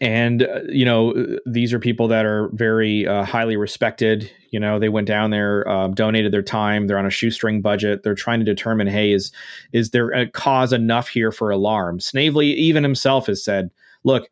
And, 0.00 0.44
uh, 0.44 0.60
you 0.68 0.84
know, 0.84 1.12
these 1.44 1.72
are 1.72 1.80
people 1.80 2.06
that 2.08 2.24
are 2.24 2.50
very 2.52 3.06
uh, 3.06 3.24
highly 3.24 3.56
respected. 3.56 4.30
You 4.50 4.60
know, 4.60 4.78
they 4.78 4.88
went 4.88 5.08
down 5.08 5.30
there, 5.30 5.68
uh, 5.68 5.88
donated 5.88 6.32
their 6.32 6.42
time. 6.42 6.86
They're 6.86 6.98
on 6.98 7.06
a 7.06 7.10
shoestring 7.10 7.62
budget. 7.62 8.02
They're 8.04 8.14
trying 8.14 8.38
to 8.38 8.44
determine, 8.44 8.86
hey, 8.86 9.10
is 9.12 9.32
is 9.72 9.90
there 9.90 10.10
a 10.10 10.30
cause 10.30 10.72
enough 10.72 11.08
here 11.08 11.32
for 11.32 11.50
alarm? 11.50 11.98
Snavely, 11.98 12.46
even 12.52 12.84
himself, 12.84 13.26
has 13.26 13.42
said, 13.42 13.70
look, 14.04 14.28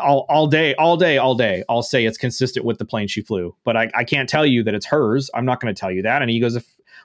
all, 0.00 0.24
all 0.28 0.46
day, 0.46 0.74
all 0.76 0.96
day, 0.96 1.18
all 1.18 1.34
day, 1.34 1.64
I'll 1.68 1.82
say 1.82 2.06
it's 2.06 2.16
consistent 2.16 2.64
with 2.64 2.78
the 2.78 2.84
plane 2.84 3.08
she 3.08 3.22
flew, 3.22 3.54
but 3.64 3.76
I, 3.76 3.90
I 3.94 4.04
can't 4.04 4.28
tell 4.28 4.46
you 4.46 4.62
that 4.62 4.74
it's 4.74 4.86
hers. 4.86 5.28
I'm 5.34 5.44
not 5.44 5.60
going 5.60 5.74
to 5.74 5.78
tell 5.78 5.90
you 5.90 6.02
that. 6.02 6.22
And 6.22 6.30
he 6.30 6.40
goes, 6.40 6.56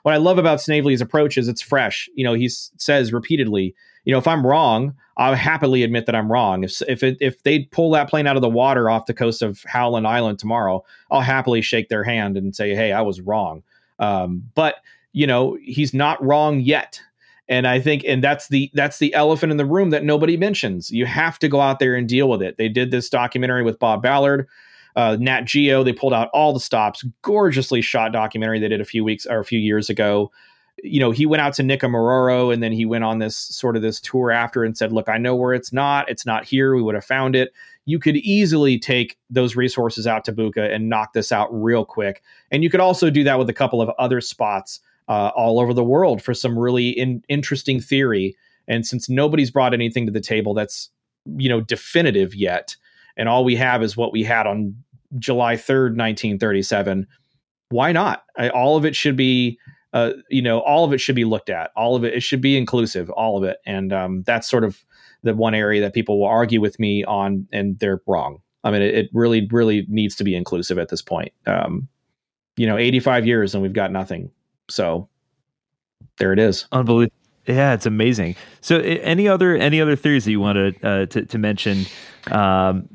what 0.04 0.14
I 0.14 0.18
love 0.18 0.38
about 0.38 0.60
Snavely's 0.60 1.00
approach 1.00 1.36
is 1.36 1.48
it's 1.48 1.60
fresh. 1.60 2.08
You 2.14 2.24
know, 2.24 2.34
he 2.34 2.48
says 2.48 3.12
repeatedly, 3.12 3.74
you 4.06 4.12
know, 4.12 4.18
if 4.18 4.26
I'm 4.26 4.46
wrong, 4.46 4.94
I'll 5.18 5.34
happily 5.34 5.82
admit 5.82 6.06
that 6.06 6.14
I'm 6.14 6.30
wrong. 6.30 6.64
If 6.64 6.80
if 6.88 7.02
it, 7.02 7.18
if 7.20 7.42
they 7.42 7.64
pull 7.64 7.90
that 7.90 8.08
plane 8.08 8.26
out 8.26 8.36
of 8.36 8.42
the 8.42 8.48
water 8.48 8.88
off 8.88 9.06
the 9.06 9.14
coast 9.14 9.42
of 9.42 9.62
Howland 9.66 10.06
Island 10.06 10.38
tomorrow, 10.38 10.84
I'll 11.10 11.20
happily 11.20 11.60
shake 11.60 11.88
their 11.88 12.04
hand 12.04 12.36
and 12.36 12.54
say, 12.54 12.74
"Hey, 12.74 12.92
I 12.92 13.02
was 13.02 13.20
wrong." 13.20 13.62
Um, 13.98 14.44
but 14.54 14.76
you 15.12 15.26
know, 15.26 15.58
he's 15.62 15.92
not 15.92 16.22
wrong 16.24 16.60
yet. 16.60 17.00
And 17.48 17.66
I 17.66 17.80
think, 17.80 18.04
and 18.06 18.22
that's 18.22 18.48
the 18.48 18.70
that's 18.74 18.98
the 18.98 19.12
elephant 19.14 19.50
in 19.50 19.56
the 19.56 19.66
room 19.66 19.90
that 19.90 20.04
nobody 20.04 20.36
mentions. 20.36 20.90
You 20.90 21.06
have 21.06 21.38
to 21.40 21.48
go 21.48 21.60
out 21.60 21.78
there 21.78 21.94
and 21.94 22.08
deal 22.08 22.28
with 22.28 22.42
it. 22.42 22.58
They 22.58 22.68
did 22.68 22.90
this 22.90 23.08
documentary 23.08 23.62
with 23.62 23.78
Bob 23.78 24.02
Ballard, 24.02 24.46
uh, 24.94 25.16
Nat 25.18 25.42
Geo. 25.42 25.82
They 25.82 25.92
pulled 25.92 26.12
out 26.12 26.28
all 26.32 26.52
the 26.52 26.60
stops. 26.60 27.04
Gorgeously 27.22 27.82
shot 27.82 28.12
documentary 28.12 28.60
they 28.60 28.68
did 28.68 28.80
a 28.80 28.84
few 28.84 29.02
weeks 29.02 29.26
or 29.26 29.40
a 29.40 29.44
few 29.44 29.58
years 29.58 29.88
ago 29.90 30.30
you 30.82 31.00
know, 31.00 31.10
he 31.10 31.26
went 31.26 31.40
out 31.40 31.54
to 31.54 31.62
Nikumaroro 31.62 32.52
and 32.52 32.62
then 32.62 32.72
he 32.72 32.84
went 32.84 33.04
on 33.04 33.18
this 33.18 33.36
sort 33.36 33.76
of 33.76 33.82
this 33.82 34.00
tour 34.00 34.30
after 34.30 34.62
and 34.62 34.76
said, 34.76 34.92
Look, 34.92 35.08
I 35.08 35.18
know 35.18 35.34
where 35.34 35.54
it's 35.54 35.72
not. 35.72 36.08
It's 36.08 36.26
not 36.26 36.44
here. 36.44 36.74
We 36.74 36.82
would 36.82 36.94
have 36.94 37.04
found 37.04 37.34
it. 37.34 37.52
You 37.86 37.98
could 37.98 38.16
easily 38.16 38.78
take 38.78 39.16
those 39.30 39.56
resources 39.56 40.06
out 40.06 40.24
to 40.24 40.32
Buka 40.32 40.74
and 40.74 40.88
knock 40.88 41.12
this 41.12 41.32
out 41.32 41.48
real 41.50 41.84
quick. 41.84 42.22
And 42.50 42.62
you 42.62 42.70
could 42.70 42.80
also 42.80 43.10
do 43.10 43.24
that 43.24 43.38
with 43.38 43.48
a 43.48 43.54
couple 43.54 43.80
of 43.80 43.90
other 43.98 44.20
spots 44.20 44.80
uh, 45.08 45.30
all 45.34 45.60
over 45.60 45.72
the 45.72 45.84
world 45.84 46.20
for 46.20 46.34
some 46.34 46.58
really 46.58 46.90
in- 46.90 47.22
interesting 47.28 47.80
theory. 47.80 48.36
And 48.68 48.86
since 48.86 49.08
nobody's 49.08 49.50
brought 49.50 49.72
anything 49.72 50.04
to 50.06 50.12
the 50.12 50.20
table 50.20 50.52
that's, 50.52 50.90
you 51.36 51.48
know, 51.48 51.60
definitive 51.60 52.34
yet, 52.34 52.76
and 53.16 53.28
all 53.28 53.44
we 53.44 53.56
have 53.56 53.82
is 53.82 53.96
what 53.96 54.12
we 54.12 54.24
had 54.24 54.46
on 54.46 54.74
July 55.18 55.54
3rd, 55.54 55.96
1937, 55.96 57.06
why 57.68 57.92
not? 57.92 58.24
I, 58.36 58.48
all 58.48 58.76
of 58.76 58.84
it 58.84 58.94
should 58.94 59.16
be 59.16 59.58
uh, 59.96 60.12
you 60.28 60.42
know, 60.42 60.60
all 60.60 60.84
of 60.84 60.92
it 60.92 60.98
should 60.98 61.14
be 61.14 61.24
looked 61.24 61.48
at. 61.48 61.70
All 61.74 61.96
of 61.96 62.04
it, 62.04 62.12
it 62.12 62.20
should 62.20 62.42
be 62.42 62.58
inclusive, 62.58 63.08
all 63.08 63.38
of 63.38 63.44
it. 63.44 63.56
And 63.64 63.94
um, 63.94 64.24
that's 64.24 64.46
sort 64.46 64.62
of 64.62 64.84
the 65.22 65.34
one 65.34 65.54
area 65.54 65.80
that 65.80 65.94
people 65.94 66.20
will 66.20 66.26
argue 66.26 66.60
with 66.60 66.78
me 66.78 67.02
on, 67.04 67.48
and 67.50 67.78
they're 67.78 68.02
wrong. 68.06 68.42
I 68.62 68.70
mean, 68.70 68.82
it, 68.82 68.94
it 68.94 69.10
really, 69.14 69.48
really 69.50 69.86
needs 69.88 70.14
to 70.16 70.24
be 70.24 70.34
inclusive 70.34 70.78
at 70.78 70.90
this 70.90 71.00
point. 71.00 71.32
Um, 71.46 71.88
you 72.58 72.66
know, 72.66 72.76
85 72.76 73.26
years 73.26 73.54
and 73.54 73.62
we've 73.62 73.72
got 73.72 73.90
nothing. 73.90 74.30
So 74.68 75.08
there 76.18 76.34
it 76.34 76.38
is. 76.38 76.66
Unbelievable. 76.72 77.16
Yeah, 77.46 77.72
it's 77.72 77.86
amazing. 77.86 78.36
So, 78.60 78.80
any 78.80 79.28
other 79.28 79.54
any 79.54 79.80
other 79.80 79.94
theories 79.94 80.24
that 80.24 80.32
you 80.32 80.40
want 80.40 80.56
to 80.56 80.86
uh, 80.88 81.06
to, 81.06 81.24
to 81.26 81.38
mention 81.38 81.86
um, 82.32 82.88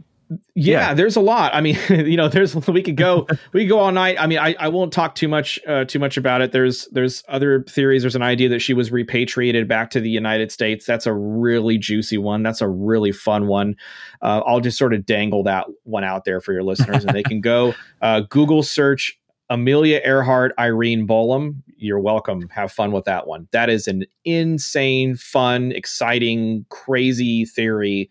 yeah, 0.56 0.80
yeah, 0.90 0.94
there's 0.94 1.16
a 1.16 1.22
lot. 1.22 1.54
I 1.54 1.62
mean, 1.62 1.78
you 1.90 2.16
know, 2.16 2.30
there's 2.30 2.56
we 2.68 2.82
could 2.82 2.96
go 2.96 3.28
we 3.54 3.62
could 3.62 3.70
go 3.70 3.80
all 3.80 3.92
night. 3.92 4.18
I 4.20 4.28
mean, 4.28 4.40
I, 4.40 4.56
I 4.60 4.70
won't 4.70 4.94
talk 4.94 5.16
too 5.16 5.28
much 5.28 5.60
uh, 5.68 5.86
too 5.86 6.00
much 6.00 6.18
about 6.18 6.42
it. 6.42 6.52
There's 6.52 6.88
there's 6.92 7.24
other 7.28 7.64
theories. 7.64 8.04
There's 8.04 8.16
an 8.16 8.22
idea 8.22 8.50
that 8.50 8.60
she 8.60 8.74
was 8.74 8.92
repatriated 8.92 9.68
back 9.68 9.90
to 9.92 10.00
the 10.00 10.10
United 10.10 10.52
States. 10.52 10.86
That's 10.86 11.06
a 11.06 11.14
really 11.14 11.78
juicy 11.78 12.18
one. 12.18 12.44
That's 12.44 12.62
a 12.62 12.68
really 12.68 13.12
fun 13.12 13.48
one. 13.48 13.76
Uh, 14.22 14.42
I'll 14.46 14.62
just 14.62 14.78
sort 14.78 14.94
of 14.94 15.06
dangle 15.06 15.44
that 15.44 15.68
one 15.84 16.04
out 16.04 16.26
there 16.26 16.40
for 16.40 16.54
your 16.54 16.64
listeners, 16.64 17.04
and 17.04 17.16
they 17.16 17.24
can 17.24 17.42
go 17.42 17.74
uh, 18.02 18.22
Google 18.22 18.64
search 18.64 19.18
Amelia 19.50 20.00
Earhart, 20.06 20.54
Irene 20.58 21.06
Bolam. 21.06 21.62
You're 21.76 22.00
welcome. 22.00 22.48
Have 22.50 22.72
fun 22.72 22.94
with 22.94 23.04
that 23.06 23.28
one. 23.28 23.50
That 23.52 23.70
is 23.70 23.88
an 23.88 24.06
insane, 24.24 25.16
fun, 25.16 25.74
exciting, 25.74 26.66
crazy 26.70 27.44
theory, 27.44 28.10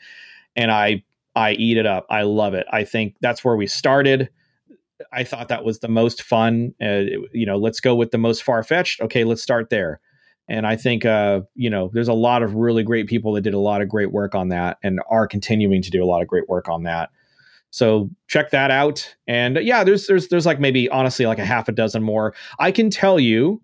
and 0.54 0.70
I 0.70 1.02
I 1.40 1.52
eat 1.52 1.78
it 1.78 1.86
up. 1.86 2.06
I 2.10 2.22
love 2.22 2.52
it. 2.52 2.66
I 2.70 2.84
think 2.84 3.16
that's 3.22 3.42
where 3.42 3.56
we 3.56 3.66
started. 3.66 4.28
I 5.10 5.24
thought 5.24 5.48
that 5.48 5.64
was 5.64 5.78
the 5.78 5.88
most 5.88 6.22
fun. 6.22 6.74
Uh, 6.82 7.04
you 7.32 7.46
know, 7.46 7.56
let's 7.56 7.80
go 7.80 7.94
with 7.94 8.10
the 8.10 8.18
most 8.18 8.42
far 8.42 8.62
fetched. 8.62 9.00
Okay, 9.00 9.24
let's 9.24 9.42
start 9.42 9.70
there. 9.70 10.00
And 10.48 10.66
I 10.66 10.76
think, 10.76 11.06
uh, 11.06 11.40
you 11.54 11.70
know, 11.70 11.90
there's 11.94 12.08
a 12.08 12.12
lot 12.12 12.42
of 12.42 12.54
really 12.54 12.82
great 12.82 13.06
people 13.06 13.32
that 13.32 13.40
did 13.40 13.54
a 13.54 13.58
lot 13.58 13.80
of 13.80 13.88
great 13.88 14.12
work 14.12 14.34
on 14.34 14.48
that 14.48 14.76
and 14.82 15.00
are 15.08 15.26
continuing 15.26 15.80
to 15.80 15.90
do 15.90 16.04
a 16.04 16.06
lot 16.06 16.20
of 16.20 16.28
great 16.28 16.48
work 16.48 16.68
on 16.68 16.82
that. 16.82 17.08
So 17.70 18.10
check 18.26 18.50
that 18.50 18.70
out. 18.70 19.16
And 19.26 19.56
uh, 19.56 19.60
yeah, 19.60 19.82
there's 19.82 20.08
there's 20.08 20.28
there's 20.28 20.44
like 20.44 20.60
maybe 20.60 20.90
honestly 20.90 21.24
like 21.24 21.38
a 21.38 21.46
half 21.46 21.68
a 21.68 21.72
dozen 21.72 22.02
more. 22.02 22.34
I 22.58 22.70
can 22.70 22.90
tell 22.90 23.18
you 23.18 23.62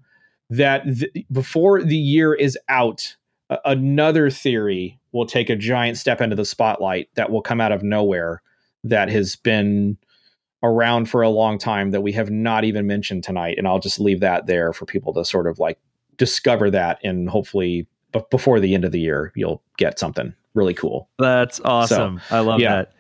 that 0.49 0.85
th- 0.85 1.27
before 1.31 1.83
the 1.83 1.97
year 1.97 2.33
is 2.33 2.57
out, 2.69 3.17
another 3.65 4.31
theory 4.31 4.99
will 5.13 5.27
take 5.27 5.51
a 5.51 5.57
giant 5.57 5.97
step 5.97 6.21
into 6.21 6.37
the 6.37 6.45
spotlight 6.45 7.09
that 7.15 7.31
will 7.31 7.43
come 7.43 7.61
out 7.61 7.73
of 7.73 7.83
nowhere 7.83 8.43
that 8.85 9.09
has 9.09 9.37
been 9.37 9.97
around 10.63 11.09
for 11.09 11.23
a 11.23 11.29
long 11.29 11.59
time 11.59 11.91
that 11.91 12.01
we 12.01 12.13
have 12.13 12.31
not 12.31 12.65
even 12.65 12.87
mentioned 12.87 13.23
tonight 13.23 13.57
and 13.59 13.69
I'll 13.69 13.79
just 13.79 14.01
leave 14.01 14.21
that 14.21 14.47
there 14.47 14.73
for 14.73 14.85
people 14.85 15.13
to 15.15 15.25
sort 15.25 15.47
of 15.47 15.59
like 15.59 15.79
discover 16.17 16.71
that 16.71 16.99
and 17.05 17.29
hopefully 17.29 17.87
b- 18.13 18.23
before 18.31 18.59
the 18.59 18.75
end 18.75 18.85
of 18.85 18.93
the 18.93 19.01
year 19.01 19.33
you'll 19.37 19.63
get 19.77 19.99
something 19.99 20.35
really 20.55 20.75
cool. 20.75 21.09
That's 21.19 21.61
awesome. 21.61 22.21
So, 22.29 22.37
I 22.37 22.41
love 22.41 22.61
yeah. 22.61 22.77
that. 22.77 22.93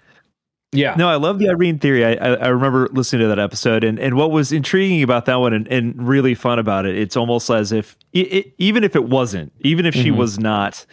Yeah. 0.76 0.94
No, 0.96 1.08
I 1.08 1.16
love 1.16 1.38
the 1.38 1.48
Irene 1.48 1.78
theory. 1.78 2.04
I, 2.04 2.12
I, 2.12 2.34
I, 2.34 2.48
remember 2.48 2.88
listening 2.92 3.22
to 3.22 3.28
that 3.28 3.38
episode, 3.38 3.84
and, 3.84 3.98
and 3.98 4.16
what 4.16 4.30
was 4.30 4.52
intriguing 4.52 5.02
about 5.02 5.26
that 5.26 5.36
one 5.36 5.52
and, 5.52 5.66
and 5.68 6.06
really 6.06 6.34
fun 6.34 6.58
about 6.58 6.86
it, 6.86 6.96
it's 6.96 7.16
almost 7.16 7.50
as 7.50 7.72
if, 7.72 7.96
it, 8.12 8.32
it, 8.32 8.54
even 8.58 8.84
if 8.84 8.94
it 8.94 9.04
wasn't, 9.04 9.52
even 9.60 9.86
if 9.86 9.94
she 9.94 10.08
mm-hmm. 10.08 10.18
was 10.18 10.38
not 10.38 10.84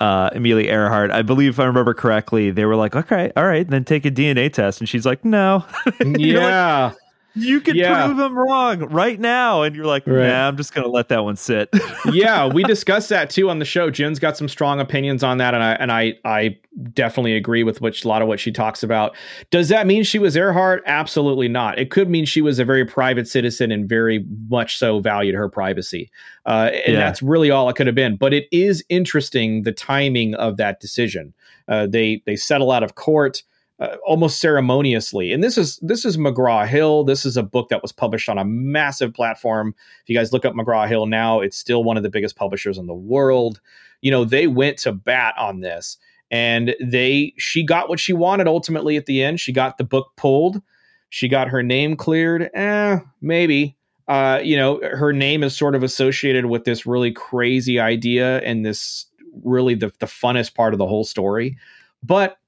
uh, 0.00 0.30
Amelia 0.34 0.70
Earhart, 0.70 1.12
I 1.12 1.22
believe 1.22 1.50
if 1.50 1.60
I 1.60 1.64
remember 1.64 1.94
correctly, 1.94 2.50
they 2.50 2.64
were 2.64 2.76
like, 2.76 2.96
okay, 2.96 3.32
all 3.36 3.46
right, 3.46 3.68
then 3.68 3.84
take 3.84 4.04
a 4.04 4.10
DNA 4.10 4.52
test. 4.52 4.80
And 4.80 4.88
she's 4.88 5.06
like, 5.06 5.24
no. 5.24 5.64
yeah. 6.04 6.86
Like, 6.86 6.96
you 7.34 7.60
can 7.60 7.76
yeah. 7.76 8.04
prove 8.04 8.16
them 8.16 8.36
wrong 8.36 8.80
right 8.90 9.18
now. 9.18 9.62
And 9.62 9.74
you're 9.74 9.86
like 9.86 10.06
right. 10.06 10.28
nah 10.28 10.48
i'm 10.48 10.56
just 10.56 10.74
gonna 10.74 10.88
let 10.88 11.08
that 11.08 11.24
one 11.24 11.36
sit. 11.36 11.68
Yeah 12.12 12.46
we 12.46 12.64
discussed 12.64 13.08
that 13.10 13.30
too 13.30 13.48
on 13.48 13.58
the 13.58 13.64
show. 13.64 13.90
Jen's 13.90 14.18
got 14.18 14.36
some 14.36 14.48
strong 14.48 14.80
opinions 14.80 15.22
on 15.22 15.38
that 15.38 15.54
and 15.54 15.62
i 15.62 15.72
and 15.74 15.92
i 15.92 16.14
i 16.24 16.58
definitely 16.92 17.36
agree 17.36 17.62
with 17.62 17.80
which 17.80 18.04
a 18.04 18.08
lot 18.08 18.22
of 18.22 18.28
what 18.28 18.40
she 18.40 18.50
talks 18.50 18.82
about. 18.82 19.14
Does 19.50 19.68
that 19.68 19.86
mean 19.86 20.04
she 20.04 20.18
was 20.18 20.36
earhart? 20.36 20.82
Absolutely 20.86 21.48
not. 21.48 21.78
It 21.78 21.90
could 21.90 22.08
mean 22.08 22.24
she 22.24 22.40
was 22.40 22.58
a 22.58 22.64
very 22.64 22.84
private 22.84 23.28
citizen 23.28 23.70
and 23.70 23.88
very 23.88 24.24
much 24.48 24.78
so 24.78 25.00
valued 25.00 25.34
her 25.34 25.48
privacy. 25.48 26.10
Uh, 26.46 26.70
and 26.72 26.94
yeah. 26.94 27.00
that's 27.00 27.22
really 27.22 27.50
all 27.50 27.68
it 27.68 27.76
could 27.76 27.86
have 27.86 27.94
been. 27.94 28.16
But 28.16 28.32
it 28.32 28.46
is 28.50 28.84
interesting 28.88 29.62
the 29.62 29.72
timing 29.72 30.34
of 30.34 30.56
that 30.56 30.80
decision. 30.80 31.32
Uh, 31.68 31.86
they 31.86 32.22
they 32.26 32.36
settle 32.36 32.70
out 32.70 32.82
of 32.82 32.94
court 32.94 33.42
uh, 33.82 33.96
almost 34.06 34.38
ceremoniously. 34.38 35.32
And 35.32 35.42
this 35.42 35.58
is 35.58 35.78
this 35.82 36.04
is 36.04 36.16
McGraw 36.16 36.66
Hill. 36.66 37.02
This 37.02 37.26
is 37.26 37.36
a 37.36 37.42
book 37.42 37.68
that 37.70 37.82
was 37.82 37.90
published 37.90 38.28
on 38.28 38.38
a 38.38 38.44
massive 38.44 39.12
platform. 39.12 39.74
If 40.02 40.08
you 40.08 40.16
guys 40.16 40.32
look 40.32 40.44
up 40.44 40.54
McGraw 40.54 40.86
Hill 40.86 41.06
now, 41.06 41.40
it's 41.40 41.58
still 41.58 41.82
one 41.82 41.96
of 41.96 42.04
the 42.04 42.08
biggest 42.08 42.36
publishers 42.36 42.78
in 42.78 42.86
the 42.86 42.94
world. 42.94 43.60
You 44.00 44.12
know, 44.12 44.24
they 44.24 44.46
went 44.46 44.78
to 44.78 44.92
bat 44.92 45.34
on 45.36 45.60
this 45.60 45.98
and 46.30 46.76
they 46.80 47.34
she 47.38 47.64
got 47.64 47.88
what 47.88 47.98
she 47.98 48.12
wanted 48.12 48.46
ultimately 48.46 48.96
at 48.96 49.06
the 49.06 49.20
end. 49.20 49.40
She 49.40 49.52
got 49.52 49.78
the 49.78 49.84
book 49.84 50.12
pulled. 50.16 50.62
She 51.08 51.26
got 51.26 51.48
her 51.48 51.62
name 51.62 51.96
cleared. 51.96 52.50
Eh, 52.54 53.00
maybe. 53.20 53.76
Uh, 54.06 54.40
you 54.44 54.56
know, 54.56 54.80
her 54.92 55.12
name 55.12 55.42
is 55.42 55.56
sort 55.56 55.74
of 55.74 55.82
associated 55.82 56.46
with 56.46 56.64
this 56.64 56.86
really 56.86 57.10
crazy 57.10 57.80
idea 57.80 58.40
and 58.42 58.64
this 58.64 59.06
really 59.42 59.74
the, 59.74 59.92
the 59.98 60.06
funnest 60.06 60.54
part 60.54 60.72
of 60.72 60.78
the 60.78 60.86
whole 60.86 61.04
story. 61.04 61.56
But 62.02 62.38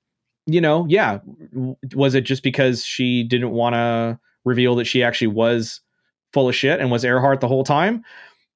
you 0.47 0.61
know, 0.61 0.87
yeah, 0.89 1.19
was 1.95 2.15
it 2.15 2.23
just 2.23 2.43
because 2.43 2.85
she 2.85 3.23
didn't 3.23 3.51
want 3.51 3.75
to 3.75 4.19
reveal 4.45 4.77
that 4.77 4.85
she 4.85 5.03
actually 5.03 5.29
was 5.29 5.81
full 6.33 6.49
of 6.49 6.55
shit 6.55 6.81
and 6.81 6.91
was 6.91 7.05
Earhart 7.05 7.41
the 7.41 7.49
whole 7.49 7.65
time? 7.65 8.05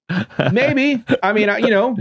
maybe. 0.52 1.04
I 1.22 1.32
mean, 1.32 1.48
you 1.60 1.70
know, 1.70 1.96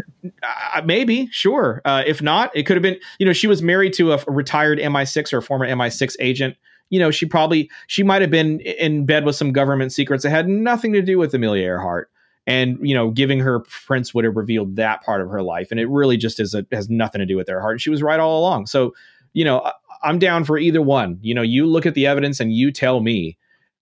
maybe, 0.86 1.28
sure. 1.32 1.82
Uh, 1.86 2.04
if 2.06 2.22
not, 2.22 2.56
it 2.56 2.64
could 2.64 2.76
have 2.78 2.84
been, 2.84 2.98
you 3.20 3.26
know, 3.26 3.34
she 3.34 3.48
was 3.48 3.62
married 3.62 3.94
to 3.94 4.14
a, 4.14 4.24
retired 4.28 4.80
MI6 4.80 5.34
or 5.34 5.38
a 5.38 5.42
former 5.42 5.68
MI6 5.68 6.16
agent. 6.20 6.56
You 6.90 7.00
know, 7.00 7.12
she 7.12 7.26
probably, 7.26 7.70
she 7.88 8.04
might 8.04 8.22
have 8.22 8.32
been 8.32 8.62
in 8.62 9.06
bed 9.06 9.26
with 9.26 9.36
some 9.36 9.52
government 9.52 9.92
secrets 9.92 10.24
that 10.24 10.30
had 10.30 10.48
nothing 10.48 10.94
to 10.94 11.02
do 11.02 11.18
with 11.18 11.34
Amelia 11.34 11.64
Earhart. 11.64 12.10
And, 12.46 12.78
you 12.82 12.96
know, 12.96 13.12
giving 13.12 13.40
her 13.40 13.60
prints 13.60 14.14
would 14.14 14.24
have 14.24 14.38
revealed 14.38 14.78
that 14.78 15.04
part 15.04 15.22
of 15.22 15.30
her 15.30 15.42
life. 15.42 15.68
And 15.70 15.82
it 15.82 15.90
really 15.90 16.16
just 16.16 16.40
is 16.40 16.54
a, 16.54 16.66
has 16.72 16.90
nothing 16.90 17.20
to 17.20 17.26
do 17.26 17.36
with 17.36 17.50
Earhart. 17.50 17.82
She 17.82 17.90
was 17.90 18.02
right 18.02 18.22
all 18.22 18.40
along. 18.40 18.68
So, 18.68 18.94
you 19.38 19.46
know, 19.46 19.72
I'm 20.02 20.18
down 20.18 20.46
for 20.46 20.58
either 20.58 20.82
one. 20.82 21.20
You 21.22 21.36
know, 21.36 21.44
you 21.44 21.68
look 21.68 21.86
at 21.86 21.94
the 21.94 22.08
evidence 22.08 22.40
and 22.40 22.52
you 22.52 22.72
tell 22.72 23.02
me 23.02 23.38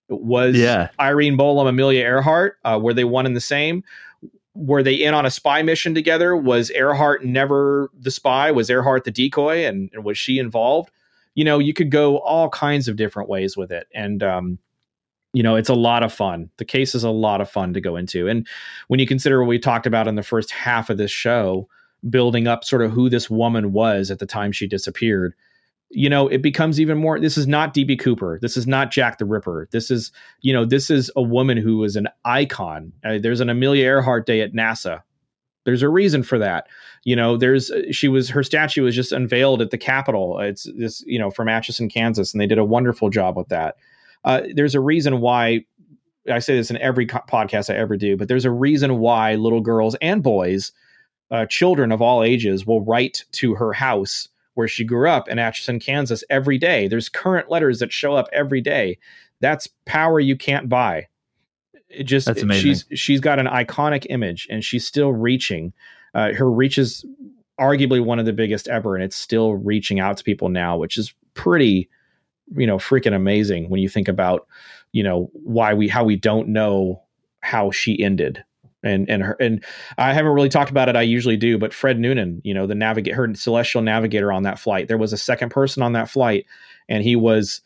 was 0.10 0.54
yeah. 0.58 0.90
Irene 1.00 1.38
Bolam, 1.38 1.70
Amelia 1.70 2.02
Earhart, 2.02 2.58
uh, 2.66 2.78
were 2.82 2.94
they 2.94 3.06
one 3.06 3.26
and 3.26 3.38
the 3.38 3.42
same? 3.42 3.82
Were 4.54 4.84
they 4.84 4.96
in 4.96 5.14
on 5.14 5.26
a 5.26 5.32
spy 5.32 5.62
mission 5.62 5.94
together? 5.96 6.36
Was 6.36 6.72
Earhart 6.72 7.24
never 7.24 7.90
the 7.98 8.12
spy? 8.12 8.52
Was 8.52 8.70
Earhart 8.70 9.06
the 9.06 9.12
decoy? 9.12 9.66
And, 9.66 9.90
and 9.94 10.04
was 10.04 10.18
she 10.18 10.40
involved? 10.40 10.92
You 11.36 11.46
know, 11.46 11.60
you 11.60 11.74
could 11.74 11.90
go 11.90 12.18
all 12.18 12.50
kinds 12.50 12.90
of 12.90 12.98
different 12.98 13.30
ways 13.30 13.56
with 13.56 13.72
it. 13.72 13.88
And, 13.94 14.24
um, 14.24 14.60
you 15.32 15.42
know, 15.42 15.56
it's 15.56 15.70
a 15.70 15.74
lot 15.74 16.04
of 16.04 16.12
fun. 16.12 16.50
The 16.58 16.66
case 16.66 16.96
is 16.96 17.06
a 17.06 17.10
lot 17.10 17.40
of 17.40 17.50
fun 17.50 17.74
to 17.76 17.82
go 17.82 17.96
into. 17.96 18.28
And 18.28 18.46
when 18.90 19.00
you 19.00 19.08
consider 19.08 19.40
what 19.40 19.48
we 19.48 19.58
talked 19.58 19.88
about 19.88 20.10
in 20.10 20.16
the 20.16 20.24
first 20.24 20.52
half 20.52 20.90
of 20.90 20.98
this 20.98 21.12
show, 21.12 21.70
building 22.10 22.46
up 22.46 22.66
sort 22.66 22.82
of 22.82 22.92
who 22.92 23.10
this 23.10 23.30
woman 23.30 23.72
was 23.72 24.12
at 24.12 24.20
the 24.20 24.26
time 24.26 24.52
she 24.52 24.68
disappeared 24.68 25.34
you 25.90 26.10
know 26.10 26.28
it 26.28 26.42
becomes 26.42 26.80
even 26.80 26.98
more 26.98 27.20
this 27.20 27.38
is 27.38 27.48
not 27.48 27.74
db 27.74 28.00
cooper. 28.00 28.40
This 28.42 28.58
is 28.58 28.68
not 28.68 28.92
jack 28.92 29.18
the 29.18 29.26
ripper. 29.26 29.68
This 29.72 29.92
is 29.92 30.12
you 30.42 30.54
know 30.54 30.66
this 30.66 30.90
is 30.90 31.12
a 31.16 31.22
woman 31.22 31.58
who 31.58 31.84
is 31.84 31.96
an 31.96 32.08
icon. 32.26 32.92
Uh, 33.04 33.18
there's 33.20 33.42
an 33.42 33.50
amelia 33.50 33.86
earhart 33.86 34.26
day 34.26 34.42
at 34.42 34.54
nasa. 34.54 35.02
There's 35.64 35.82
a 35.82 35.90
reason 35.90 36.24
for 36.24 36.38
that. 36.40 36.68
You 37.04 37.16
know 37.16 37.38
there's 37.38 37.72
she 37.92 38.08
was 38.08 38.30
her 38.30 38.44
statue 38.44 38.84
was 38.84 38.96
just 38.96 39.12
unveiled 39.12 39.62
at 39.62 39.72
the 39.72 39.78
capitol. 39.78 40.40
It's 40.40 40.68
this 40.78 41.04
you 41.06 41.20
know 41.20 41.32
from 41.32 41.48
atchison 41.48 41.90
kansas 41.90 42.34
and 42.34 42.42
they 42.42 42.48
did 42.48 42.58
a 42.58 42.66
wonderful 42.66 43.10
job 43.10 43.38
with 43.38 43.50
that. 43.50 43.76
Uh, 44.24 44.42
there's 44.56 44.76
a 44.76 44.80
reason 44.80 45.22
why 45.22 45.64
i 46.32 46.40
say 46.40 46.56
this 46.56 46.72
in 46.72 46.78
every 46.78 47.06
co- 47.06 47.22
podcast 47.30 47.72
i 47.72 47.78
ever 47.78 47.96
do 47.96 48.18
but 48.18 48.28
there's 48.28 48.46
a 48.46 48.52
reason 48.52 48.98
why 48.98 49.36
little 49.36 49.62
girls 49.62 49.96
and 50.02 50.24
boys 50.24 50.72
uh, 51.32 51.46
children 51.46 51.92
of 51.92 52.02
all 52.02 52.24
ages 52.24 52.66
will 52.66 52.82
write 52.82 53.24
to 53.32 53.56
her 53.56 53.74
house 53.74 54.28
where 54.56 54.68
she 54.68 54.84
grew 54.84 55.10
up 55.10 55.30
in 55.30 55.38
Atchison, 55.38 55.80
Kansas 55.80 56.24
every 56.30 56.58
day. 56.58 56.88
There's 56.88 57.08
current 57.08 57.50
letters 57.50 57.80
that 57.80 57.94
show 57.94 58.16
up 58.16 58.28
every 58.34 58.62
day. 58.62 58.98
That's 59.42 59.70
power 59.86 60.20
you 60.20 60.36
can't 60.36 60.68
buy. 60.68 61.08
It 61.90 62.04
just 62.04 62.26
That's 62.26 62.42
amazing. 62.42 62.64
she's 62.64 62.86
she's 63.00 63.20
got 63.20 63.40
an 63.40 63.46
iconic 63.46 64.08
image 64.10 64.48
and 64.50 64.64
she's 64.64 64.86
still 64.86 65.14
reaching. 65.14 65.72
Uh, 66.14 66.34
her 66.34 66.50
reach 66.50 66.78
is 66.78 67.06
arguably 67.60 68.04
one 68.04 68.20
of 68.20 68.26
the 68.26 68.34
biggest 68.34 68.68
ever, 68.68 68.96
and 68.96 69.04
it's 69.04 69.16
still 69.16 69.56
reaching 69.56 70.00
out 70.00 70.18
to 70.18 70.24
people 70.24 70.50
now, 70.50 70.78
which 70.78 70.98
is 70.98 71.14
pretty, 71.36 71.90
you 72.56 72.66
know, 72.66 72.78
freaking 72.78 73.16
amazing 73.16 73.70
when 73.70 73.82
you 73.82 73.90
think 73.90 74.08
about, 74.08 74.48
you 74.92 75.04
know, 75.04 75.30
why 75.34 75.74
we 75.74 75.88
how 75.88 76.04
we 76.04 76.16
don't 76.16 76.48
know 76.48 77.02
how 77.42 77.72
she 77.72 78.02
ended 78.02 78.44
and 78.86 79.10
and 79.10 79.24
her 79.24 79.36
and 79.40 79.64
I 79.98 80.14
haven't 80.14 80.32
really 80.32 80.50
talked 80.50 80.72
about 80.72 80.88
it. 80.88 80.96
I 80.96 81.02
usually 81.02 81.36
do, 81.36 81.58
but 81.58 81.74
Fred 81.74 82.00
Noonan, 82.00 82.42
you 82.44 82.54
know, 82.54 82.68
the 82.68 82.76
navigate 82.76 83.16
her 83.16 83.34
celestial 83.34 83.82
navigator 83.82 84.32
on 84.32 84.44
that 84.44 84.60
flight. 84.60 84.88
There 84.88 84.98
was 84.98 85.12
a 85.12 85.18
second 85.18 85.50
person 85.50 85.84
on 85.84 85.94
that 85.94 86.10
flight, 86.10 86.46
and 86.88 87.04
he 87.04 87.16
was 87.16 87.62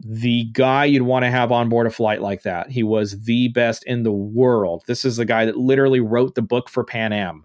the 0.00 0.44
guy 0.52 0.84
you'd 0.84 1.02
want 1.02 1.24
to 1.24 1.30
have 1.30 1.52
on 1.52 1.68
board 1.68 1.86
a 1.86 1.90
flight 1.90 2.20
like 2.20 2.42
that. 2.42 2.70
He 2.70 2.82
was 2.82 3.22
the 3.22 3.48
best 3.48 3.84
in 3.84 4.02
the 4.02 4.12
world. 4.12 4.82
This 4.86 5.04
is 5.04 5.16
the 5.16 5.24
guy 5.24 5.46
that 5.46 5.56
literally 5.56 6.00
wrote 6.00 6.34
the 6.34 6.42
book 6.42 6.68
for 6.68 6.84
Pan 6.84 7.12
Am. 7.12 7.44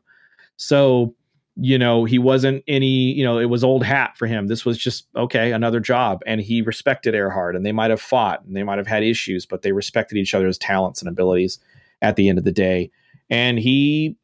So, 0.58 1.16
you 1.56 1.78
know, 1.78 2.06
he 2.06 2.18
wasn't 2.18 2.64
any, 2.68 3.14
you 3.14 3.24
know, 3.24 3.38
it 3.38 3.46
was 3.46 3.64
old 3.64 3.84
hat 3.84 4.18
for 4.18 4.26
him. 4.26 4.48
This 4.48 4.66
was 4.66 4.78
just 4.78 5.08
okay, 5.16 5.52
another 5.52 5.80
job. 5.80 6.22
And 6.26 6.42
he 6.42 6.62
respected 6.64 7.14
Earhart 7.14 7.56
and 7.56 7.66
they 7.66 7.72
might 7.72 7.92
have 7.92 8.02
fought 8.02 8.44
and 8.44 8.56
they 8.56 8.64
might 8.64 8.80
have 8.80 8.88
had 8.88 9.04
issues, 9.04 9.46
but 9.46 9.62
they 9.62 9.72
respected 9.72 10.18
each 10.18 10.34
other's 10.34 10.58
talents 10.58 11.02
and 11.02 11.08
abilities 11.08 11.60
at 12.02 12.16
the 12.16 12.30
end 12.30 12.40
of 12.40 12.46
the 12.46 12.52
day 12.52 12.90
and 13.30 13.60
he 13.60 14.16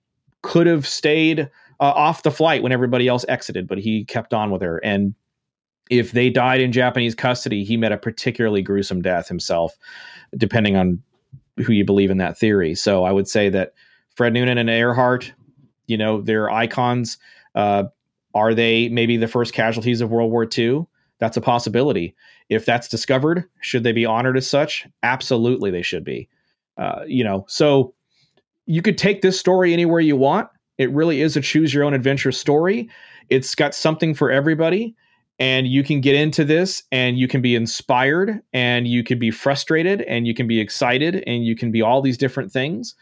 could 0.41 0.67
have 0.67 0.85
stayed 0.87 1.49
uh, 1.79 1.83
off 1.83 2.23
the 2.23 2.31
flight 2.31 2.63
when 2.63 2.71
everybody 2.71 3.07
else 3.07 3.25
exited, 3.27 3.67
but 3.67 3.77
he 3.77 4.05
kept 4.05 4.33
on 4.33 4.51
with 4.51 4.61
her. 4.61 4.77
And 4.83 5.15
if 5.89 6.11
they 6.11 6.29
died 6.29 6.61
in 6.61 6.71
Japanese 6.71 7.15
custody, 7.15 7.63
he 7.63 7.77
met 7.77 7.91
a 7.91 7.97
particularly 7.97 8.61
gruesome 8.61 9.01
death 9.01 9.27
himself, 9.27 9.77
depending 10.37 10.75
on 10.75 11.01
who 11.57 11.73
you 11.73 11.85
believe 11.85 12.11
in 12.11 12.17
that 12.17 12.37
theory. 12.37 12.75
So 12.75 13.03
I 13.03 13.11
would 13.11 13.27
say 13.27 13.49
that 13.49 13.73
Fred 14.15 14.33
Noonan 14.33 14.57
and 14.57 14.69
Earhart, 14.69 15.33
you 15.87 15.97
know, 15.97 16.21
they're 16.21 16.49
icons. 16.49 17.17
Uh, 17.53 17.85
are 18.33 18.53
they 18.53 18.89
maybe 18.89 19.17
the 19.17 19.27
first 19.27 19.53
casualties 19.53 20.01
of 20.01 20.11
World 20.11 20.31
War 20.31 20.47
II? 20.57 20.85
That's 21.19 21.37
a 21.37 21.41
possibility. 21.41 22.15
If 22.49 22.65
that's 22.65 22.87
discovered, 22.87 23.45
should 23.61 23.83
they 23.83 23.93
be 23.93 24.05
honored 24.05 24.37
as 24.37 24.47
such? 24.47 24.87
Absolutely, 25.01 25.71
they 25.71 25.81
should 25.81 26.03
be. 26.03 26.29
Uh, 26.77 27.01
you 27.07 27.23
know, 27.23 27.45
so 27.47 27.94
you 28.65 28.81
could 28.81 28.97
take 28.97 29.21
this 29.21 29.39
story 29.39 29.73
anywhere 29.73 29.99
you 29.99 30.15
want. 30.15 30.49
It 30.77 30.91
really 30.91 31.21
is 31.21 31.37
a 31.37 31.41
choose 31.41 31.73
your 31.73 31.83
own 31.83 31.93
adventure 31.93 32.31
story. 32.31 32.89
It's 33.29 33.55
got 33.55 33.73
something 33.73 34.13
for 34.13 34.31
everybody 34.31 34.95
and 35.39 35.67
you 35.67 35.83
can 35.83 35.99
get 36.01 36.15
into 36.15 36.45
this 36.45 36.83
and 36.91 37.17
you 37.17 37.27
can 37.27 37.41
be 37.41 37.55
inspired 37.55 38.41
and 38.53 38.87
you 38.87 39.03
can 39.03 39.19
be 39.19 39.31
frustrated 39.31 40.01
and 40.03 40.25
you 40.27 40.33
can 40.33 40.47
be 40.47 40.59
excited 40.59 41.23
and 41.27 41.45
you 41.45 41.55
can 41.55 41.71
be 41.71 41.81
all 41.81 42.01
these 42.01 42.17
different 42.17 42.51
things 42.51 42.95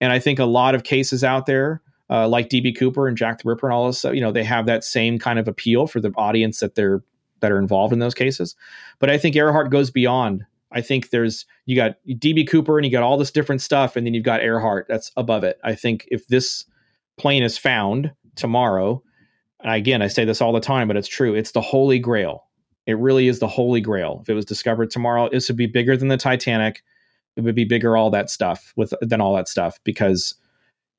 and 0.00 0.12
i 0.12 0.18
think 0.18 0.38
a 0.38 0.44
lot 0.44 0.74
of 0.74 0.82
cases 0.82 1.22
out 1.22 1.46
there 1.46 1.80
uh, 2.10 2.28
like 2.28 2.48
db 2.48 2.76
cooper 2.76 3.06
and 3.06 3.16
jack 3.16 3.42
the 3.42 3.48
ripper 3.48 3.66
and 3.66 3.74
all 3.74 3.86
this 3.86 4.04
you 4.04 4.20
know 4.20 4.32
they 4.32 4.44
have 4.44 4.66
that 4.66 4.84
same 4.84 5.18
kind 5.18 5.38
of 5.38 5.46
appeal 5.46 5.86
for 5.86 6.00
the 6.00 6.12
audience 6.16 6.60
that 6.60 6.74
they're 6.74 7.02
that 7.40 7.52
are 7.52 7.58
involved 7.58 7.92
in 7.92 7.98
those 7.98 8.14
cases 8.14 8.56
but 8.98 9.10
i 9.10 9.16
think 9.16 9.36
earhart 9.36 9.70
goes 9.70 9.90
beyond 9.90 10.44
i 10.72 10.80
think 10.80 11.10
there's 11.10 11.46
you 11.66 11.76
got 11.76 11.96
db 12.08 12.48
cooper 12.48 12.78
and 12.78 12.84
you 12.84 12.92
got 12.92 13.02
all 13.02 13.16
this 13.16 13.30
different 13.30 13.60
stuff 13.60 13.96
and 13.96 14.06
then 14.06 14.14
you've 14.14 14.24
got 14.24 14.42
earhart 14.42 14.86
that's 14.88 15.10
above 15.16 15.44
it 15.44 15.58
i 15.64 15.74
think 15.74 16.06
if 16.10 16.26
this 16.28 16.64
plane 17.16 17.42
is 17.42 17.58
found 17.58 18.12
tomorrow 18.34 19.02
and 19.60 19.74
again, 19.74 20.02
I 20.02 20.08
say 20.08 20.24
this 20.24 20.40
all 20.40 20.52
the 20.52 20.60
time, 20.60 20.88
but 20.88 20.96
it's 20.96 21.08
true. 21.08 21.34
It's 21.34 21.52
the 21.52 21.60
holy 21.60 21.98
grail. 21.98 22.44
It 22.86 22.98
really 22.98 23.28
is 23.28 23.40
the 23.40 23.48
holy 23.48 23.80
grail. 23.80 24.20
If 24.22 24.28
it 24.28 24.34
was 24.34 24.44
discovered 24.44 24.90
tomorrow, 24.90 25.28
this 25.28 25.48
would 25.48 25.56
be 25.56 25.66
bigger 25.66 25.96
than 25.96 26.08
the 26.08 26.16
Titanic. 26.16 26.82
It 27.36 27.42
would 27.42 27.54
be 27.54 27.64
bigger 27.64 27.96
all 27.96 28.10
that 28.10 28.30
stuff 28.30 28.72
with 28.76 28.94
than 29.00 29.20
all 29.20 29.34
that 29.34 29.48
stuff 29.48 29.78
because 29.84 30.34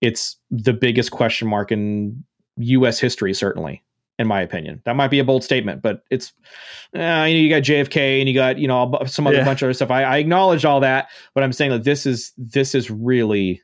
it's 0.01 0.35
the 0.51 0.73
biggest 0.73 1.11
question 1.11 1.47
mark 1.47 1.71
in 1.71 2.23
U.S. 2.57 2.99
history, 2.99 3.33
certainly, 3.33 3.83
in 4.19 4.27
my 4.27 4.41
opinion. 4.41 4.81
That 4.85 4.95
might 4.95 5.09
be 5.09 5.19
a 5.19 5.23
bold 5.23 5.43
statement, 5.43 5.81
but 5.81 6.03
it's 6.09 6.33
uh, 6.95 6.99
you 6.99 7.03
know 7.03 7.25
you 7.25 7.49
got 7.49 7.63
JFK 7.63 8.19
and 8.19 8.27
you 8.27 8.33
got 8.33 8.57
you 8.57 8.67
know 8.67 8.99
some 9.05 9.27
other 9.27 9.37
yeah. 9.37 9.45
bunch 9.45 9.61
of 9.61 9.67
other 9.67 9.73
stuff. 9.73 9.91
I, 9.91 10.03
I 10.03 10.17
acknowledge 10.17 10.65
all 10.65 10.79
that, 10.79 11.09
but 11.33 11.43
I'm 11.43 11.53
saying 11.53 11.71
that 11.71 11.83
this 11.83 12.05
is 12.05 12.33
this 12.37 12.73
is 12.73 12.89
really 12.89 13.61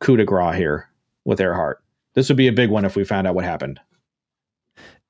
coup 0.00 0.16
de 0.16 0.24
grace 0.24 0.56
here 0.56 0.88
with 1.24 1.40
Earhart. 1.40 1.82
This 2.14 2.28
would 2.28 2.36
be 2.36 2.48
a 2.48 2.52
big 2.52 2.70
one 2.70 2.84
if 2.84 2.96
we 2.96 3.04
found 3.04 3.26
out 3.26 3.34
what 3.34 3.44
happened. 3.44 3.80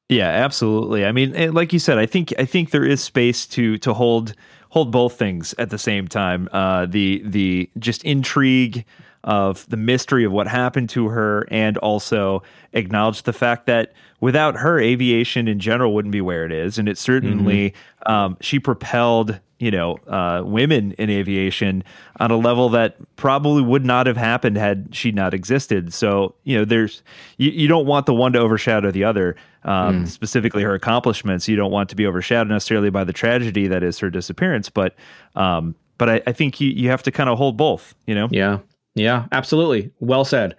Yeah, 0.09 0.29
absolutely. 0.29 1.05
I 1.05 1.13
mean, 1.13 1.53
like 1.53 1.73
you 1.73 1.79
said, 1.79 1.99
I 1.99 2.07
think 2.07 2.33
I 2.39 2.47
think 2.47 2.71
there 2.71 2.85
is 2.85 3.03
space 3.03 3.47
to 3.49 3.77
to 3.79 3.93
hold 3.93 4.35
hold 4.71 4.91
both 4.91 5.19
things 5.19 5.55
at 5.59 5.71
the 5.71 5.79
same 5.79 6.09
time. 6.09 6.49
Uh, 6.53 6.87
the 6.87 7.23
the 7.25 7.71
just 7.79 8.03
intrigue 8.05 8.87
of 9.25 9.69
the 9.69 9.77
mystery 9.77 10.25
of 10.25 10.33
what 10.33 10.47
happened 10.47 10.89
to 10.91 11.09
her, 11.09 11.47
and 11.51 11.77
also 11.79 12.43
acknowledge 12.73 13.23
the 13.23 13.33
fact 13.33 13.67
that 13.67 13.93
without 14.21 14.57
her, 14.57 14.79
aviation 14.79 15.49
in 15.49 15.59
general 15.59 15.95
wouldn't 15.95 16.13
be 16.13 16.21
where 16.21 16.45
it 16.45 16.53
is, 16.53 16.79
and 16.79 16.89
it 16.89 16.99
certainly 16.99 17.71
mm-hmm. 17.71 18.13
um, 18.13 18.37
she 18.41 18.59
propelled 18.59 19.41
you 19.59 19.71
know 19.71 19.97
uh, 20.07 20.43
women 20.45 20.93
in 20.93 21.11
aviation 21.11 21.83
on 22.21 22.31
a 22.31 22.37
level 22.37 22.69
that 22.71 22.97
probably 23.17 23.63
would 23.63 23.85
not 23.85 24.07
have 24.07 24.17
happened 24.17 24.57
had 24.57 24.95
she 24.95 25.13
not 25.13 25.35
existed. 25.35 25.93
So 25.93 26.35
you 26.45 26.59
know, 26.59 26.65
there's 26.65 27.03
you, 27.37 27.51
you 27.51 27.69
don't 27.69 27.87
want 27.87 28.07
the 28.07 28.15
one 28.15 28.33
to 28.33 28.39
overshadow 28.39 28.91
the 28.91 29.05
other. 29.05 29.37
Um, 29.65 30.05
mm. 30.05 30.09
Specifically, 30.09 30.63
her 30.63 30.75
accomplishments. 30.75 31.49
You 31.49 31.57
don't 31.57 31.73
want 31.73 31.91
to 31.91 31.97
be 31.97 32.07
overshadowed 32.07 32.49
necessarily 32.49 32.91
by 32.91 33.05
the 33.05 33.13
tragedy 33.13 33.67
that 33.67 33.83
is 33.83 33.99
her 33.99 34.11
disappearance, 34.11 34.71
but 34.71 34.95
um, 35.35 35.75
but 35.99 36.09
I, 36.09 36.23
I 36.29 36.33
think 36.33 36.61
you 36.61 36.71
you 36.71 36.91
have 36.91 37.03
to 37.03 37.11
kind 37.11 37.29
of 37.29 37.37
hold 37.39 37.57
both. 37.57 37.95
You 38.07 38.15
know. 38.15 38.29
Yeah. 38.31 38.59
Yeah. 38.99 39.27
Absolutely. 39.33 39.91
Well 40.01 40.25
said. 40.25 40.57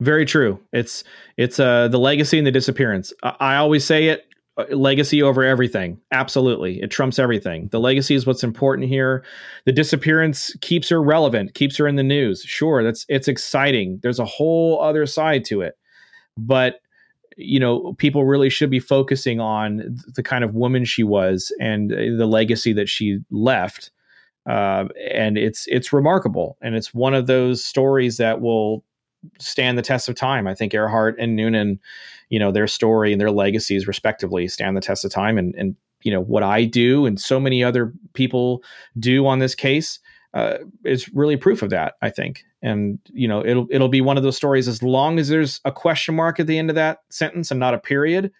Very 0.00 0.24
true. 0.24 0.58
It's 0.72 1.04
it's 1.36 1.60
uh 1.60 1.88
the 1.88 1.98
legacy 1.98 2.38
and 2.38 2.46
the 2.46 2.50
disappearance. 2.50 3.12
I, 3.22 3.36
I 3.40 3.56
always 3.56 3.84
say 3.84 4.08
it 4.08 4.26
uh, 4.58 4.64
legacy 4.70 5.22
over 5.22 5.44
everything. 5.44 5.98
Absolutely. 6.10 6.82
It 6.82 6.90
trumps 6.90 7.18
everything. 7.18 7.68
The 7.72 7.80
legacy 7.80 8.14
is 8.14 8.26
what's 8.26 8.44
important 8.44 8.88
here. 8.88 9.24
The 9.64 9.72
disappearance 9.72 10.54
keeps 10.60 10.88
her 10.88 11.02
relevant, 11.02 11.54
keeps 11.54 11.76
her 11.78 11.86
in 11.86 11.96
the 11.96 12.02
news. 12.02 12.42
Sure, 12.42 12.82
that's 12.82 13.06
it's 13.08 13.28
exciting. 13.28 14.00
There's 14.02 14.18
a 14.18 14.24
whole 14.24 14.80
other 14.82 15.06
side 15.06 15.44
to 15.46 15.60
it. 15.62 15.74
But 16.36 16.80
you 17.36 17.58
know, 17.58 17.94
people 17.94 18.24
really 18.24 18.50
should 18.50 18.70
be 18.70 18.80
focusing 18.80 19.40
on 19.40 19.96
the 20.14 20.22
kind 20.22 20.44
of 20.44 20.54
woman 20.54 20.84
she 20.84 21.02
was 21.02 21.50
and 21.60 21.92
uh, 21.92 21.96
the 22.18 22.26
legacy 22.26 22.72
that 22.74 22.88
she 22.88 23.20
left. 23.30 23.90
Uh, 24.48 24.88
and 25.10 25.38
it's 25.38 25.66
it's 25.68 25.92
remarkable, 25.92 26.56
and 26.60 26.74
it's 26.74 26.92
one 26.92 27.14
of 27.14 27.26
those 27.26 27.64
stories 27.64 28.16
that 28.16 28.40
will 28.40 28.84
stand 29.38 29.78
the 29.78 29.82
test 29.82 30.08
of 30.08 30.14
time. 30.14 30.46
I 30.46 30.54
think 30.54 30.74
Earhart 30.74 31.16
and 31.18 31.36
Noonan, 31.36 31.80
you 32.28 32.38
know, 32.38 32.50
their 32.50 32.66
story 32.66 33.12
and 33.12 33.20
their 33.20 33.30
legacies 33.30 33.86
respectively 33.86 34.48
stand 34.48 34.76
the 34.76 34.80
test 34.80 35.04
of 35.04 35.12
time. 35.12 35.38
And, 35.38 35.54
and 35.54 35.76
you 36.02 36.12
know, 36.12 36.20
what 36.20 36.42
I 36.42 36.64
do 36.64 37.06
and 37.06 37.20
so 37.20 37.38
many 37.38 37.62
other 37.62 37.92
people 38.14 38.62
do 38.98 39.26
on 39.26 39.38
this 39.38 39.54
case 39.54 40.00
uh, 40.34 40.58
is 40.84 41.08
really 41.14 41.36
proof 41.36 41.62
of 41.62 41.70
that, 41.70 41.94
I 42.02 42.10
think. 42.10 42.44
And, 42.62 42.98
you 43.12 43.28
know, 43.28 43.44
it'll, 43.44 43.66
it'll 43.70 43.88
be 43.88 44.00
one 44.00 44.16
of 44.16 44.22
those 44.22 44.36
stories 44.36 44.66
as 44.68 44.82
long 44.82 45.18
as 45.18 45.28
there's 45.28 45.60
a 45.64 45.72
question 45.72 46.16
mark 46.16 46.40
at 46.40 46.46
the 46.46 46.58
end 46.58 46.70
of 46.70 46.76
that 46.76 46.98
sentence 47.10 47.50
and 47.50 47.60
not 47.60 47.74
a 47.74 47.78
period, 47.78 48.32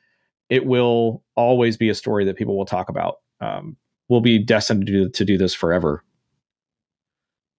it 0.48 0.66
will 0.66 1.22
always 1.36 1.76
be 1.76 1.88
a 1.88 1.94
story 1.94 2.24
that 2.24 2.36
people 2.36 2.56
will 2.56 2.66
talk 2.66 2.88
about. 2.88 3.16
Um, 3.40 3.76
we'll 4.08 4.20
be 4.20 4.38
destined 4.38 4.86
to 4.86 4.92
do, 4.92 5.08
to 5.08 5.24
do 5.24 5.38
this 5.38 5.54
forever. 5.54 6.02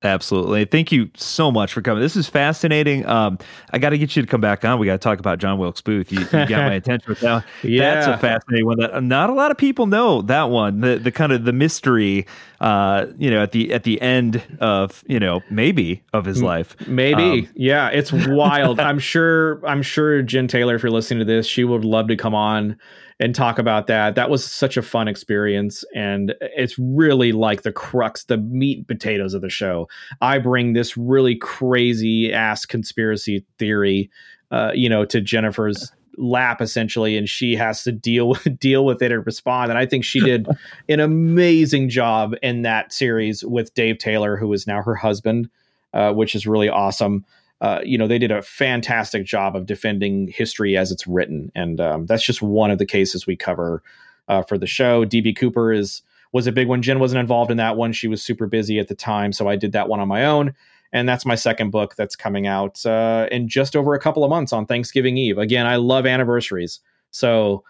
Absolutely. 0.04 0.66
Thank 0.66 0.92
you 0.92 1.10
so 1.16 1.50
much 1.50 1.72
for 1.72 1.82
coming. 1.82 2.02
This 2.02 2.18
is 2.18 2.28
fascinating. 2.28 3.06
Um, 3.06 3.40
I 3.72 3.80
got 3.80 3.92
to 3.92 3.98
get 3.98 4.16
you 4.18 4.22
to 4.22 4.28
come 4.28 4.42
back 4.42 4.66
on. 4.66 4.78
We 4.78 4.86
got 4.86 4.94
to 4.94 4.98
talk 4.98 5.20
about 5.20 5.40
John 5.40 5.58
Wilkes 5.58 5.80
Booth. 5.80 6.12
You, 6.12 6.20
you 6.20 6.26
got 6.26 6.50
my 6.50 6.74
attention 6.74 7.10
with 7.10 7.22
that. 7.22 7.46
yeah. 7.64 7.96
That's 7.96 8.08
a 8.08 8.18
fascinating 8.18 8.66
one 8.66 8.80
that 8.80 9.02
not 9.02 9.30
a 9.30 9.34
lot 9.34 9.50
of 9.50 9.58
people 9.58 9.86
know 9.88 10.22
that 10.24 10.50
one. 10.50 10.82
The 10.82 10.98
the 10.98 11.12
kind 11.12 11.32
of 11.32 11.46
the 11.46 11.54
mystery, 11.54 12.28
uh, 12.60 13.06
you 13.18 13.32
know, 13.32 13.42
at 13.44 13.54
the 13.54 13.74
at 13.74 13.84
the 13.84 14.02
end 14.02 14.44
of, 14.60 15.06
you 15.08 15.22
know, 15.22 15.42
maybe 15.50 16.04
of 16.12 16.26
his 16.26 16.44
life. 16.44 16.76
Maybe. 16.86 17.24
Um, 17.24 17.50
yeah, 17.56 17.88
it's 17.88 18.12
wild. 18.12 18.82
I'm 18.82 19.00
sure 19.00 19.66
I'm 19.66 19.82
sure 19.82 20.22
Jen 20.22 20.50
Taylor 20.50 20.76
if 20.76 20.84
you're 20.84 20.92
listening 20.92 21.20
to 21.20 21.26
this, 21.26 21.48
she 21.48 21.64
would 21.64 21.86
love 21.86 22.10
to 22.10 22.18
come 22.18 22.36
on 22.36 22.78
and 23.24 23.34
talk 23.34 23.58
about 23.58 23.88
that. 23.88 24.16
That 24.16 24.30
was 24.30 24.44
such 24.44 24.76
a 24.76 24.82
fun 24.82 25.08
experience. 25.08 25.86
And 25.96 26.36
it's 26.42 26.78
really 26.78 27.32
like 27.32 27.62
the 27.62 27.72
crux, 27.72 28.26
the 28.26 28.36
meat 28.36 28.80
and 28.80 28.88
potatoes 28.88 29.34
of 29.34 29.42
the 29.42 29.50
show. 29.50 29.88
I 30.20 30.40
bring 30.40 30.74
this 30.74 30.98
really 30.98 31.38
crazy 31.38 32.34
ass 32.34 32.66
conspiracy 32.66 33.46
theory, 33.58 34.12
uh, 34.52 34.72
you 34.76 34.90
know, 34.90 35.06
to 35.06 35.22
Jennifer's 35.22 35.90
lap 36.18 36.62
essentially 36.62 37.18
and 37.18 37.28
she 37.28 37.56
has 37.56 37.84
to 37.86 37.92
deal 37.94 38.28
with 38.28 38.60
deal 38.60 38.86
with 38.86 39.02
it 39.02 39.12
and 39.12 39.26
respond 39.26 39.72
and 39.72 39.80
i 39.80 39.84
think 39.84 40.06
she 40.06 40.20
did 40.20 40.46
an 40.88 41.00
amazing 41.00 41.90
job 41.90 42.36
in 42.44 42.62
that 42.62 42.94
series 42.94 43.44
with 43.44 43.74
dave 43.74 43.98
taylor 43.98 44.38
who 44.38 44.54
is 44.54 44.68
now 44.68 44.80
her 44.80 44.94
husband 44.94 45.50
uh, 45.96 46.14
which 46.14 46.36
is 46.36 46.46
really 46.46 46.70
awesome 46.70 47.26
uh, 47.64 47.80
you 47.86 47.98
know, 47.98 48.08
they 48.08 48.20
did 48.20 48.30
a 48.30 48.42
fantastic 48.42 49.24
job 49.24 49.56
of 49.56 49.66
defending 49.66 50.28
history 50.28 50.76
as 50.76 50.92
it's 50.92 51.08
written, 51.08 51.50
and 51.56 51.80
um, 51.80 52.06
that's 52.06 52.24
just 52.24 52.42
one 52.42 52.70
of 52.70 52.78
the 52.78 52.86
cases 52.86 53.26
we 53.26 53.38
cover 53.38 53.82
uh, 54.28 54.44
for 54.44 54.58
the 54.58 54.68
show. 54.68 55.06
DB 55.06 55.34
Cooper 55.34 55.72
is 55.72 56.02
was 56.34 56.46
a 56.46 56.52
big 56.52 56.68
one. 56.68 56.82
Jen 56.82 57.00
wasn't 57.00 57.22
involved 57.22 57.50
in 57.50 57.58
that 57.58 57.78
one; 57.78 57.94
she 57.94 58.10
was 58.10 58.22
super 58.22 58.48
busy 58.48 58.80
at 58.80 58.90
the 58.90 58.96
time, 58.96 59.32
so 59.32 59.48
I 59.48 59.56
did 59.56 59.72
that 59.72 59.88
one 59.88 60.02
on 60.02 60.10
my 60.10 60.26
own. 60.26 60.54
And 60.92 61.08
that's 61.08 61.26
my 61.26 61.36
second 61.36 61.72
book 61.72 61.96
that's 61.96 62.18
coming 62.18 62.48
out 62.48 62.86
uh, 62.86 63.28
in 63.32 63.48
just 63.48 63.78
over 63.78 63.96
a 63.96 64.00
couple 64.00 64.26
of 64.26 64.30
months 64.30 64.52
on 64.52 64.66
Thanksgiving 64.66 65.18
Eve. 65.18 65.38
Again, 65.38 65.66
I 65.66 65.78
love 65.78 66.06
anniversaries, 66.06 66.82
so 67.12 67.64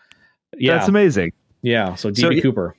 yeah, 0.58 0.74
that's 0.74 0.90
amazing. 0.90 1.34
Yeah, 1.62 1.94
so 1.94 2.10
DB 2.10 2.38
so, 2.38 2.42
Cooper. 2.42 2.76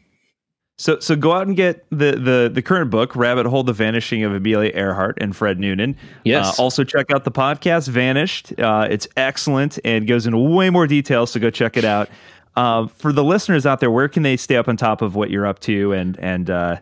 So 0.77 0.99
so 0.99 1.15
go 1.15 1.33
out 1.33 1.47
and 1.47 1.57
get 1.57 1.87
the 1.91 2.13
the 2.13 2.51
the 2.53 2.63
current 2.63 2.91
book, 2.91 3.15
Rabbit 3.15 3.47
Hole: 3.47 3.63
The 3.63 3.73
Vanishing 3.73 4.25
of 4.25 4.35
Amelia 4.35 4.73
Earhart 4.75 5.17
and 5.21 5.35
Fred 5.35 5.61
Noonan. 5.61 5.97
Yes. 6.25 6.59
Uh, 6.59 6.63
also 6.63 6.83
check 6.83 7.13
out 7.13 7.25
the 7.25 7.31
podcast 7.31 7.89
Vanished. 7.89 8.59
Uh, 8.59 8.89
it's 8.91 9.07
excellent 9.17 9.79
and 9.85 10.09
goes 10.09 10.27
into 10.27 10.39
way 10.39 10.71
more 10.71 10.87
detail. 10.89 11.27
So 11.27 11.39
go 11.39 11.51
check 11.51 11.77
it 11.77 11.85
out. 11.85 12.09
Uh, 12.57 12.87
for 12.89 13.13
the 13.13 13.23
listeners 13.23 13.67
out 13.67 13.81
there, 13.81 13.91
where 13.91 14.09
can 14.09 14.23
they 14.23 14.37
stay 14.37 14.57
up 14.57 14.69
on 14.69 14.77
top 14.77 15.01
of 15.03 15.15
what 15.15 15.31
you're 15.31 15.47
up 15.47 15.61
to 15.61 15.93
and 15.93 16.19
and 16.19 16.51
uh, 16.51 16.77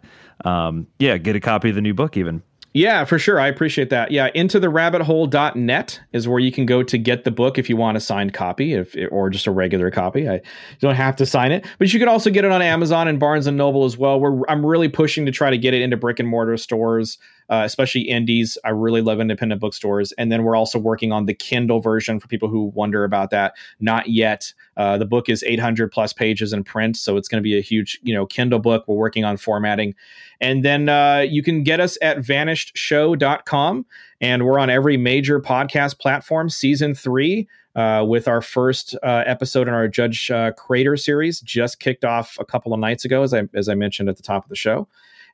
um, 0.45 0.87
yeah, 0.99 1.19
get 1.19 1.37
a 1.37 1.41
copy 1.41 1.69
of 1.69 1.75
the 1.75 1.81
new 1.83 1.95
book 1.95 2.17
even. 2.17 2.43
Yeah, 2.75 3.05
for 3.05 3.19
sure. 3.19 3.39
I 3.39 3.49
appreciate 3.49 3.91
that. 3.91 4.11
Yeah, 4.11 4.31
into 4.35 4.59
the 4.59 4.69
rabbithole.net 4.69 6.01
is 6.13 6.27
where 6.27 6.39
you 6.39 6.51
can 6.51 6.65
go 6.65 6.83
to 6.83 6.97
get 6.97 7.25
the 7.25 7.31
book 7.31 7.59
if 7.59 7.69
you 7.69 7.77
want 7.77 7.99
a 7.99 8.01
signed 8.01 8.33
copy 8.33 8.73
if 8.73 8.97
or 9.11 9.29
just 9.29 9.47
a 9.47 9.51
regular 9.51 9.91
copy. 9.91 10.29
I 10.29 10.41
don't 10.81 10.95
have 10.95 11.17
to 11.17 11.27
sign 11.27 11.53
it, 11.53 11.67
but 11.79 11.93
you 11.93 11.99
can 11.99 12.09
also 12.09 12.31
get 12.31 12.47
it 12.47 12.51
on 12.51 12.63
Amazon 12.63 13.09
and 13.09 13.21
Barnes 13.21 13.47
and 13.47 13.59
Noble 13.59 13.85
as 13.85 13.99
well. 13.99 14.19
Where 14.19 14.51
I'm 14.51 14.65
really 14.65 14.89
pushing 14.89 15.27
to 15.27 15.33
try 15.33 15.51
to 15.51 15.59
get 15.59 15.75
it 15.75 15.83
into 15.83 15.99
brick 15.99 16.19
and 16.19 16.29
mortar 16.29 16.57
stores 16.57 17.19
uh, 17.53 17.65
especially 17.67 18.01
indies. 18.01 18.57
I 18.65 18.71
really 18.71 19.03
love 19.03 19.21
independent 19.21 19.61
bookstores. 19.61 20.13
And 20.13 20.33
then 20.33 20.43
we're 20.43 20.57
also 20.57 20.79
working 20.79 21.13
on 21.13 21.27
the 21.27 21.35
Kindle 21.35 21.81
version 21.81 22.19
for 22.19 22.27
people 22.27 22.49
who 22.49 22.73
wonder 22.75 23.05
about 23.05 23.29
that. 23.29 23.55
Not 23.79 24.09
yet. 24.09 24.55
Uh, 24.79 24.97
the 24.97 25.05
book 25.05 25.29
is 25.29 25.43
800 25.43 25.93
plus 25.93 26.15
pages 26.15 26.55
in 26.55 26.65
print, 26.65 26.97
so 26.97 27.19
it's 27.19 27.29
going 27.29 27.43
to 27.43 27.43
be 27.43 27.59
a 27.59 27.61
huge, 27.61 28.01
you 28.03 28.15
know, 28.15 28.25
Kindle 28.25 28.59
book. 28.59 28.85
We're 28.89 28.97
working 28.97 29.27
on 29.27 29.37
formatting, 29.37 29.95
and 30.41 30.65
then 30.65 30.89
uh, 30.89 31.27
you 31.29 31.43
can 31.43 31.63
get 31.63 31.79
us 31.79 31.99
at 32.01 32.17
vanishedshow.com, 32.21 33.85
and 34.23 34.47
we're 34.47 34.59
on 34.59 34.71
every 34.71 34.97
major 34.97 35.39
podcast 35.39 35.99
platform. 35.99 36.49
Season 36.49 36.95
three. 36.95 37.49
Uh, 37.75 38.05
with 38.07 38.29
our 38.29 38.43
first 38.43 38.95
uh, 39.03 39.25
episode 39.25 39.67
in 39.67 39.73
our 39.73 39.89
Judge 39.89 40.31
uh, 40.31 40.53
Crater 40.53 40.95
series, 40.95 41.41
just 41.41 41.81
kicked 41.81 42.05
off 42.05 42.37
a 42.39 42.45
couple 42.45 42.75
of 42.75 42.81
nights 42.81 43.07
ago, 43.07 43.23
as 43.23 43.33
I 43.33 43.45
as 43.55 43.67
I 43.67 43.75
mentioned 43.75 44.11
at 44.11 44.19
the 44.19 44.23
top 44.23 44.45
of 44.45 44.51
the 44.51 44.57
show. 44.57 44.89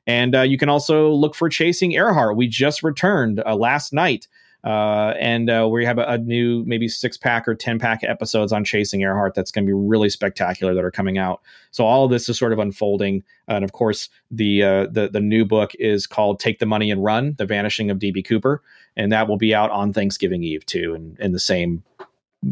And 0.07 0.35
uh, 0.35 0.41
you 0.41 0.57
can 0.57 0.69
also 0.69 1.11
look 1.11 1.35
for 1.35 1.49
Chasing 1.49 1.93
Earhart. 1.93 2.35
We 2.35 2.47
just 2.47 2.83
returned 2.83 3.41
uh, 3.45 3.55
last 3.55 3.93
night. 3.93 4.27
Uh, 4.63 5.13
and 5.19 5.49
uh, 5.49 5.67
we 5.71 5.85
have 5.85 5.97
a, 5.99 6.03
a, 6.03 6.17
new 6.17 6.65
maybe 6.65 6.89
six 6.89 7.15
pack 7.15 7.47
or 7.47 7.55
10 7.55 7.79
pack 7.79 8.03
episodes 8.03 8.51
on 8.51 8.65
Chasing 8.65 8.99
Earhart 9.01 9.33
that's 9.33 9.51
going 9.51 9.65
to 9.65 9.69
be 9.69 9.73
really 9.73 10.09
spectacular 10.09 10.73
that 10.73 10.83
are 10.83 10.91
coming 10.91 11.17
out. 11.17 11.41
So 11.71 11.85
all 11.85 12.03
of 12.03 12.11
this 12.11 12.27
is 12.27 12.37
sort 12.37 12.51
of 12.51 12.59
unfolding. 12.59 13.23
And 13.47 13.63
of 13.63 13.71
course, 13.71 14.09
the, 14.31 14.63
uh, 14.63 14.87
the, 14.91 15.07
the 15.07 15.21
new 15.21 15.45
book 15.45 15.71
is 15.79 16.05
called 16.05 16.41
Take 16.41 16.59
the 16.59 16.65
Money 16.65 16.91
and 16.91 17.01
Run 17.01 17.35
The 17.37 17.45
Vanishing 17.45 17.89
of 17.89 17.99
DB 17.99 18.25
Cooper. 18.25 18.61
And 18.97 19.13
that 19.13 19.29
will 19.29 19.37
be 19.37 19.55
out 19.55 19.71
on 19.71 19.93
Thanksgiving 19.93 20.43
Eve 20.43 20.65
too, 20.65 20.93
in, 20.93 21.15
in 21.21 21.31
the 21.31 21.39
same 21.39 21.81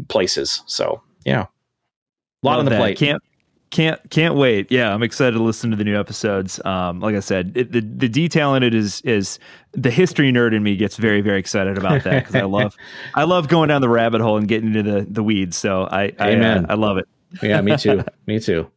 places. 0.08 0.62
So, 0.64 1.02
yeah. 1.26 1.42
A 2.42 2.46
lot 2.46 2.52
Love 2.52 2.58
on 2.60 2.64
the 2.64 2.70
that. 2.70 2.78
plate. 2.78 2.96
Can't 2.96 3.22
can't 3.70 4.00
can't 4.10 4.34
wait. 4.34 4.70
Yeah, 4.70 4.92
I'm 4.92 5.02
excited 5.02 5.36
to 5.36 5.42
listen 5.42 5.70
to 5.70 5.76
the 5.76 5.84
new 5.84 5.98
episodes. 5.98 6.64
Um, 6.64 7.00
like 7.00 7.14
I 7.14 7.20
said, 7.20 7.52
it, 7.54 7.72
the 7.72 7.80
the 7.80 8.08
detail 8.08 8.54
in 8.54 8.62
it 8.62 8.74
is 8.74 9.00
is 9.02 9.38
the 9.72 9.90
history 9.90 10.32
nerd 10.32 10.54
in 10.54 10.62
me 10.62 10.76
gets 10.76 10.96
very 10.96 11.20
very 11.20 11.38
excited 11.38 11.76
about 11.76 12.02
that 12.04 12.24
because 12.24 12.34
I 12.34 12.42
love 12.44 12.76
I 13.14 13.24
love 13.24 13.48
going 13.48 13.68
down 13.68 13.80
the 13.80 13.88
rabbit 13.88 14.20
hole 14.20 14.38
and 14.38 14.48
getting 14.48 14.74
into 14.74 14.82
the 14.82 15.06
the 15.08 15.22
weeds. 15.22 15.56
So 15.56 15.84
I 15.90 16.12
I, 16.18 16.34
uh, 16.36 16.66
I 16.68 16.74
love 16.74 16.98
it. 16.98 17.08
yeah, 17.42 17.60
me 17.60 17.76
too. 17.76 18.04
me 18.26 18.40
too. 18.40 18.70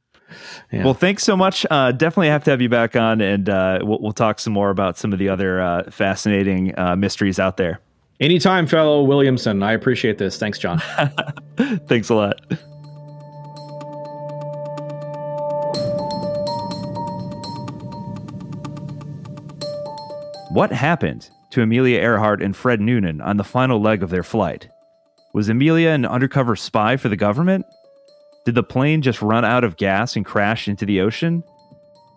Yeah. 0.72 0.86
Well, 0.86 0.94
thanks 0.94 1.24
so 1.24 1.36
much. 1.36 1.66
Uh, 1.70 1.92
definitely 1.92 2.30
have 2.30 2.44
to 2.46 2.52
have 2.52 2.62
you 2.62 2.70
back 2.70 2.96
on, 2.96 3.20
and 3.20 3.50
uh, 3.50 3.80
we'll, 3.82 4.00
we'll, 4.00 4.14
talk 4.14 4.40
some 4.40 4.54
more 4.54 4.70
about 4.70 4.98
some 4.98 5.12
of 5.12 5.20
the 5.20 5.28
other 5.28 5.60
uh, 5.60 5.92
fascinating 5.92 6.78
uh, 6.80 6.96
mysteries 6.96 7.38
out 7.38 7.58
there. 7.58 7.82
Anytime, 8.22 8.68
fellow 8.68 9.04
Williamson. 9.04 9.62
I 9.64 9.74
appreciate 9.74 10.20
this. 10.20 10.38
Thanks, 10.38 10.60
John. 10.60 10.80
thanks 11.88 12.10
a 12.10 12.16
lot. 12.16 12.40
What 20.54 20.74
happened 20.74 21.30
to 21.52 21.62
Amelia 21.62 22.02
Earhart 22.02 22.44
and 22.44 22.54
Fred 22.54 22.82
Noonan 22.82 23.22
on 23.22 23.38
the 23.38 23.44
final 23.46 23.80
leg 23.80 24.04
of 24.04 24.10
their 24.10 24.22
flight? 24.22 24.68
Was 25.34 25.48
Amelia 25.48 25.92
an 25.92 26.06
undercover 26.06 26.58
spy 26.58 26.98
for 26.98 27.08
the 27.08 27.16
government? 27.16 27.66
Did 28.44 28.56
the 28.56 28.62
plane 28.62 29.02
just 29.02 29.22
run 29.22 29.46
out 29.46 29.64
of 29.64 29.78
gas 29.78 30.18
and 30.18 30.26
crash 30.26 30.68
into 30.68 30.86
the 30.86 31.00
ocean? 31.00 31.42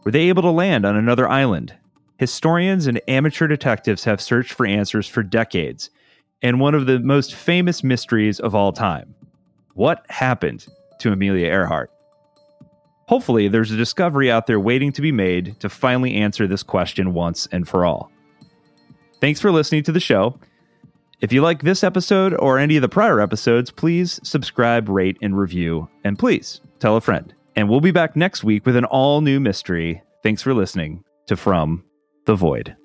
Were 0.05 0.11
they 0.11 0.29
able 0.29 0.43
to 0.43 0.51
land 0.51 0.85
on 0.85 0.97
another 0.97 1.29
island? 1.29 1.77
Historians 2.19 2.89
and 2.89 3.01
amateur 3.07 3.47
detectives 3.47 4.03
have 4.03 4.21
searched 4.21 4.55
for 4.55 4.67
answers 4.67 5.07
for 5.07 5.23
decades, 5.23 5.91
and 6.43 6.59
one 6.59 6.75
of 6.75 6.87
the 6.87 6.99
most 6.99 7.37
famous 7.37 7.85
mysteries 7.85 8.41
of 8.41 8.53
all 8.53 8.73
time. 8.73 9.15
What 9.75 10.05
happened 10.09 10.67
to 10.99 11.13
Amelia 11.13 11.47
Earhart? 11.47 11.93
Hopefully, 13.07 13.47
there's 13.47 13.71
a 13.71 13.77
discovery 13.77 14.29
out 14.29 14.49
there 14.49 14.59
waiting 14.59 14.91
to 14.91 15.03
be 15.03 15.13
made 15.13 15.61
to 15.61 15.69
finally 15.69 16.17
answer 16.17 16.49
this 16.49 16.65
question 16.65 17.15
once 17.15 17.47
and 17.53 17.69
for 17.69 17.85
all. 17.85 18.11
Thanks 19.21 19.41
for 19.41 19.51
listening 19.51 19.83
to 19.85 19.93
the 19.93 20.01
show. 20.01 20.39
If 21.21 21.33
you 21.33 21.41
like 21.41 21.63
this 21.63 21.83
episode 21.83 22.35
or 22.35 22.59
any 22.59 22.77
of 22.77 22.83
the 22.83 22.89
prior 22.89 23.21
episodes, 23.21 23.71
please 23.71 24.21
subscribe, 24.23 24.89
rate, 24.89 25.17
and 25.23 25.39
review. 25.39 25.89
And 26.05 26.19
please 26.19 26.61
tell 26.81 26.97
a 26.97 27.01
friend. 27.01 27.33
And 27.57 27.69
we'll 27.69 27.81
be 27.81 27.93
back 27.93 28.17
next 28.17 28.45
week 28.45 28.67
with 28.67 28.77
an 28.77 28.85
all 28.85 29.21
new 29.21 29.41
mystery. 29.41 30.03
Thanks 30.23 30.43
for 30.43 30.53
listening 30.53 31.05
to 31.27 31.37
From 31.37 31.85
the 32.27 32.35
Void. 32.35 32.77